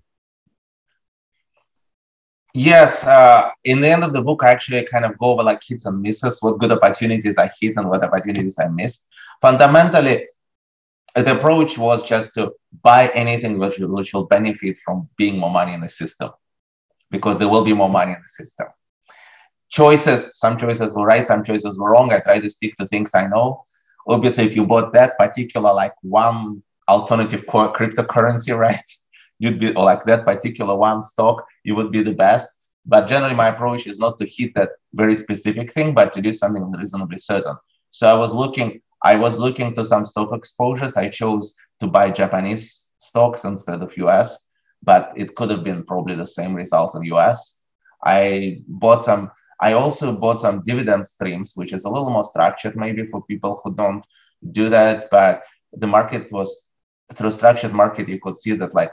Yes, 2.56 3.04
uh, 3.04 3.50
in 3.64 3.82
the 3.82 3.90
end 3.90 4.04
of 4.04 4.14
the 4.14 4.22
book, 4.22 4.44
I 4.44 4.52
actually 4.52 4.86
kind 4.86 5.06
of 5.06 5.18
go 5.18 5.32
over 5.32 5.42
like 5.42 5.64
hits 5.68 5.88
and 5.88 6.00
misses, 6.00 6.40
what 6.40 6.60
good 6.60 6.72
opportunities 6.72 7.40
I 7.40 7.50
hit 7.60 7.78
and 7.78 7.90
what 7.90 8.04
opportunities 8.04 8.60
I 8.60 8.68
missed. 8.68 9.08
Fundamentally, 9.42 10.28
the 11.16 11.36
approach 11.36 11.80
was 11.80 12.04
just 12.04 12.36
to 12.36 12.54
buy 12.84 13.08
anything 13.10 13.58
which, 13.58 13.80
which 13.80 14.14
will 14.14 14.26
benefit 14.26 14.78
from 14.86 15.10
being 15.18 15.40
more 15.40 15.50
money 15.50 15.74
in 15.74 15.82
the 15.82 15.90
system, 15.90 16.30
because 17.10 17.40
there 17.40 17.50
will 17.50 17.64
be 17.64 17.74
more 17.74 17.90
money 17.90 18.12
in 18.12 18.22
the 18.22 18.28
system. 18.28 18.68
Choices, 19.70 20.38
some 20.38 20.56
choices 20.56 20.96
were 20.96 21.08
right, 21.08 21.26
some 21.26 21.44
choices 21.44 21.80
were 21.80 21.90
wrong. 21.90 22.14
I 22.14 22.20
try 22.20 22.40
to 22.40 22.50
stick 22.50 22.76
to 22.78 22.86
things 22.86 23.16
I 23.16 23.26
know. 23.26 23.64
Obviously, 24.08 24.46
if 24.46 24.56
you 24.56 24.66
bought 24.66 24.94
that 24.94 25.18
particular 25.18 25.74
like 25.74 25.94
one 26.02 26.62
alternative 26.88 27.46
cryptocurrency, 27.46 28.58
right? 28.68 28.84
you'd 29.44 29.60
be 29.60 29.74
like 29.74 30.06
that 30.06 30.26
particular 30.26 30.76
one 30.76 31.04
stock, 31.04 31.46
you 31.64 31.76
would 31.76 31.92
be 31.92 32.02
the 32.02 32.14
best. 32.14 32.48
But 32.86 33.08
generally, 33.08 33.36
my 33.36 33.50
approach 33.50 33.88
is 33.88 34.00
not 34.00 34.18
to 34.20 34.26
hit 34.26 34.56
that 34.56 34.70
very 34.94 35.16
specific 35.16 35.72
thing, 35.72 35.94
but 35.94 36.14
to 36.14 36.22
do 36.22 36.34
something 36.34 36.72
reasonably 36.72 37.18
certain. 37.18 37.56
So 37.90 38.08
I 38.08 38.14
was 38.14 38.34
looking, 38.34 38.82
I 39.04 39.16
was 39.16 39.38
looking 39.38 39.74
to 39.76 39.84
some 39.84 40.06
stock 40.06 40.30
exposures. 40.34 40.96
I 40.96 41.10
chose 41.10 41.54
to 41.82 41.88
buy 41.88 42.10
Japanese 42.10 42.94
stocks 43.00 43.44
instead 43.44 43.82
of 43.82 43.98
US, 43.98 44.48
but 44.82 45.12
it 45.16 45.36
could 45.36 45.50
have 45.50 45.64
been 45.64 45.84
probably 45.84 46.16
the 46.16 46.26
same 46.26 46.54
result 46.54 46.96
in 46.96 47.04
US. 47.16 47.60
I 48.04 48.62
bought 48.68 49.04
some. 49.04 49.32
I 49.60 49.74
also 49.74 50.16
bought 50.16 50.40
some 50.40 50.64
dividend 50.64 51.06
streams, 51.06 51.54
which 51.56 51.74
is 51.74 51.86
a 51.86 51.90
little 51.90 52.10
more 52.10 52.24
structured, 52.24 52.76
maybe 52.76 53.06
for 53.08 53.24
people 53.24 53.62
who 53.64 53.74
don't 53.74 54.06
do 54.52 54.70
that. 54.70 55.10
But 55.10 55.44
the 55.72 55.88
market 55.88 56.32
was 56.32 56.68
through 57.14 57.32
structured 57.32 57.74
market, 57.74 58.10
you 58.10 58.20
could 58.20 58.38
see 58.38 58.54
that 58.54 58.74
like 58.74 58.92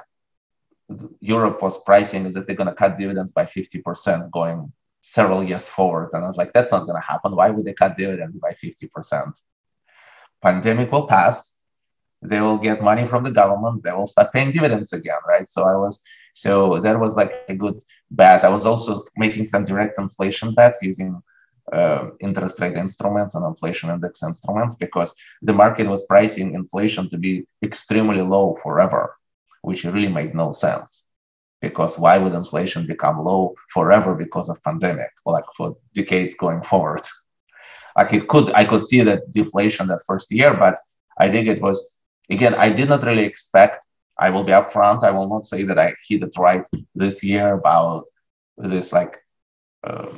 Europe 1.20 1.62
was 1.62 1.82
pricing 1.84 2.26
is 2.26 2.34
that 2.34 2.46
they're 2.46 2.56
going 2.56 2.68
to 2.68 2.74
cut 2.74 2.98
dividends 2.98 3.32
by 3.32 3.44
50% 3.44 4.30
going 4.30 4.72
several 5.00 5.42
years 5.42 5.68
forward. 5.68 6.10
And 6.12 6.24
I 6.24 6.26
was 6.26 6.36
like, 6.36 6.52
that's 6.52 6.72
not 6.72 6.86
going 6.86 7.00
to 7.00 7.06
happen. 7.06 7.36
Why 7.36 7.50
would 7.50 7.64
they 7.64 7.72
cut 7.72 7.96
dividends 7.96 8.36
by 8.38 8.52
50%? 8.52 9.32
Pandemic 10.42 10.90
will 10.90 11.06
pass. 11.06 11.56
They 12.22 12.40
will 12.40 12.58
get 12.58 12.82
money 12.82 13.06
from 13.06 13.24
the 13.24 13.30
government. 13.30 13.82
They 13.82 13.92
will 13.92 14.06
start 14.06 14.32
paying 14.32 14.52
dividends 14.52 14.92
again, 14.92 15.20
right? 15.26 15.48
So 15.48 15.64
I 15.64 15.76
was, 15.76 16.02
so 16.32 16.80
that 16.80 16.98
was 16.98 17.16
like 17.16 17.32
a 17.48 17.54
good 17.54 17.82
bet. 18.10 18.44
I 18.44 18.48
was 18.48 18.66
also 18.66 19.04
making 19.16 19.44
some 19.44 19.64
direct 19.64 19.98
inflation 19.98 20.54
bets 20.54 20.80
using 20.82 21.22
uh, 21.72 22.10
interest 22.20 22.60
rate 22.60 22.76
instruments 22.76 23.34
and 23.34 23.44
inflation 23.44 23.90
index 23.90 24.22
instruments 24.22 24.74
because 24.74 25.14
the 25.42 25.52
market 25.52 25.86
was 25.86 26.06
pricing 26.06 26.54
inflation 26.54 27.08
to 27.10 27.18
be 27.18 27.46
extremely 27.62 28.22
low 28.22 28.54
forever, 28.62 29.16
which 29.62 29.84
really 29.84 30.08
made 30.08 30.34
no 30.34 30.52
sense. 30.52 31.06
Because 31.60 31.98
why 31.98 32.16
would 32.16 32.32
inflation 32.32 32.86
become 32.86 33.22
low 33.22 33.54
forever 33.68 34.14
because 34.14 34.48
of 34.48 34.62
pandemic 34.62 35.10
or 35.24 35.34
like 35.34 35.44
for 35.56 35.76
decades 35.94 36.34
going 36.34 36.62
forward? 36.62 37.02
Like 37.98 38.12
it 38.14 38.28
could, 38.28 38.52
I 38.54 38.64
could 38.64 38.84
see 38.84 39.02
that 39.02 39.32
deflation 39.32 39.88
that 39.88 40.02
first 40.06 40.30
year, 40.30 40.54
but 40.54 40.78
I 41.18 41.28
think 41.28 41.48
it 41.48 41.60
was 41.60 42.00
again, 42.30 42.54
I 42.54 42.70
did 42.70 42.88
not 42.88 43.02
really 43.02 43.24
expect. 43.24 43.84
I 44.20 44.28
will 44.28 44.44
be 44.44 44.52
upfront. 44.52 45.02
I 45.02 45.10
will 45.10 45.28
not 45.28 45.46
say 45.46 45.62
that 45.64 45.78
I 45.78 45.94
hit 46.06 46.22
it 46.22 46.34
right 46.38 46.64
this 46.94 47.24
year 47.24 47.54
about 47.54 48.04
this 48.58 48.92
like 48.92 49.16
uh, 49.82 50.08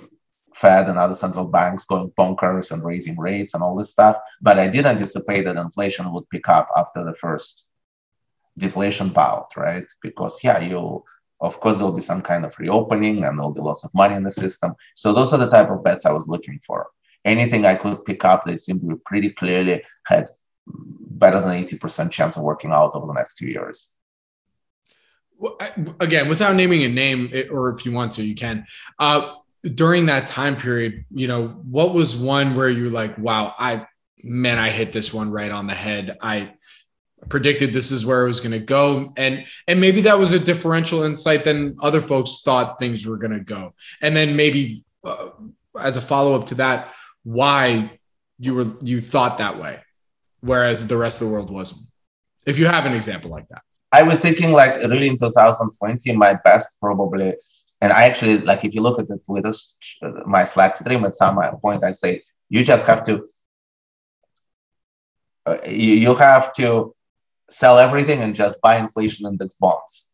Fed 0.54 0.88
and 0.88 0.98
other 0.98 1.14
central 1.14 1.46
banks 1.46 1.86
going 1.86 2.10
bonkers 2.18 2.72
and 2.72 2.84
raising 2.84 3.16
rates 3.16 3.54
and 3.54 3.62
all 3.62 3.76
this 3.76 3.90
stuff. 3.90 4.16
But 4.40 4.58
I 4.58 4.66
did 4.66 4.86
anticipate 4.86 5.44
that 5.44 5.56
inflation 5.56 6.12
would 6.12 6.28
pick 6.30 6.48
up 6.48 6.68
after 6.76 7.04
the 7.04 7.14
first 7.14 7.68
deflation 8.58 9.10
bout, 9.10 9.56
right? 9.56 9.86
Because 10.02 10.38
yeah, 10.42 10.58
you 10.58 11.04
of 11.40 11.58
course 11.60 11.76
there'll 11.76 11.92
be 11.92 12.00
some 12.00 12.22
kind 12.22 12.44
of 12.44 12.58
reopening 12.58 13.24
and 13.24 13.38
there'll 13.38 13.54
be 13.54 13.60
lots 13.60 13.84
of 13.84 13.94
money 13.94 14.14
in 14.16 14.24
the 14.24 14.30
system. 14.30 14.74
So 14.94 15.12
those 15.12 15.32
are 15.32 15.38
the 15.38 15.50
type 15.50 15.70
of 15.70 15.84
bets 15.84 16.06
I 16.06 16.12
was 16.12 16.28
looking 16.28 16.60
for. 16.66 16.88
Anything 17.24 17.64
I 17.64 17.76
could 17.76 18.04
pick 18.04 18.24
up 18.24 18.44
that 18.44 18.60
seemed 18.60 18.80
to 18.80 18.88
be 18.88 18.96
pretty 19.06 19.30
clearly 19.30 19.84
had 20.06 20.28
better 20.66 21.40
than 21.40 21.50
80% 21.50 22.10
chance 22.10 22.36
of 22.36 22.42
working 22.42 22.72
out 22.72 22.94
over 22.94 23.06
the 23.06 23.12
next 23.12 23.36
two 23.36 23.46
years. 23.46 23.90
Well, 25.38 25.58
again, 26.00 26.28
without 26.28 26.54
naming 26.54 26.84
a 26.84 26.88
name, 26.88 27.32
or 27.50 27.70
if 27.70 27.84
you 27.84 27.92
want 27.92 28.12
to, 28.12 28.24
you 28.24 28.34
can. 28.34 28.66
Uh, 28.98 29.34
during 29.74 30.06
that 30.06 30.26
time 30.26 30.56
period, 30.56 31.04
you 31.10 31.28
know, 31.28 31.48
what 31.48 31.94
was 31.94 32.16
one 32.16 32.56
where 32.56 32.68
you're 32.68 32.90
like, 32.90 33.16
wow, 33.18 33.54
I, 33.58 33.86
man, 34.22 34.58
I 34.58 34.70
hit 34.70 34.92
this 34.92 35.12
one 35.12 35.30
right 35.30 35.50
on 35.50 35.66
the 35.66 35.74
head. 35.74 36.18
I 36.20 36.54
predicted 37.28 37.72
this 37.72 37.92
is 37.92 38.04
where 38.04 38.24
it 38.24 38.28
was 38.28 38.40
going 38.40 38.52
to 38.52 38.58
go. 38.58 39.12
And, 39.16 39.46
and 39.68 39.80
maybe 39.80 40.02
that 40.02 40.18
was 40.18 40.32
a 40.32 40.38
differential 40.38 41.02
insight 41.02 41.44
than 41.44 41.76
other 41.80 42.00
folks 42.00 42.42
thought 42.42 42.78
things 42.78 43.06
were 43.06 43.16
going 43.16 43.32
to 43.32 43.40
go. 43.40 43.74
And 44.00 44.16
then 44.16 44.34
maybe 44.34 44.84
uh, 45.04 45.30
as 45.78 45.96
a 45.96 46.00
follow 46.00 46.38
up 46.38 46.46
to 46.46 46.56
that, 46.56 46.92
why 47.22 47.98
you 48.38 48.54
were, 48.54 48.72
you 48.80 49.00
thought 49.00 49.38
that 49.38 49.60
way, 49.60 49.80
whereas 50.42 50.86
the 50.86 50.96
rest 50.96 51.20
of 51.20 51.28
the 51.28 51.32
world 51.32 51.50
wasn't. 51.50 51.82
If 52.44 52.58
you 52.58 52.66
have 52.66 52.86
an 52.86 52.92
example 52.92 53.30
like 53.30 53.48
that. 53.48 53.62
I 53.90 54.02
was 54.02 54.20
thinking 54.20 54.52
like 54.52 54.76
really 54.82 55.08
in 55.08 55.18
2020, 55.18 56.12
my 56.12 56.34
best 56.44 56.78
probably 56.80 57.34
and 57.82 57.92
I 57.92 58.04
actually 58.04 58.38
like 58.38 58.64
if 58.64 58.74
you 58.74 58.80
look 58.80 58.98
at 59.00 59.08
the 59.08 59.18
Twitter, 59.18 59.52
my 60.24 60.44
Slack 60.44 60.76
stream 60.76 61.04
at 61.04 61.14
some 61.14 61.36
point, 61.60 61.82
I 61.84 61.90
say 61.90 62.22
you 62.48 62.64
just 62.64 62.86
have 62.86 63.02
to 63.04 63.24
uh, 65.46 65.58
you, 65.66 65.94
you 66.04 66.14
have 66.14 66.52
to 66.54 66.94
sell 67.50 67.78
everything 67.78 68.22
and 68.22 68.34
just 68.34 68.60
buy 68.62 68.76
inflation 68.76 69.26
index 69.26 69.54
bonds. 69.54 70.10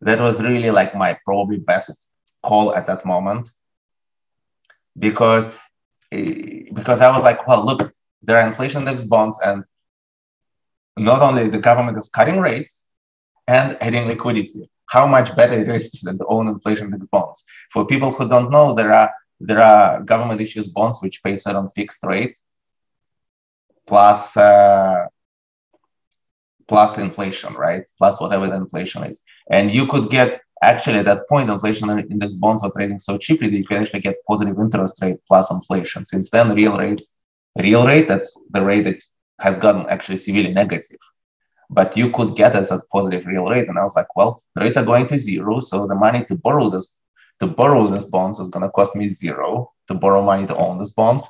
That 0.00 0.20
was 0.20 0.40
really 0.42 0.70
like 0.70 0.94
my 0.94 1.18
probably 1.24 1.58
best 1.58 2.08
call 2.42 2.74
at 2.74 2.86
that 2.86 3.04
moment 3.04 3.50
because 4.96 5.50
eh, 6.12 6.62
because 6.72 7.00
I 7.00 7.10
was 7.10 7.24
like, 7.24 7.46
well, 7.48 7.64
look, 7.66 7.92
there 8.22 8.36
are 8.36 8.46
inflation 8.46 8.82
index 8.82 9.04
bonds, 9.04 9.38
and 9.42 9.64
not 10.96 11.22
only 11.22 11.48
the 11.48 11.58
government 11.58 11.96
is 11.98 12.08
cutting 12.08 12.40
rates 12.40 12.86
and 13.46 13.76
adding 13.80 14.06
liquidity 14.06 14.68
how 14.88 15.06
much 15.06 15.34
better 15.36 15.54
it 15.54 15.68
is 15.68 15.90
than 16.02 16.18
to 16.18 16.26
own 16.26 16.48
inflation 16.48 16.86
index 16.86 17.06
bonds. 17.10 17.44
For 17.72 17.86
people 17.86 18.10
who 18.10 18.28
don't 18.28 18.50
know, 18.50 18.74
there 18.74 18.92
are 18.92 19.12
there 19.40 19.60
are 19.60 20.02
government 20.02 20.40
issues 20.40 20.68
bonds 20.68 21.00
which 21.00 21.22
pay 21.22 21.36
certain 21.36 21.68
fixed 21.68 22.02
rate 22.02 22.36
plus 23.86 24.36
uh, 24.36 25.06
plus 26.66 26.98
inflation, 26.98 27.54
right? 27.54 27.84
Plus 27.98 28.20
whatever 28.20 28.46
the 28.48 28.56
inflation 28.56 29.04
is, 29.04 29.22
and 29.50 29.70
you 29.70 29.86
could 29.86 30.10
get 30.10 30.40
actually 30.62 30.98
at 30.98 31.04
that 31.04 31.28
point 31.28 31.48
inflation 31.50 31.88
index 31.90 32.34
bonds 32.34 32.62
were 32.62 32.70
trading 32.70 32.98
so 32.98 33.16
cheaply 33.16 33.48
that 33.48 33.56
you 33.56 33.64
can 33.64 33.82
actually 33.82 34.00
get 34.00 34.16
positive 34.26 34.58
interest 34.58 35.00
rate 35.02 35.18
plus 35.28 35.50
inflation. 35.50 36.04
Since 36.04 36.30
then, 36.30 36.54
real 36.54 36.76
rates, 36.76 37.14
real 37.56 37.86
rate 37.86 38.08
that's 38.08 38.36
the 38.50 38.62
rate 38.62 38.82
that 38.82 39.02
has 39.40 39.56
gotten 39.56 39.86
actually 39.88 40.16
severely 40.16 40.52
negative 40.52 41.00
but 41.70 41.96
you 41.96 42.10
could 42.10 42.36
get 42.36 42.56
us 42.56 42.70
a 42.70 42.80
positive 42.90 43.26
real 43.26 43.46
rate. 43.46 43.68
And 43.68 43.78
I 43.78 43.82
was 43.82 43.94
like, 43.94 44.14
well, 44.16 44.42
the 44.54 44.62
rates 44.62 44.76
are 44.76 44.84
going 44.84 45.06
to 45.08 45.18
zero. 45.18 45.60
So 45.60 45.86
the 45.86 45.94
money 45.94 46.24
to 46.24 46.34
borrow 46.34 46.70
this 46.70 46.96
to 47.40 47.46
borrow 47.46 47.86
this 47.86 48.04
bonds 48.04 48.40
is 48.40 48.48
going 48.48 48.64
to 48.64 48.70
cost 48.70 48.96
me 48.96 49.08
zero 49.08 49.72
to 49.86 49.94
borrow 49.94 50.22
money 50.22 50.44
to 50.46 50.56
own 50.56 50.78
these 50.78 50.90
bonds. 50.90 51.28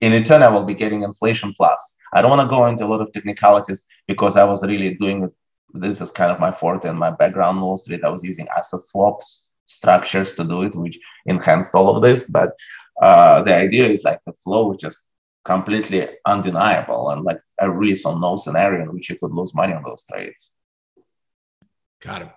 In 0.00 0.12
return, 0.12 0.42
I 0.42 0.48
will 0.48 0.62
be 0.62 0.74
getting 0.74 1.02
inflation 1.02 1.52
plus. 1.56 1.96
I 2.12 2.22
don't 2.22 2.30
want 2.30 2.42
to 2.42 2.56
go 2.56 2.66
into 2.66 2.84
a 2.84 2.86
lot 2.86 3.00
of 3.00 3.10
technicalities 3.12 3.84
because 4.06 4.36
I 4.36 4.44
was 4.44 4.64
really 4.64 4.94
doing 4.94 5.24
it. 5.24 5.32
This 5.74 6.00
is 6.00 6.10
kind 6.12 6.30
of 6.30 6.38
my 6.38 6.52
forte 6.52 6.88
and 6.88 6.98
my 6.98 7.10
background 7.10 7.60
Wall 7.60 7.76
Street. 7.76 8.04
I 8.04 8.10
was 8.10 8.22
using 8.22 8.46
asset 8.56 8.80
swaps 8.80 9.50
structures 9.66 10.34
to 10.36 10.44
do 10.44 10.62
it, 10.62 10.74
which 10.76 10.98
enhanced 11.26 11.74
all 11.74 11.94
of 11.94 12.02
this. 12.02 12.26
But 12.26 12.56
uh, 13.02 13.42
the 13.42 13.54
idea 13.54 13.88
is 13.88 14.04
like 14.04 14.20
the 14.26 14.32
flow, 14.32 14.72
is 14.72 15.06
completely 15.44 16.08
undeniable 16.26 17.10
and 17.10 17.24
like 17.24 17.40
I 17.58 17.64
really 17.66 17.94
saw 17.94 18.18
no 18.18 18.36
scenario 18.36 18.82
in 18.82 18.92
which 18.92 19.08
you 19.08 19.16
could 19.18 19.32
lose 19.32 19.54
money 19.54 19.72
on 19.72 19.82
those 19.82 20.04
trades. 20.04 20.54
Got 22.00 22.22
it. 22.22 22.28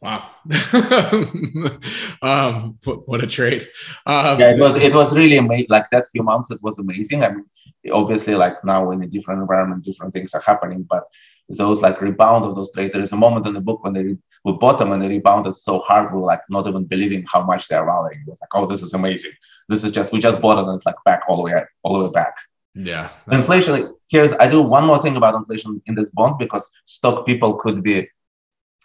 Wow. 0.00 0.30
um, 2.22 2.78
what 3.06 3.24
a 3.24 3.26
trade. 3.26 3.66
Um, 4.04 4.38
yeah, 4.38 4.54
it 4.54 4.60
was, 4.60 4.76
it 4.76 4.94
was 4.94 5.16
really 5.16 5.38
amazing. 5.38 5.68
Like 5.70 5.86
that 5.90 6.06
few 6.08 6.22
months, 6.22 6.50
it 6.50 6.62
was 6.62 6.78
amazing. 6.78 7.24
I 7.24 7.30
mean, 7.30 7.46
obviously 7.92 8.34
like 8.34 8.62
now 8.64 8.90
in 8.90 9.02
a 9.02 9.06
different 9.06 9.40
environment, 9.40 9.84
different 9.84 10.12
things 10.12 10.34
are 10.34 10.40
happening, 10.40 10.82
but 10.82 11.04
those 11.48 11.80
like 11.80 12.00
rebound 12.00 12.44
of 12.44 12.54
those 12.54 12.72
trades, 12.72 12.92
there 12.92 13.02
is 13.02 13.12
a 13.12 13.16
moment 13.16 13.46
in 13.46 13.54
the 13.54 13.60
book 13.60 13.84
when 13.84 13.92
they 13.92 14.04
re- 14.04 14.18
we 14.44 14.52
bought 14.52 14.78
them 14.78 14.92
and 14.92 15.02
they 15.02 15.08
rebounded 15.08 15.54
so 15.54 15.78
hard, 15.78 16.12
we 16.12 16.18
are 16.18 16.24
like 16.24 16.42
not 16.50 16.66
even 16.66 16.84
believing 16.84 17.24
how 17.32 17.42
much 17.42 17.68
they're 17.68 17.84
rallying. 17.84 18.20
It 18.20 18.28
was 18.28 18.40
like, 18.40 18.50
oh, 18.54 18.66
this 18.66 18.82
is 18.82 18.94
amazing. 18.94 19.32
This 19.68 19.84
is 19.84 19.92
just 19.92 20.12
we 20.12 20.20
just 20.20 20.40
bought 20.40 20.58
it 20.58 20.66
and 20.66 20.76
it's 20.76 20.86
like 20.86 20.96
back 21.04 21.22
all 21.28 21.36
the 21.36 21.42
way 21.42 21.52
all 21.82 21.98
the 21.98 22.04
way 22.04 22.10
back. 22.10 22.36
Yeah. 22.74 23.10
Inflation. 23.30 23.72
Like, 23.72 23.86
here's 24.08 24.32
I 24.34 24.48
do 24.48 24.62
one 24.62 24.86
more 24.86 25.00
thing 25.00 25.16
about 25.16 25.34
inflation 25.34 25.82
index 25.86 26.10
bonds 26.10 26.36
because 26.36 26.70
stock 26.84 27.26
people 27.26 27.54
could 27.54 27.82
be 27.82 28.08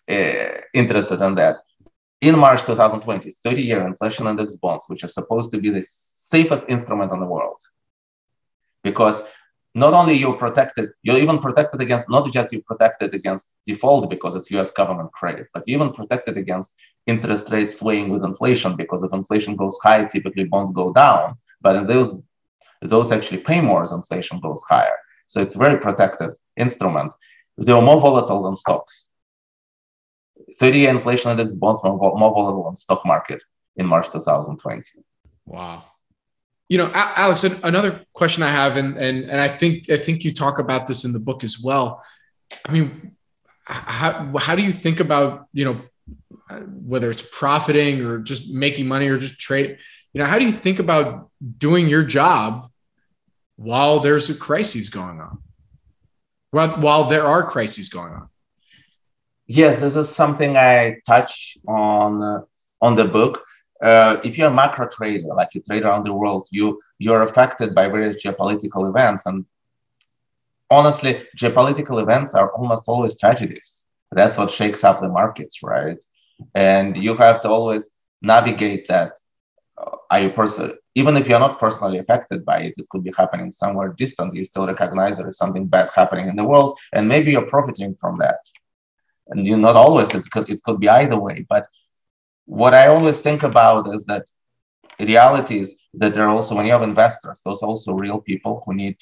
uh, 0.10 0.58
interested 0.74 1.22
in 1.22 1.36
that. 1.36 1.58
In 2.22 2.38
March 2.38 2.64
2020, 2.64 3.32
30 3.44 3.62
year 3.62 3.86
inflation 3.86 4.28
index 4.28 4.54
bonds, 4.54 4.86
which 4.88 5.04
are 5.04 5.08
supposed 5.08 5.52
to 5.52 5.60
be 5.60 5.72
the 5.72 5.84
safest 5.84 6.70
instrument 6.70 7.12
in 7.12 7.20
the 7.20 7.26
world. 7.26 7.60
Because 8.84 9.24
not 9.74 9.94
only 9.94 10.14
you're 10.14 10.38
protected, 10.38 10.92
you're 11.02 11.18
even 11.18 11.40
protected 11.40 11.82
against, 11.82 12.10
not 12.10 12.32
just 12.32 12.52
you're 12.52 12.62
protected 12.62 13.16
against 13.16 13.50
default 13.66 14.10
because 14.10 14.36
it's 14.36 14.52
US 14.52 14.72
government 14.72 15.12
credit, 15.14 15.48
but 15.54 15.64
you're 15.66 15.80
even 15.80 15.94
protected 15.94 16.38
against 16.38 16.74
interest 17.08 17.52
rates 17.52 17.80
swaying 17.80 18.10
with 18.10 18.24
inflation 18.24 18.76
because 18.76 19.04
if 19.04 19.14
inflation 19.14 19.56
goes 19.56 19.78
high, 19.84 20.06
typically 20.06 20.46
bonds 20.46 20.72
go 20.72 20.94
down. 20.94 21.36
But 21.62 21.76
in 21.76 21.86
those, 21.86 22.12
those 22.82 23.12
actually 23.12 23.40
pay 23.40 23.62
more 23.62 23.84
as 23.84 23.92
inflation 23.92 24.40
goes 24.40 24.64
higher. 24.70 24.96
So 25.26 25.42
it's 25.42 25.56
a 25.56 25.60
very 25.60 25.80
protected 25.80 26.32
instrument. 26.58 27.14
They 27.58 27.72
are 27.72 27.82
more 27.82 28.00
volatile 28.00 28.44
than 28.44 28.56
stocks. 28.56 29.08
30-year 30.60 30.90
inflation 30.90 31.32
index 31.32 31.54
bonds 31.54 31.84
more, 31.84 31.98
more 31.98 32.34
volatile 32.34 32.66
than 32.66 32.76
stock 32.76 33.06
market 33.06 33.42
in 33.76 33.86
March 33.86 34.12
2020. 34.12 34.84
Wow. 35.46 35.84
You 36.70 36.78
know, 36.78 36.92
Alex, 36.94 37.44
another 37.44 38.06
question 38.14 38.44
I 38.44 38.50
have, 38.50 38.78
and, 38.78 38.98
and, 38.98 39.30
and 39.30 39.42
I 39.42 39.48
think, 39.48 39.90
I 39.90 39.98
think 39.98 40.24
you 40.24 40.34
talk 40.34 40.60
about 40.60 40.88
this 40.88 41.04
in 41.04 41.12
the 41.14 41.20
book 41.20 41.44
as 41.44 41.60
well. 41.62 42.04
I 42.66 42.72
mean, 42.72 43.16
how, 43.66 44.32
how 44.38 44.56
do 44.56 44.64
you 44.64 44.72
think 44.72 45.00
about, 45.00 45.48
you 45.54 45.66
know, 45.66 45.82
whether 46.60 47.10
it's 47.10 47.22
profiting 47.22 48.06
or 48.06 48.20
just 48.20 48.52
making 48.54 48.88
money 48.88 49.08
or 49.08 49.18
just 49.18 49.40
trade 49.40 49.78
you 50.14 50.20
know 50.20 50.26
how 50.26 50.38
do 50.38 50.46
you 50.46 50.52
think 50.52 50.80
about 50.80 51.30
doing 51.58 51.88
your 51.88 52.04
job 52.04 52.70
while 53.56 54.00
there's 54.00 54.30
a 54.30 54.36
crisis 54.36 54.90
going 54.90 55.20
on? 55.22 55.38
While, 56.52 56.82
while 56.82 57.04
there 57.06 57.26
are 57.26 57.44
crises 57.44 57.90
going 57.90 58.14
on? 58.14 58.28
Yes 59.48 59.80
this 59.80 59.96
is 59.96 60.10
something 60.10 60.58
i 60.58 60.98
touch 61.08 61.58
on 61.68 62.22
uh, 62.24 62.42
on 62.82 62.96
the 62.96 63.06
book. 63.06 63.44
Uh, 63.82 64.22
if 64.24 64.38
you're 64.38 64.50
a 64.50 64.54
macro 64.54 64.88
trader 64.88 65.28
like 65.28 65.50
you 65.56 65.62
trade 65.62 65.84
around 65.84 66.04
the 66.06 66.14
world 66.14 66.48
you 66.52 66.80
you're 67.00 67.24
affected 67.24 67.74
by 67.74 67.88
various 67.88 68.22
geopolitical 68.24 68.90
events. 68.90 69.26
And 69.26 69.46
honestly 70.70 71.26
geopolitical 71.38 72.02
events 72.02 72.36
are 72.36 72.52
almost 72.52 72.84
always 72.88 73.18
tragedies. 73.18 73.86
That's 74.12 74.38
what 74.38 74.52
shakes 74.52 74.84
up 74.84 75.00
the 75.00 75.08
markets 75.08 75.64
right 75.64 76.04
and 76.56 76.98
you 76.98 77.16
have 77.16 77.42
to 77.42 77.50
always 77.50 77.90
navigate 78.22 78.88
that. 78.88 79.12
Are 80.12 80.20
you 80.20 80.30
person 80.30 80.78
even 80.94 81.16
if 81.16 81.28
you're 81.28 81.40
not 81.40 81.60
personally 81.60 81.98
affected 82.00 82.44
by 82.46 82.60
it 82.62 82.74
it 82.78 82.88
could 82.90 83.04
be 83.04 83.14
happening 83.18 83.50
somewhere 83.52 83.94
distant. 83.98 84.36
You 84.36 84.44
still 84.44 84.68
recognize 84.68 85.18
there 85.18 85.28
is 85.28 85.38
something 85.38 85.66
bad 85.66 85.90
happening 85.96 86.28
in 86.28 86.36
the 86.36 86.44
world 86.44 86.78
and 86.94 87.08
maybe 87.08 87.32
you're 87.32 87.54
profiting 87.56 87.96
from 87.96 88.18
that. 88.20 88.40
And 89.30 89.48
you 89.48 89.58
not 89.58 89.76
always 89.76 90.14
it 90.14 90.30
could 90.32 90.50
it 90.50 90.62
could 90.64 90.80
be 90.80 90.90
either 90.90 91.20
way. 91.20 91.46
But 91.50 91.66
what 92.46 92.74
i 92.74 92.88
always 92.88 93.20
think 93.22 93.44
about 93.44 93.94
is 93.96 94.06
that 94.06 94.26
reality 95.00 95.60
is 95.60 95.76
that 95.94 96.14
there 96.14 96.26
are 96.26 96.36
also 96.38 96.56
when 96.56 96.66
you 96.66 96.74
have 96.74 96.84
investors, 96.84 97.42
those 97.46 97.62
also 97.64 97.94
real 97.94 98.20
people 98.20 98.62
who 98.66 98.74
need 98.74 98.98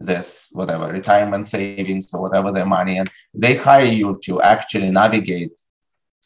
this 0.00 0.50
whatever 0.52 0.88
retirement 0.88 1.46
savings 1.46 2.12
or 2.12 2.20
whatever 2.20 2.52
their 2.52 2.66
money, 2.66 2.98
and 2.98 3.10
they 3.32 3.54
hire 3.56 3.84
you 3.84 4.18
to 4.24 4.40
actually 4.42 4.90
navigate 4.90 5.60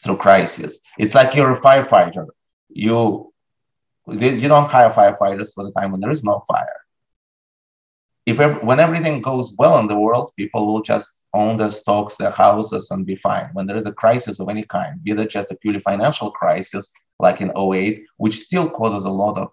through 0.03 0.17
crisis. 0.17 0.81
It's 0.99 1.15
like 1.15 1.35
you're 1.35 1.53
a 1.53 1.61
firefighter. 1.61 2.27
You 2.69 3.33
you 4.07 4.49
don't 4.49 4.71
hire 4.71 4.91
firefighters 4.91 5.53
for 5.55 5.65
the 5.65 5.73
time 5.73 5.93
when 5.93 6.01
there 6.01 6.11
is 6.11 6.25
no 6.25 6.43
fire. 6.49 6.81
If 8.25 8.39
when 8.63 8.81
everything 8.81 9.21
goes 9.21 9.55
well 9.59 9.79
in 9.79 9.87
the 9.87 9.99
world, 9.99 10.33
people 10.37 10.67
will 10.67 10.83
just 10.83 11.25
own 11.35 11.57
their 11.57 11.71
stocks, 11.71 12.17
their 12.17 12.31
houses, 12.31 12.91
and 12.91 13.05
be 13.05 13.17
fine. 13.17 13.51
When 13.53 13.67
there 13.67 13.77
is 13.77 13.87
a 13.87 13.93
crisis 13.93 14.41
of 14.41 14.49
any 14.49 14.65
kind, 14.65 15.03
be 15.03 15.13
it 15.13 15.31
just 15.31 15.51
a 15.51 15.57
purely 15.57 15.81
financial 15.81 16.31
crisis 16.31 16.93
like 17.21 17.41
in 17.41 17.51
08, 17.57 18.05
which 18.17 18.41
still 18.41 18.71
causes 18.71 19.05
a 19.05 19.11
lot 19.11 19.39
of 19.39 19.49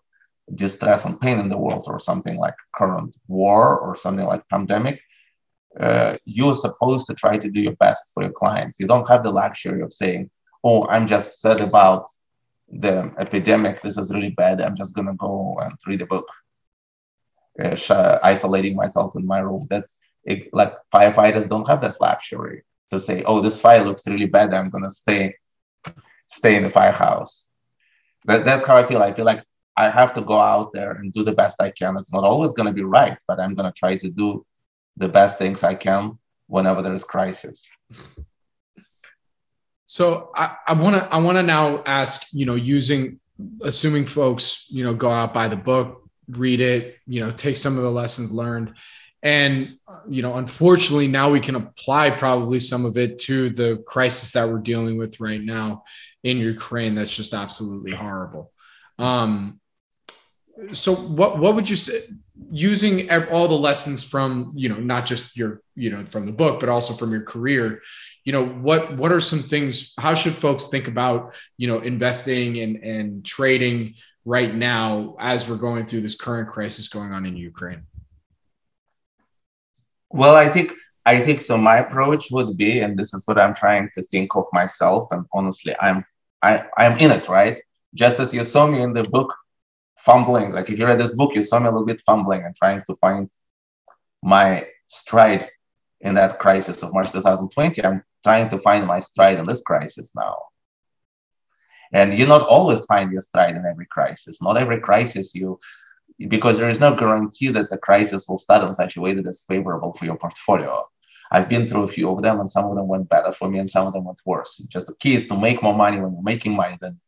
distress 0.54 1.06
and 1.06 1.20
pain 1.20 1.40
in 1.40 1.50
the 1.50 1.58
world, 1.58 1.86
or 1.88 2.00
something 2.00 2.38
like 2.38 2.54
current 2.76 3.16
war 3.28 3.80
or 3.80 3.96
something 3.96 4.26
like 4.26 4.48
pandemic, 4.50 5.02
uh, 5.80 6.18
you're 6.26 6.56
supposed 6.56 7.08
to 7.08 7.14
try 7.14 7.38
to 7.38 7.50
do 7.50 7.60
your 7.60 7.76
best 7.78 8.12
for 8.14 8.24
your 8.24 8.32
clients. 8.32 8.80
You 8.80 8.88
don't 8.88 9.08
have 9.08 9.24
the 9.24 9.32
luxury 9.32 9.82
of 9.82 9.92
saying, 9.92 10.30
"Oh, 10.68 10.80
I'm 10.94 11.08
just 11.16 11.42
sad 11.42 11.60
about 11.62 12.04
the 12.86 12.96
epidemic. 13.26 13.76
This 13.82 13.98
is 13.98 14.14
really 14.16 14.34
bad. 14.44 14.62
I'm 14.62 14.76
just 14.76 14.94
gonna 14.96 15.16
go 15.28 15.58
and 15.64 15.74
read 15.88 16.02
a 16.02 16.08
book, 16.14 16.28
uh, 17.64 18.20
isolating 18.32 18.76
myself 18.76 19.16
in 19.16 19.26
my 19.34 19.40
room." 19.48 19.68
That's 19.70 19.94
it, 20.32 20.40
like 20.60 20.74
firefighters 20.94 21.48
don't 21.48 21.70
have 21.72 21.82
this 21.82 22.00
luxury 22.02 22.64
to 22.92 23.00
say, 23.00 23.24
"Oh, 23.24 23.40
this 23.42 23.60
fire 23.66 23.84
looks 23.84 24.08
really 24.08 24.32
bad. 24.38 24.54
I'm 24.54 24.72
gonna 24.76 24.96
stay 25.04 25.36
stay 26.40 26.54
in 26.58 26.64
the 26.64 26.70
firehouse." 26.80 27.34
That, 28.26 28.46
that's 28.46 28.66
how 28.66 28.76
I 28.76 28.86
feel. 28.86 29.02
I 29.02 29.14
feel 29.14 29.26
like 29.26 29.44
I 29.78 29.90
have 29.90 30.14
to 30.14 30.22
go 30.22 30.40
out 30.40 30.72
there 30.74 30.92
and 30.92 31.12
do 31.12 31.24
the 31.24 31.34
best 31.34 31.62
I 31.62 31.72
can. 31.72 31.98
It's 31.98 32.14
not 32.14 32.24
always 32.24 32.54
going 32.54 32.68
to 32.68 32.74
be 32.74 32.84
right, 32.84 33.18
but 33.28 33.40
I'm 33.40 33.56
going 33.56 33.72
to 33.72 33.78
try 33.78 33.98
to 33.98 34.10
do 34.10 34.46
the 34.98 35.10
best 35.10 35.38
things 35.38 35.64
I 35.64 35.76
can 35.76 36.18
whenever 36.48 36.82
there 36.82 36.94
is 36.94 37.04
crisis. 37.04 37.70
So 39.86 40.32
I 40.36 40.74
want 40.74 40.96
to 40.96 41.14
I 41.14 41.20
want 41.20 41.38
to 41.38 41.44
now 41.44 41.84
ask, 41.86 42.28
you 42.34 42.46
know, 42.46 42.56
using 42.56 43.20
assuming 43.62 44.06
folks, 44.06 44.66
you 44.70 44.84
know, 44.84 44.94
go 44.94 45.12
out 45.12 45.34
buy 45.34 45.48
the 45.48 45.56
book, 45.56 46.10
read 46.28 46.60
it, 46.60 46.98
you 47.06 47.20
know, 47.20 47.32
take 47.32 47.58
some 47.58 47.78
of 47.78 47.84
the 47.84 47.92
lessons 47.92 48.32
learned. 48.32 48.74
And, 49.22 49.80
you 50.08 50.22
know, 50.22 50.36
unfortunately, 50.36 51.08
now 51.08 51.32
we 51.32 51.40
can 51.40 51.56
apply 51.56 52.12
probably 52.12 52.60
some 52.60 52.86
of 52.86 52.96
it 52.98 53.18
to 53.22 53.50
the 53.50 53.84
crisis 53.88 54.34
that 54.34 54.48
we're 54.48 54.60
dealing 54.60 54.98
with 54.98 55.20
right 55.20 55.42
now 55.42 55.84
in 56.24 56.38
Ukraine. 56.38 56.94
That's 56.94 57.16
just 57.16 57.34
absolutely 57.34 57.92
horrible. 57.92 58.52
Um, 59.00 59.60
so 60.72 60.96
what 60.96 61.40
what 61.40 61.56
would 61.56 61.70
you 61.70 61.76
say 61.76 62.02
using 62.52 63.10
all 63.10 63.48
the 63.48 63.54
lessons 63.54 64.04
from 64.04 64.52
you 64.56 64.70
know 64.70 64.78
not 64.78 65.06
just 65.06 65.36
your 65.36 65.62
you 65.76 65.90
know 65.90 66.04
from 66.04 66.26
the 66.26 66.32
book 66.32 66.60
but 66.60 66.70
also 66.70 66.94
from 66.94 67.12
your 67.12 67.22
career 67.22 67.82
you 68.24 68.32
know 68.32 68.46
what 68.46 68.96
what 68.98 69.12
are 69.12 69.20
some 69.20 69.40
things 69.40 69.94
how 69.98 70.14
should 70.14 70.34
folks 70.34 70.68
think 70.68 70.88
about 70.88 71.36
you 71.58 71.68
know 71.68 71.80
investing 71.80 72.60
and 72.60 72.78
and 72.78 73.26
trading 73.26 73.94
right 74.26 74.54
now 74.54 75.16
as 75.20 75.48
we're 75.48 75.56
going 75.56 75.86
through 75.86 76.02
this 76.02 76.16
current 76.16 76.50
crisis 76.50 76.88
going 76.88 77.12
on 77.12 77.26
in 77.26 77.36
ukraine? 77.36 77.84
Well 80.10 80.36
i 80.36 80.50
think 80.50 80.74
i 81.06 81.22
think 81.22 81.42
so 81.42 81.58
my 81.58 81.78
approach 81.78 82.32
would 82.32 82.58
be 82.58 82.80
and 82.80 82.98
this 82.98 83.14
is 83.14 83.28
what 83.28 83.38
i'm 83.38 83.54
trying 83.54 83.90
to 83.96 84.02
think 84.02 84.36
of 84.36 84.46
myself 84.54 85.08
and 85.12 85.26
honestly 85.34 85.76
i'm 85.82 86.06
i 86.42 86.64
i'm 86.78 86.98
in 87.00 87.12
it 87.12 87.28
right? 87.28 87.62
Just 87.94 88.20
as 88.20 88.34
you 88.34 88.44
saw 88.44 88.68
me 88.68 88.82
in 88.82 88.92
the 88.92 89.04
book 89.04 89.34
fumbling. 90.06 90.52
Like 90.52 90.70
if 90.70 90.78
you 90.78 90.86
read 90.86 91.00
this 91.00 91.16
book, 91.16 91.36
you 91.36 91.42
saw 91.42 91.60
me 91.60 91.68
a 91.68 91.72
little 91.72 91.86
bit 91.86 92.02
fumbling 92.06 92.44
and 92.44 92.56
trying 92.56 92.82
to 92.84 92.96
find 92.96 93.30
my 94.22 94.68
stride 94.88 95.50
in 96.02 96.16
that 96.16 96.40
crisis 96.40 96.84
of 96.84 96.94
March 96.94 97.12
2020. 97.12 97.84
I'm 97.84 98.04
trying 98.24 98.50
to 98.50 98.60
find 98.60 98.86
my 98.86 99.00
stride 99.00 99.40
in 99.40 99.46
this 99.46 99.62
crisis 99.62 100.14
now. 100.16 100.38
And 101.92 102.18
you 102.18 102.26
not 102.26 102.48
always 102.48 102.86
find 102.86 103.12
your 103.12 103.22
stride 103.22 103.56
in 103.56 103.66
every 103.66 103.86
crisis. 103.86 104.42
Not 104.42 104.58
every 104.58 104.80
crisis 104.80 105.34
you, 105.36 105.60
because 106.28 106.58
there 106.58 106.70
is 106.70 106.80
no 106.80 106.96
guarantee 106.96 107.50
that 107.50 107.70
the 107.70 107.78
crisis 107.78 108.28
will 108.28 108.38
start 108.38 108.68
in 108.68 108.76
such 108.76 108.98
a 108.98 109.02
way 109.02 109.14
that 109.14 109.28
is 109.28 109.46
favorable 109.48 109.94
for 109.94 110.06
your 110.06 110.18
portfolio. 110.18 110.84
I've 111.32 111.50
been 111.50 111.68
through 111.68 111.84
a 111.84 111.88
few 111.88 112.10
of 112.12 112.22
them, 112.22 112.40
and 112.40 112.50
some 112.50 112.66
of 112.66 112.76
them 112.76 112.88
went 112.88 113.10
better 113.10 113.32
for 113.32 113.50
me, 113.50 113.60
and 113.60 113.70
some 113.70 113.88
of 113.88 113.94
them 113.94 114.06
went 114.06 114.22
worse. 114.26 114.58
Just 114.70 114.88
the 114.88 114.96
key 114.96 115.16
is 115.16 115.28
to 115.28 115.38
make 115.38 115.64
more 115.64 115.74
money 115.74 116.00
when 116.00 116.14
you're 116.14 116.22
making 116.22 116.56
money 116.56 116.78
than 116.80 117.00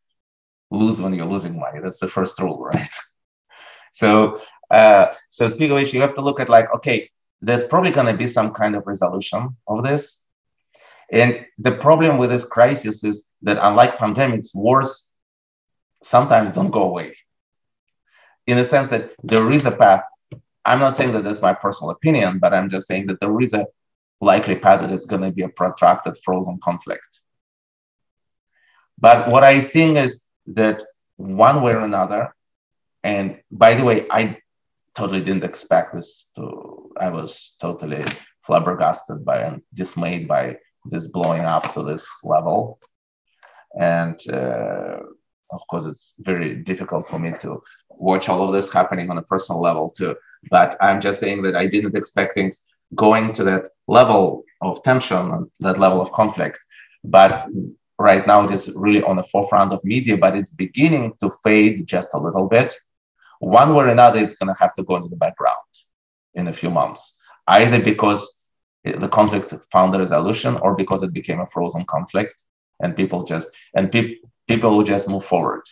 lose 0.71 0.99
when 0.99 1.13
you're 1.13 1.25
losing 1.25 1.59
money. 1.59 1.79
That's 1.81 1.99
the 1.99 2.07
first 2.07 2.39
rule, 2.39 2.59
right? 2.63 2.89
so, 3.91 4.41
uh, 4.69 5.13
so 5.29 5.47
speaking 5.47 5.71
of 5.71 5.75
which, 5.75 5.93
you 5.93 6.01
have 6.01 6.15
to 6.15 6.21
look 6.21 6.39
at 6.39 6.49
like, 6.49 6.73
okay, 6.75 7.09
there's 7.41 7.63
probably 7.63 7.91
going 7.91 8.07
to 8.07 8.17
be 8.17 8.27
some 8.27 8.53
kind 8.53 8.75
of 8.75 8.85
resolution 8.85 9.55
of 9.67 9.83
this. 9.83 10.23
And 11.11 11.45
the 11.57 11.71
problem 11.71 12.17
with 12.17 12.29
this 12.29 12.43
crisis 12.43 13.03
is 13.03 13.25
that 13.43 13.57
unlike 13.61 13.97
pandemics, 13.97 14.49
wars 14.53 15.11
sometimes 16.03 16.51
don't 16.51 16.71
go 16.71 16.83
away. 16.83 17.15
In 18.45 18.57
the 18.57 18.63
sense 18.63 18.91
that 18.91 19.13
there 19.23 19.49
is 19.51 19.65
a 19.65 19.71
path. 19.71 20.03
I'm 20.65 20.79
not 20.79 20.97
saying 20.97 21.13
that 21.13 21.23
that's 21.23 21.41
my 21.41 21.53
personal 21.53 21.91
opinion, 21.91 22.39
but 22.39 22.53
I'm 22.53 22.69
just 22.69 22.87
saying 22.87 23.07
that 23.07 23.21
there 23.21 23.39
is 23.39 23.53
a 23.53 23.67
likely 24.19 24.55
path 24.55 24.81
that 24.81 24.91
it's 24.91 25.05
going 25.05 25.21
to 25.21 25.31
be 25.31 25.43
a 25.43 25.49
protracted 25.49 26.17
frozen 26.23 26.59
conflict. 26.61 27.21
But 28.97 29.29
what 29.29 29.43
I 29.43 29.61
think 29.61 29.97
is 29.97 30.23
that 30.47 30.83
one 31.17 31.61
way 31.61 31.73
or 31.73 31.79
another, 31.79 32.35
and 33.03 33.39
by 33.51 33.73
the 33.73 33.83
way, 33.83 34.07
I 34.09 34.37
totally 34.95 35.21
didn't 35.21 35.43
expect 35.43 35.93
this 35.93 36.31
to, 36.35 36.91
I 36.99 37.09
was 37.09 37.55
totally 37.61 38.03
flabbergasted 38.41 39.23
by 39.23 39.39
and 39.41 39.61
dismayed 39.73 40.27
by 40.27 40.57
this 40.85 41.07
blowing 41.07 41.41
up 41.41 41.73
to 41.73 41.83
this 41.83 42.07
level. 42.23 42.79
And 43.79 44.19
uh, 44.31 44.99
of 45.51 45.61
course, 45.69 45.85
it's 45.85 46.13
very 46.19 46.55
difficult 46.55 47.07
for 47.07 47.19
me 47.19 47.33
to 47.41 47.61
watch 47.89 48.29
all 48.29 48.43
of 48.43 48.53
this 48.53 48.71
happening 48.71 49.09
on 49.09 49.17
a 49.17 49.23
personal 49.23 49.61
level 49.61 49.89
too. 49.89 50.15
But 50.49 50.77
I'm 50.81 51.01
just 51.01 51.19
saying 51.19 51.43
that 51.43 51.55
I 51.55 51.67
didn't 51.67 51.95
expect 51.95 52.33
things 52.33 52.63
going 52.95 53.33
to 53.33 53.43
that 53.43 53.69
level 53.87 54.43
of 54.61 54.81
tension 54.83 55.31
and 55.31 55.47
that 55.59 55.77
level 55.77 56.01
of 56.01 56.11
conflict. 56.11 56.59
But 57.03 57.47
right 57.99 58.25
now 58.27 58.45
it 58.45 58.51
is 58.51 58.71
really 58.75 59.03
on 59.03 59.17
the 59.17 59.23
forefront 59.23 59.73
of 59.73 59.83
media, 59.83 60.17
but 60.17 60.35
it's 60.35 60.51
beginning 60.51 61.13
to 61.19 61.31
fade 61.43 61.85
just 61.85 62.09
a 62.13 62.19
little 62.19 62.47
bit. 62.47 62.73
One 63.39 63.73
way 63.73 63.85
or 63.85 63.89
another, 63.89 64.19
it's 64.19 64.35
going 64.35 64.53
to 64.53 64.59
have 64.59 64.73
to 64.75 64.83
go 64.83 64.95
into 64.95 65.09
the 65.09 65.15
background 65.15 65.57
in 66.35 66.47
a 66.47 66.53
few 66.53 66.69
months, 66.69 67.17
either 67.47 67.81
because 67.81 68.45
the 68.83 69.07
conflict 69.07 69.53
found 69.71 69.95
a 69.95 69.99
resolution 69.99 70.57
or 70.57 70.75
because 70.75 71.03
it 71.03 71.13
became 71.13 71.39
a 71.39 71.47
frozen 71.47 71.85
conflict 71.85 72.43
and 72.79 72.95
people 72.95 73.23
just 73.23 73.47
and 73.75 73.91
pe- 73.91 74.15
people 74.47 74.75
will 74.75 74.83
just 74.83 75.09
move 75.09 75.25
forward. 75.25 75.63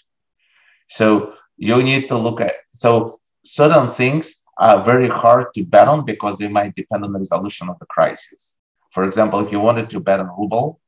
So 0.89 1.33
you 1.57 1.81
need 1.81 2.07
to 2.09 2.17
look 2.17 2.41
at 2.41 2.55
so 2.69 3.19
certain 3.43 3.89
things 3.89 4.43
are 4.57 4.81
very 4.81 5.09
hard 5.09 5.53
to 5.53 5.63
bet 5.63 5.87
on 5.87 6.05
because 6.05 6.37
they 6.37 6.47
might 6.47 6.73
depend 6.73 7.03
on 7.03 7.13
the 7.13 7.19
resolution 7.19 7.69
of 7.69 7.77
the 7.79 7.85
crisis. 7.85 8.57
For 8.91 9.03
example, 9.03 9.39
if 9.39 9.51
you 9.51 9.59
wanted 9.59 9.89
to 9.91 9.99
bet 9.99 10.19
on 10.19 10.29
ruble, 10.37 10.79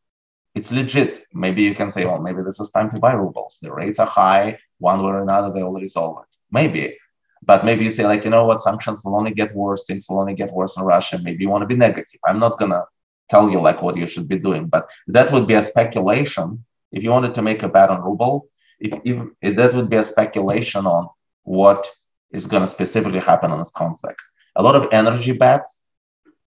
it's 0.57 0.71
legit. 0.71 1.25
Maybe 1.33 1.61
you 1.61 1.75
can 1.75 1.89
say, 1.91 2.05
well, 2.05 2.19
maybe 2.19 2.41
this 2.41 2.59
is 2.59 2.71
time 2.71 2.89
to 2.91 2.99
buy 2.99 3.13
rubles. 3.13 3.59
The 3.61 3.71
rates 3.71 3.99
are 3.99 4.07
high. 4.07 4.57
One 4.79 4.99
way 5.03 5.11
or 5.11 5.21
another, 5.21 5.53
they 5.53 5.63
will 5.63 5.79
resolve 5.87 6.23
it. 6.23 6.35
Maybe. 6.51 6.97
But 7.43 7.63
maybe 7.63 7.83
you 7.83 7.91
say, 7.91 8.05
like, 8.05 8.23
you 8.25 8.31
know 8.31 8.45
what, 8.45 8.61
sanctions 8.61 9.03
will 9.03 9.15
only 9.15 9.33
get 9.41 9.53
worse. 9.53 9.85
Things 9.85 10.07
will 10.09 10.19
only 10.19 10.33
get 10.33 10.51
worse 10.51 10.75
in 10.77 10.83
Russia. 10.83 11.19
Maybe 11.19 11.43
you 11.43 11.49
want 11.49 11.61
to 11.61 11.73
be 11.73 11.75
negative. 11.75 12.19
I'm 12.25 12.39
not 12.39 12.57
going 12.57 12.71
to 12.71 12.83
tell 13.29 13.49
you 13.51 13.59
like 13.59 13.83
what 13.83 13.97
you 13.97 14.07
should 14.07 14.27
be 14.27 14.39
doing, 14.39 14.67
but 14.67 14.89
that 15.07 15.31
would 15.31 15.47
be 15.47 15.53
a 15.53 15.61
speculation. 15.61 16.65
If 16.91 17.03
you 17.03 17.11
wanted 17.11 17.35
to 17.35 17.43
make 17.43 17.61
a 17.63 17.69
bet 17.69 17.91
on 17.91 18.01
ruble, 18.01 18.47
if, 18.79 18.99
if, 19.03 19.27
if 19.41 19.55
that 19.57 19.75
would 19.75 19.89
be 19.89 19.97
a 19.97 20.03
speculation 20.03 20.87
on 20.87 21.09
what 21.43 21.87
is 22.31 22.47
going 22.47 22.63
to 22.63 22.67
specifically 22.67 23.19
happen 23.19 23.51
in 23.51 23.59
this 23.59 23.71
conflict. 23.71 24.21
A 24.55 24.63
lot 24.63 24.75
of 24.75 24.87
energy 24.91 25.33
bets 25.33 25.83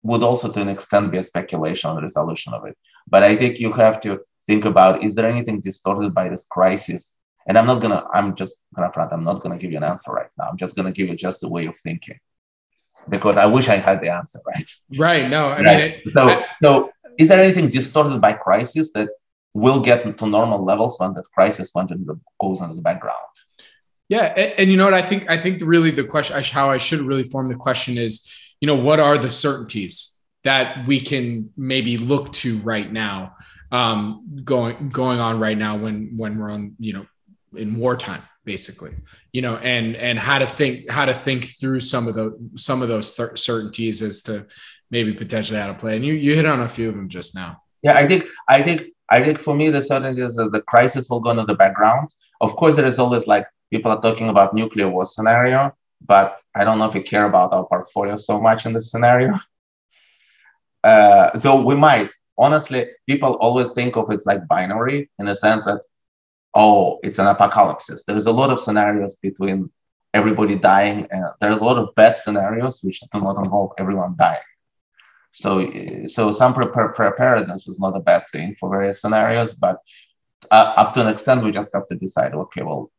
would 0.03 0.23
also 0.23 0.51
to 0.51 0.61
an 0.61 0.69
extent 0.69 1.13
be 1.13 1.19
a 1.19 1.23
speculation 1.23 1.91
on 1.91 1.97
the 1.97 2.03
resolution 2.03 2.53
of 2.55 2.67
it. 2.67 2.77
But 3.11 3.23
I 3.23 3.37
think 3.37 3.59
you 3.59 3.73
have 3.73 4.01
to 4.01 4.21
think 4.47 4.65
about 4.65 5.03
is 5.05 5.15
there 5.15 5.29
anything 5.29 5.61
distorted 5.61 6.15
by 6.15 6.29
this 6.29 6.47
crisis? 6.47 7.17
And 7.47 7.59
I'm 7.59 7.67
not 7.67 7.83
gonna, 7.83 8.07
I'm 8.15 8.35
just 8.35 8.63
gonna 8.75 8.93
front, 8.93 9.13
I'm 9.13 9.25
not 9.25 9.41
gonna 9.41 9.59
give 9.59 9.73
you 9.73 9.79
an 9.79 9.85
answer 9.85 10.13
right 10.13 10.31
now. 10.39 10.49
I'm 10.49 10.57
just 10.57 10.77
gonna 10.77 10.93
give 10.93 11.09
you 11.09 11.17
just 11.17 11.43
a 11.43 11.49
way 11.49 11.65
of 11.67 11.77
thinking. 11.77 12.19
Because 13.09 13.37
I 13.37 13.47
wish 13.47 13.69
I 13.69 13.77
had 13.77 14.01
the 14.01 14.13
answer, 14.13 14.41
right? 14.47 14.71
Right. 14.97 15.29
No, 15.29 15.47
I 15.47 15.63
right. 15.63 15.67
mean 15.67 15.79
it, 15.79 16.11
so 16.11 16.29
I, 16.29 16.47
so 16.61 16.91
is 17.19 17.29
there 17.29 17.43
anything 17.43 17.69
distorted 17.69 18.21
by 18.21 18.35
crisis 18.35 18.93
that 18.93 19.09
will 19.55 19.81
get 19.81 20.19
to 20.19 20.27
normal 20.27 20.63
levels 20.63 20.99
when 21.01 21.15
that 21.15 21.25
crisis 21.35 21.73
went 21.75 21.91
into 21.91 22.05
the, 22.05 22.21
goes 22.41 22.61
into 22.61 22.75
the 22.75 22.83
background? 22.83 23.17
Yeah, 24.09 24.35
and, 24.37 24.53
and, 24.59 24.71
you 24.71 24.77
know 24.77 24.85
what 24.85 24.95
I 24.95 25.03
think? 25.03 25.31
I 25.31 25.39
think 25.39 25.61
really 25.63 25.93
the 25.93 26.05
question, 26.05 26.43
how 26.43 26.71
I 26.71 26.79
should 26.79 27.01
really 27.01 27.25
form 27.25 27.49
the 27.49 27.55
question 27.55 27.97
is, 27.97 28.29
you 28.61 28.67
know, 28.67 28.75
what 28.75 28.99
are 29.01 29.17
the 29.17 29.31
certainties 29.31 30.20
that 30.45 30.87
we 30.87 31.01
can 31.01 31.51
maybe 31.57 31.99
look 31.99 32.33
to 32.33 32.59
right 32.59 32.91
now 32.91 33.37
um, 33.73 34.43
going 34.45 34.89
going 34.89 35.21
on 35.21 35.39
right 35.39 35.57
now 35.57 35.77
when 35.77 36.15
when 36.17 36.39
we're 36.39 36.51
on 36.51 36.75
you 36.79 36.93
know 36.93 37.07
in 37.55 37.77
wartime 37.77 38.23
basically 38.45 38.93
you 39.33 39.43
know, 39.43 39.57
and 39.57 39.97
and 39.97 40.19
how 40.19 40.39
to 40.39 40.47
think 40.47 40.91
how 40.91 41.05
to 41.05 41.15
think 41.15 41.45
through 41.45 41.81
some 41.81 42.09
of 42.09 42.15
the 42.15 42.37
some 42.57 42.83
of 42.83 42.89
those 42.89 43.15
th- 43.15 43.39
certainties 43.39 44.03
as 44.03 44.23
to 44.23 44.47
maybe 44.91 45.13
potentially 45.13 45.59
how 45.59 45.69
to 45.69 45.75
play. 45.75 45.97
And 45.97 46.05
you 46.05 46.15
you 46.15 46.35
hit 46.35 46.47
on 46.47 46.61
a 46.61 46.69
few 46.69 46.89
of 46.89 46.97
them 46.97 47.09
just 47.09 47.35
now. 47.35 47.63
Yeah, 47.83 47.97
I 47.97 48.07
think 48.07 48.25
I 48.49 48.63
think 48.63 48.89
I 49.09 49.23
think 49.23 49.39
for 49.39 49.55
me 49.55 49.71
the 49.71 49.83
certainty 49.83 50.23
is 50.23 50.35
that 50.37 50.53
the 50.53 50.63
crisis 50.63 51.09
will 51.09 51.21
go 51.21 51.31
into 51.31 51.45
the 51.45 51.55
background. 51.55 52.09
Of 52.41 52.57
course, 52.57 52.77
there 52.77 52.85
is 52.85 52.99
always 52.99 53.27
like 53.27 53.47
people 53.71 53.93
are 53.93 54.01
talking 54.01 54.31
about 54.31 54.53
nuclear 54.53 54.89
war 54.89 55.05
scenario, 55.05 55.73
but 56.05 56.39
I 56.57 56.65
don't 56.65 56.79
know 56.79 56.87
if 56.87 56.95
we 56.95 57.03
care 57.03 57.27
about 57.27 57.53
our 57.53 57.67
portfolio 57.67 58.17
so 58.17 58.41
much 58.41 58.67
in 58.67 58.73
this 58.73 58.91
scenario. 58.91 59.39
Uh, 60.83 61.39
though 61.39 61.63
we 61.63 61.77
might 61.77 62.11
honestly, 62.39 62.89
people 63.07 63.35
always 63.35 63.73
think 63.73 63.97
of 63.97 64.11
it 64.11 64.23
like 64.25 64.49
binary 64.49 65.11
in 65.19 65.27
the 65.27 65.35
sense 65.35 65.65
that 65.67 65.83
oh, 66.55 66.99
it's 67.03 67.19
an 67.19 67.27
apocalypse. 67.27 67.91
There's 68.07 68.27
a 68.27 68.33
lot 68.33 68.51
of 68.51 68.61
scenarios 68.61 69.17
between 69.17 69.71
everybody 70.13 70.57
dying. 70.57 71.07
And 71.11 71.27
there 71.41 71.51
are 71.51 71.59
a 71.59 71.65
lot 71.65 71.79
of 71.79 71.95
bad 71.95 72.17
scenarios 72.17 72.81
which 72.83 73.01
do 73.13 73.21
not 73.21 73.39
involve 73.39 73.73
everyone 73.79 74.17
dying. 74.19 74.41
So, 75.33 75.73
so 76.07 76.33
some 76.33 76.55
preparedness 76.55 77.69
is 77.69 77.79
not 77.79 77.97
a 77.97 78.01
bad 78.01 78.25
thing 78.33 78.57
for 78.59 78.69
various 78.69 79.01
scenarios, 79.01 79.55
but 79.55 79.79
uh, 80.51 80.75
up 80.77 80.95
to 80.95 81.03
an 81.03 81.09
extent, 81.09 81.45
we 81.45 81.53
just 81.53 81.73
have 81.73 81.87
to 81.87 81.95
decide. 81.95 82.35
Okay, 82.35 82.63
well, 82.63 82.91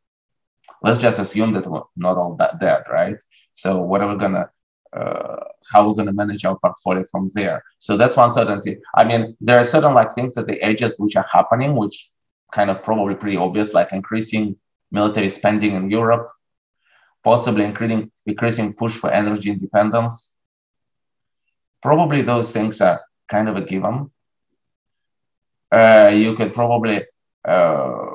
let's 0.82 1.00
just 1.00 1.20
assume 1.20 1.52
that 1.54 1.70
we're 1.70 1.82
not 1.98 2.18
all 2.18 2.36
that 2.36 2.60
dead, 2.62 2.84
right? 2.90 3.18
So, 3.52 3.82
what 3.82 4.00
are 4.02 4.14
we 4.14 4.18
gonna? 4.18 4.50
Uh, 4.94 5.38
how 5.72 5.88
we're 5.88 5.94
going 5.94 6.06
to 6.06 6.12
manage 6.12 6.44
our 6.44 6.60
portfolio 6.60 7.06
from 7.10 7.32
there. 7.34 7.64
So 7.80 7.96
that's 7.96 8.18
one 8.18 8.30
certainty. 8.30 8.78
I 8.94 9.06
mean, 9.06 9.38
there 9.40 9.58
are 9.58 9.64
certain 9.64 9.94
like 9.94 10.12
things 10.12 10.34
that 10.34 10.48
the 10.48 10.62
edges 10.62 11.00
which 11.00 11.16
are 11.16 11.26
happening, 11.32 11.78
which 11.78 12.10
kind 12.52 12.70
of 12.70 12.84
probably 12.84 13.16
pretty 13.16 13.38
obvious, 13.38 13.74
like 13.74 13.94
increasing 13.94 14.58
military 14.92 15.30
spending 15.30 15.76
in 15.76 15.90
Europe, 15.90 16.28
possibly 17.24 17.64
increasing 17.64 18.12
increasing 18.26 18.74
push 18.74 18.94
for 18.94 19.10
energy 19.10 19.52
independence. 19.52 20.34
Probably 21.82 22.22
those 22.22 22.52
things 22.52 22.82
are 22.82 23.02
kind 23.30 23.48
of 23.48 23.56
a 23.56 23.62
given. 23.62 24.12
Uh, 25.72 26.12
you 26.14 26.36
could 26.36 26.54
probably 26.54 27.06
uh, 27.46 28.08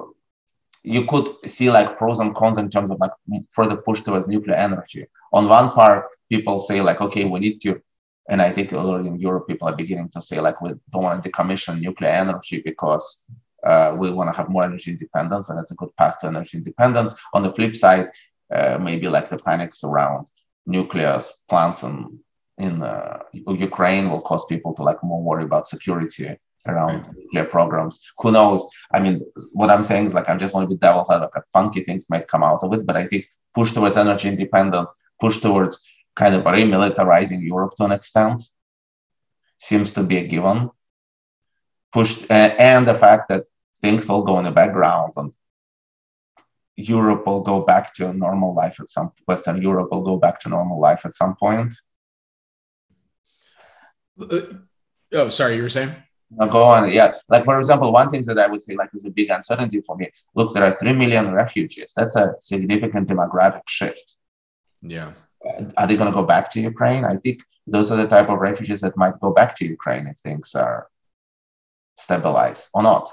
you 0.83 1.05
could 1.07 1.37
see 1.47 1.71
like 1.71 1.97
pros 1.97 2.21
and 2.21 2.35
cons 2.35 2.59
in 2.59 2.69
terms 2.69 2.91
of 2.91 3.01
like 3.01 3.13
further 3.51 3.77
push 3.77 4.03
towards 4.03 4.29
nuclear 4.29 4.57
energy. 4.57 5.07
On 5.33 5.49
one 5.49 5.71
part, 5.71 6.05
people 6.29 6.59
say 6.59 6.81
like, 6.81 7.01
okay, 7.01 7.25
we 7.25 7.39
need 7.41 7.61
to, 7.63 7.81
and 8.29 8.43
I 8.43 8.51
think 8.53 8.73
already 8.73 9.09
in 9.09 9.19
Europe, 9.19 9.47
people 9.49 9.69
are 9.69 9.77
beginning 9.77 10.09
to 10.11 10.21
say 10.21 10.41
like, 10.41 10.61
we 10.61 10.71
don't 10.91 11.03
want 11.03 11.23
to 11.23 11.31
decommission 11.31 11.81
nuclear 11.81 12.11
energy 12.11 12.63
because 12.65 13.29
uh, 13.65 13.95
we 13.99 14.11
want 14.11 14.33
to 14.33 14.37
have 14.37 14.49
more 14.49 14.65
energy 14.65 14.91
independence, 14.93 15.49
and 15.49 15.59
it's 15.59 15.71
a 15.71 15.75
good 15.75 15.95
path 15.97 16.19
to 16.21 16.27
energy 16.29 16.59
independence. 16.59 17.15
On 17.33 17.43
the 17.43 17.53
flip 17.53 17.75
side, 17.75 18.11
uh, 18.55 18.79
maybe 18.81 19.09
like 19.09 19.29
the 19.29 19.39
panics 19.39 19.83
around 19.83 20.29
nuclear 20.67 21.19
plants 21.49 21.83
in 21.83 22.19
in 22.59 22.83
uh, 22.83 23.19
Ukraine 23.33 24.09
will 24.11 24.23
cause 24.23 24.47
people 24.47 24.73
to 24.75 24.83
like 24.83 25.03
more 25.03 25.23
worry 25.23 25.45
about 25.45 25.69
security 25.69 26.39
around 26.67 27.07
right. 27.07 27.17
nuclear 27.17 27.45
programs. 27.45 28.01
Who 28.19 28.33
knows? 28.33 28.67
I 28.93 28.99
mean, 29.01 29.21
what 29.53 29.71
I'm 29.71 29.83
saying 29.83 30.07
is 30.07 30.15
like 30.15 30.29
I 30.29 30.37
just 30.37 30.55
want 30.55 30.69
to 30.69 30.75
be 30.75 30.79
devil's 30.79 31.11
advocate. 31.11 31.45
Funky 31.53 31.83
things 31.85 32.09
might 32.09 32.29
come 32.29 32.43
out 32.43 32.63
of 32.63 32.73
it, 32.73 32.87
but 32.87 32.97
I 32.97 33.07
think 33.07 33.27
push 33.55 33.73
towards 33.73 33.97
energy 33.97 34.29
independence, 34.29 34.93
push 35.21 35.39
towards 35.39 35.75
kind 36.17 36.35
of 36.35 36.43
remilitarizing 36.45 37.43
Europe 37.43 37.75
to 37.77 37.85
an 37.85 37.93
extent 37.93 38.43
seems 39.59 39.93
to 39.93 40.03
be 40.03 40.19
a 40.19 40.27
given. 40.27 40.71
Pushed, 41.93 42.31
uh, 42.31 42.55
and 42.59 42.87
the 42.87 42.95
fact 42.95 43.29
that 43.29 43.45
things 43.81 44.09
will 44.09 44.23
go 44.23 44.39
in 44.39 44.45
the 44.45 44.51
background 44.51 45.13
and 45.17 45.33
Europe 46.77 47.27
will 47.27 47.41
go 47.41 47.61
back 47.61 47.95
to 47.95 48.13
normal 48.13 48.55
life 48.55 48.81
at 48.81 48.89
some 48.91 49.13
Western 49.27 49.63
Europe 49.63 49.89
will 49.91 50.03
go 50.03 50.17
back 50.17 50.41
to 50.41 50.49
normal 50.49 50.79
life 50.79 51.07
at 51.07 51.15
some 51.15 51.35
point. 51.37 51.75
Uh, 54.21 54.41
oh, 55.15 55.29
sorry, 55.31 55.57
you 55.57 55.63
were 55.63 55.69
saying? 55.69 55.91
No, 56.31 56.49
go 56.49 56.63
on. 56.63 56.91
Yeah. 56.93 57.15
Like, 57.29 57.45
for 57.45 57.57
example, 57.59 57.93
one 57.93 58.11
thing 58.11 58.23
that 58.25 58.39
I 58.39 58.47
would 58.47 58.61
say 58.61 58.75
like 58.75 58.91
is 58.95 59.05
a 59.05 59.11
big 59.11 59.31
uncertainty 59.31 59.81
for 59.81 59.97
me. 59.97 60.11
Look, 60.35 60.53
there 60.53 60.65
are 60.65 60.73
3 60.73 60.93
million 60.95 61.33
refugees. 61.33 61.93
That's 61.97 62.17
a 62.17 62.35
significant 62.41 63.09
demographic 63.09 63.63
shift. 63.69 64.17
Yeah. 64.83 65.13
Are 65.77 65.87
they 65.87 65.97
going 65.97 66.11
to 66.11 66.15
go 66.21 66.23
back 66.23 66.51
to 66.51 66.61
Ukraine? 66.61 67.05
I 67.05 67.17
think 67.17 67.43
those 67.67 67.91
are 67.91 67.97
the 67.97 68.07
type 68.07 68.29
of 68.29 68.39
refugees 68.39 68.81
that 68.81 68.97
might 68.97 69.19
go 69.21 69.33
back 69.33 69.55
to 69.57 69.67
Ukraine 69.67 70.07
if 70.07 70.19
things 70.19 70.55
are 70.55 70.89
stabilized 71.97 72.69
or 72.73 72.83
not. 72.83 73.13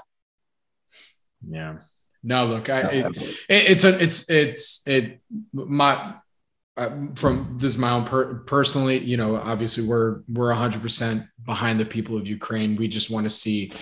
Yeah. 1.46 1.78
No, 2.22 2.46
look, 2.46 2.70
I, 2.70 2.80
it, 2.90 3.06
it's 3.48 3.84
a, 3.84 4.02
it's, 4.02 4.30
it's, 4.30 4.86
it, 4.86 5.20
my, 5.52 6.14
uh, 6.76 6.90
from 7.16 7.56
this 7.60 7.76
my 7.76 7.90
own 7.90 8.04
per- 8.04 8.34
personally, 8.34 8.98
you 8.98 9.16
know, 9.16 9.36
obviously 9.36 9.86
we're, 9.86 10.22
we're 10.28 10.52
hundred 10.52 10.82
percent 10.82 11.24
behind 11.44 11.78
the 11.78 11.84
people 11.84 12.16
of 12.16 12.26
Ukraine. 12.26 12.76
We 12.76 12.88
just 12.88 13.10
want 13.10 13.24
to 13.24 13.30
see 13.30 13.72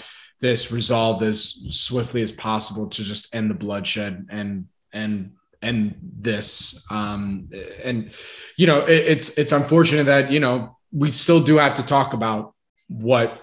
this 0.41 0.73
resolved 0.73 1.23
as 1.23 1.67
swiftly 1.71 2.23
as 2.23 2.33
possible 2.33 2.89
to 2.89 3.05
just 3.05 3.35
end 3.35 3.49
the 3.49 3.55
bloodshed 3.55 4.27
and, 4.31 4.67
and, 4.93 5.33
and 5.63 5.95
this, 6.03 6.85
um, 6.91 7.49
and, 7.83 8.11
you 8.57 8.67
know, 8.67 8.81
it, 8.81 9.07
it's, 9.07 9.39
it's 9.39 9.53
unfortunate 9.53 10.05
that, 10.05 10.31
you 10.31 10.41
know, 10.41 10.77
we 10.93 11.11
still 11.11 11.43
do 11.43 11.57
have 11.57 11.75
to 11.77 11.83
talk 11.83 12.13
about 12.13 12.55
what 12.89 13.41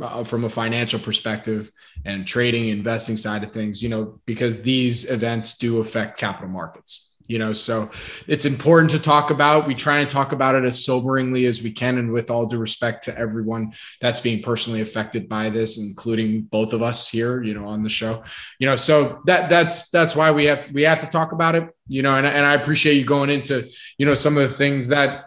uh, 0.00 0.22
from 0.24 0.44
a 0.44 0.48
financial 0.48 1.00
perspective 1.00 1.70
and 2.04 2.26
trading 2.26 2.68
investing 2.68 3.16
side 3.16 3.42
of 3.42 3.50
things 3.50 3.82
you 3.82 3.88
know 3.88 4.20
because 4.26 4.62
these 4.62 5.10
events 5.10 5.58
do 5.58 5.80
affect 5.80 6.18
capital 6.18 6.48
markets 6.48 7.07
you 7.28 7.38
know 7.38 7.52
so 7.52 7.90
it's 8.26 8.44
important 8.44 8.90
to 8.90 8.98
talk 8.98 9.30
about. 9.30 9.66
We 9.68 9.74
try 9.74 10.00
and 10.00 10.10
talk 10.10 10.32
about 10.32 10.56
it 10.56 10.64
as 10.64 10.84
soberingly 10.84 11.46
as 11.46 11.62
we 11.62 11.70
can 11.70 11.98
and 11.98 12.12
with 12.12 12.30
all 12.30 12.46
due 12.46 12.58
respect 12.58 13.04
to 13.04 13.16
everyone 13.16 13.72
that's 14.00 14.20
being 14.20 14.42
personally 14.42 14.80
affected 14.80 15.28
by 15.28 15.50
this 15.50 15.78
including 15.78 16.42
both 16.42 16.72
of 16.72 16.82
us 16.82 17.08
here 17.08 17.42
you 17.42 17.54
know 17.54 17.66
on 17.66 17.84
the 17.84 17.90
show. 17.90 18.24
You 18.58 18.66
know 18.68 18.76
so 18.76 19.22
that 19.26 19.48
that's 19.48 19.90
that's 19.90 20.16
why 20.16 20.32
we 20.32 20.46
have 20.46 20.70
we 20.72 20.82
have 20.82 21.00
to 21.00 21.06
talk 21.06 21.32
about 21.32 21.54
it 21.54 21.68
you 21.86 22.02
know 22.02 22.16
and, 22.16 22.26
and 22.26 22.44
i 22.44 22.54
appreciate 22.54 22.94
you 22.94 23.04
going 23.04 23.30
into 23.30 23.68
you 23.96 24.06
know 24.06 24.14
some 24.14 24.36
of 24.36 24.48
the 24.48 24.54
things 24.54 24.88
that 24.88 25.26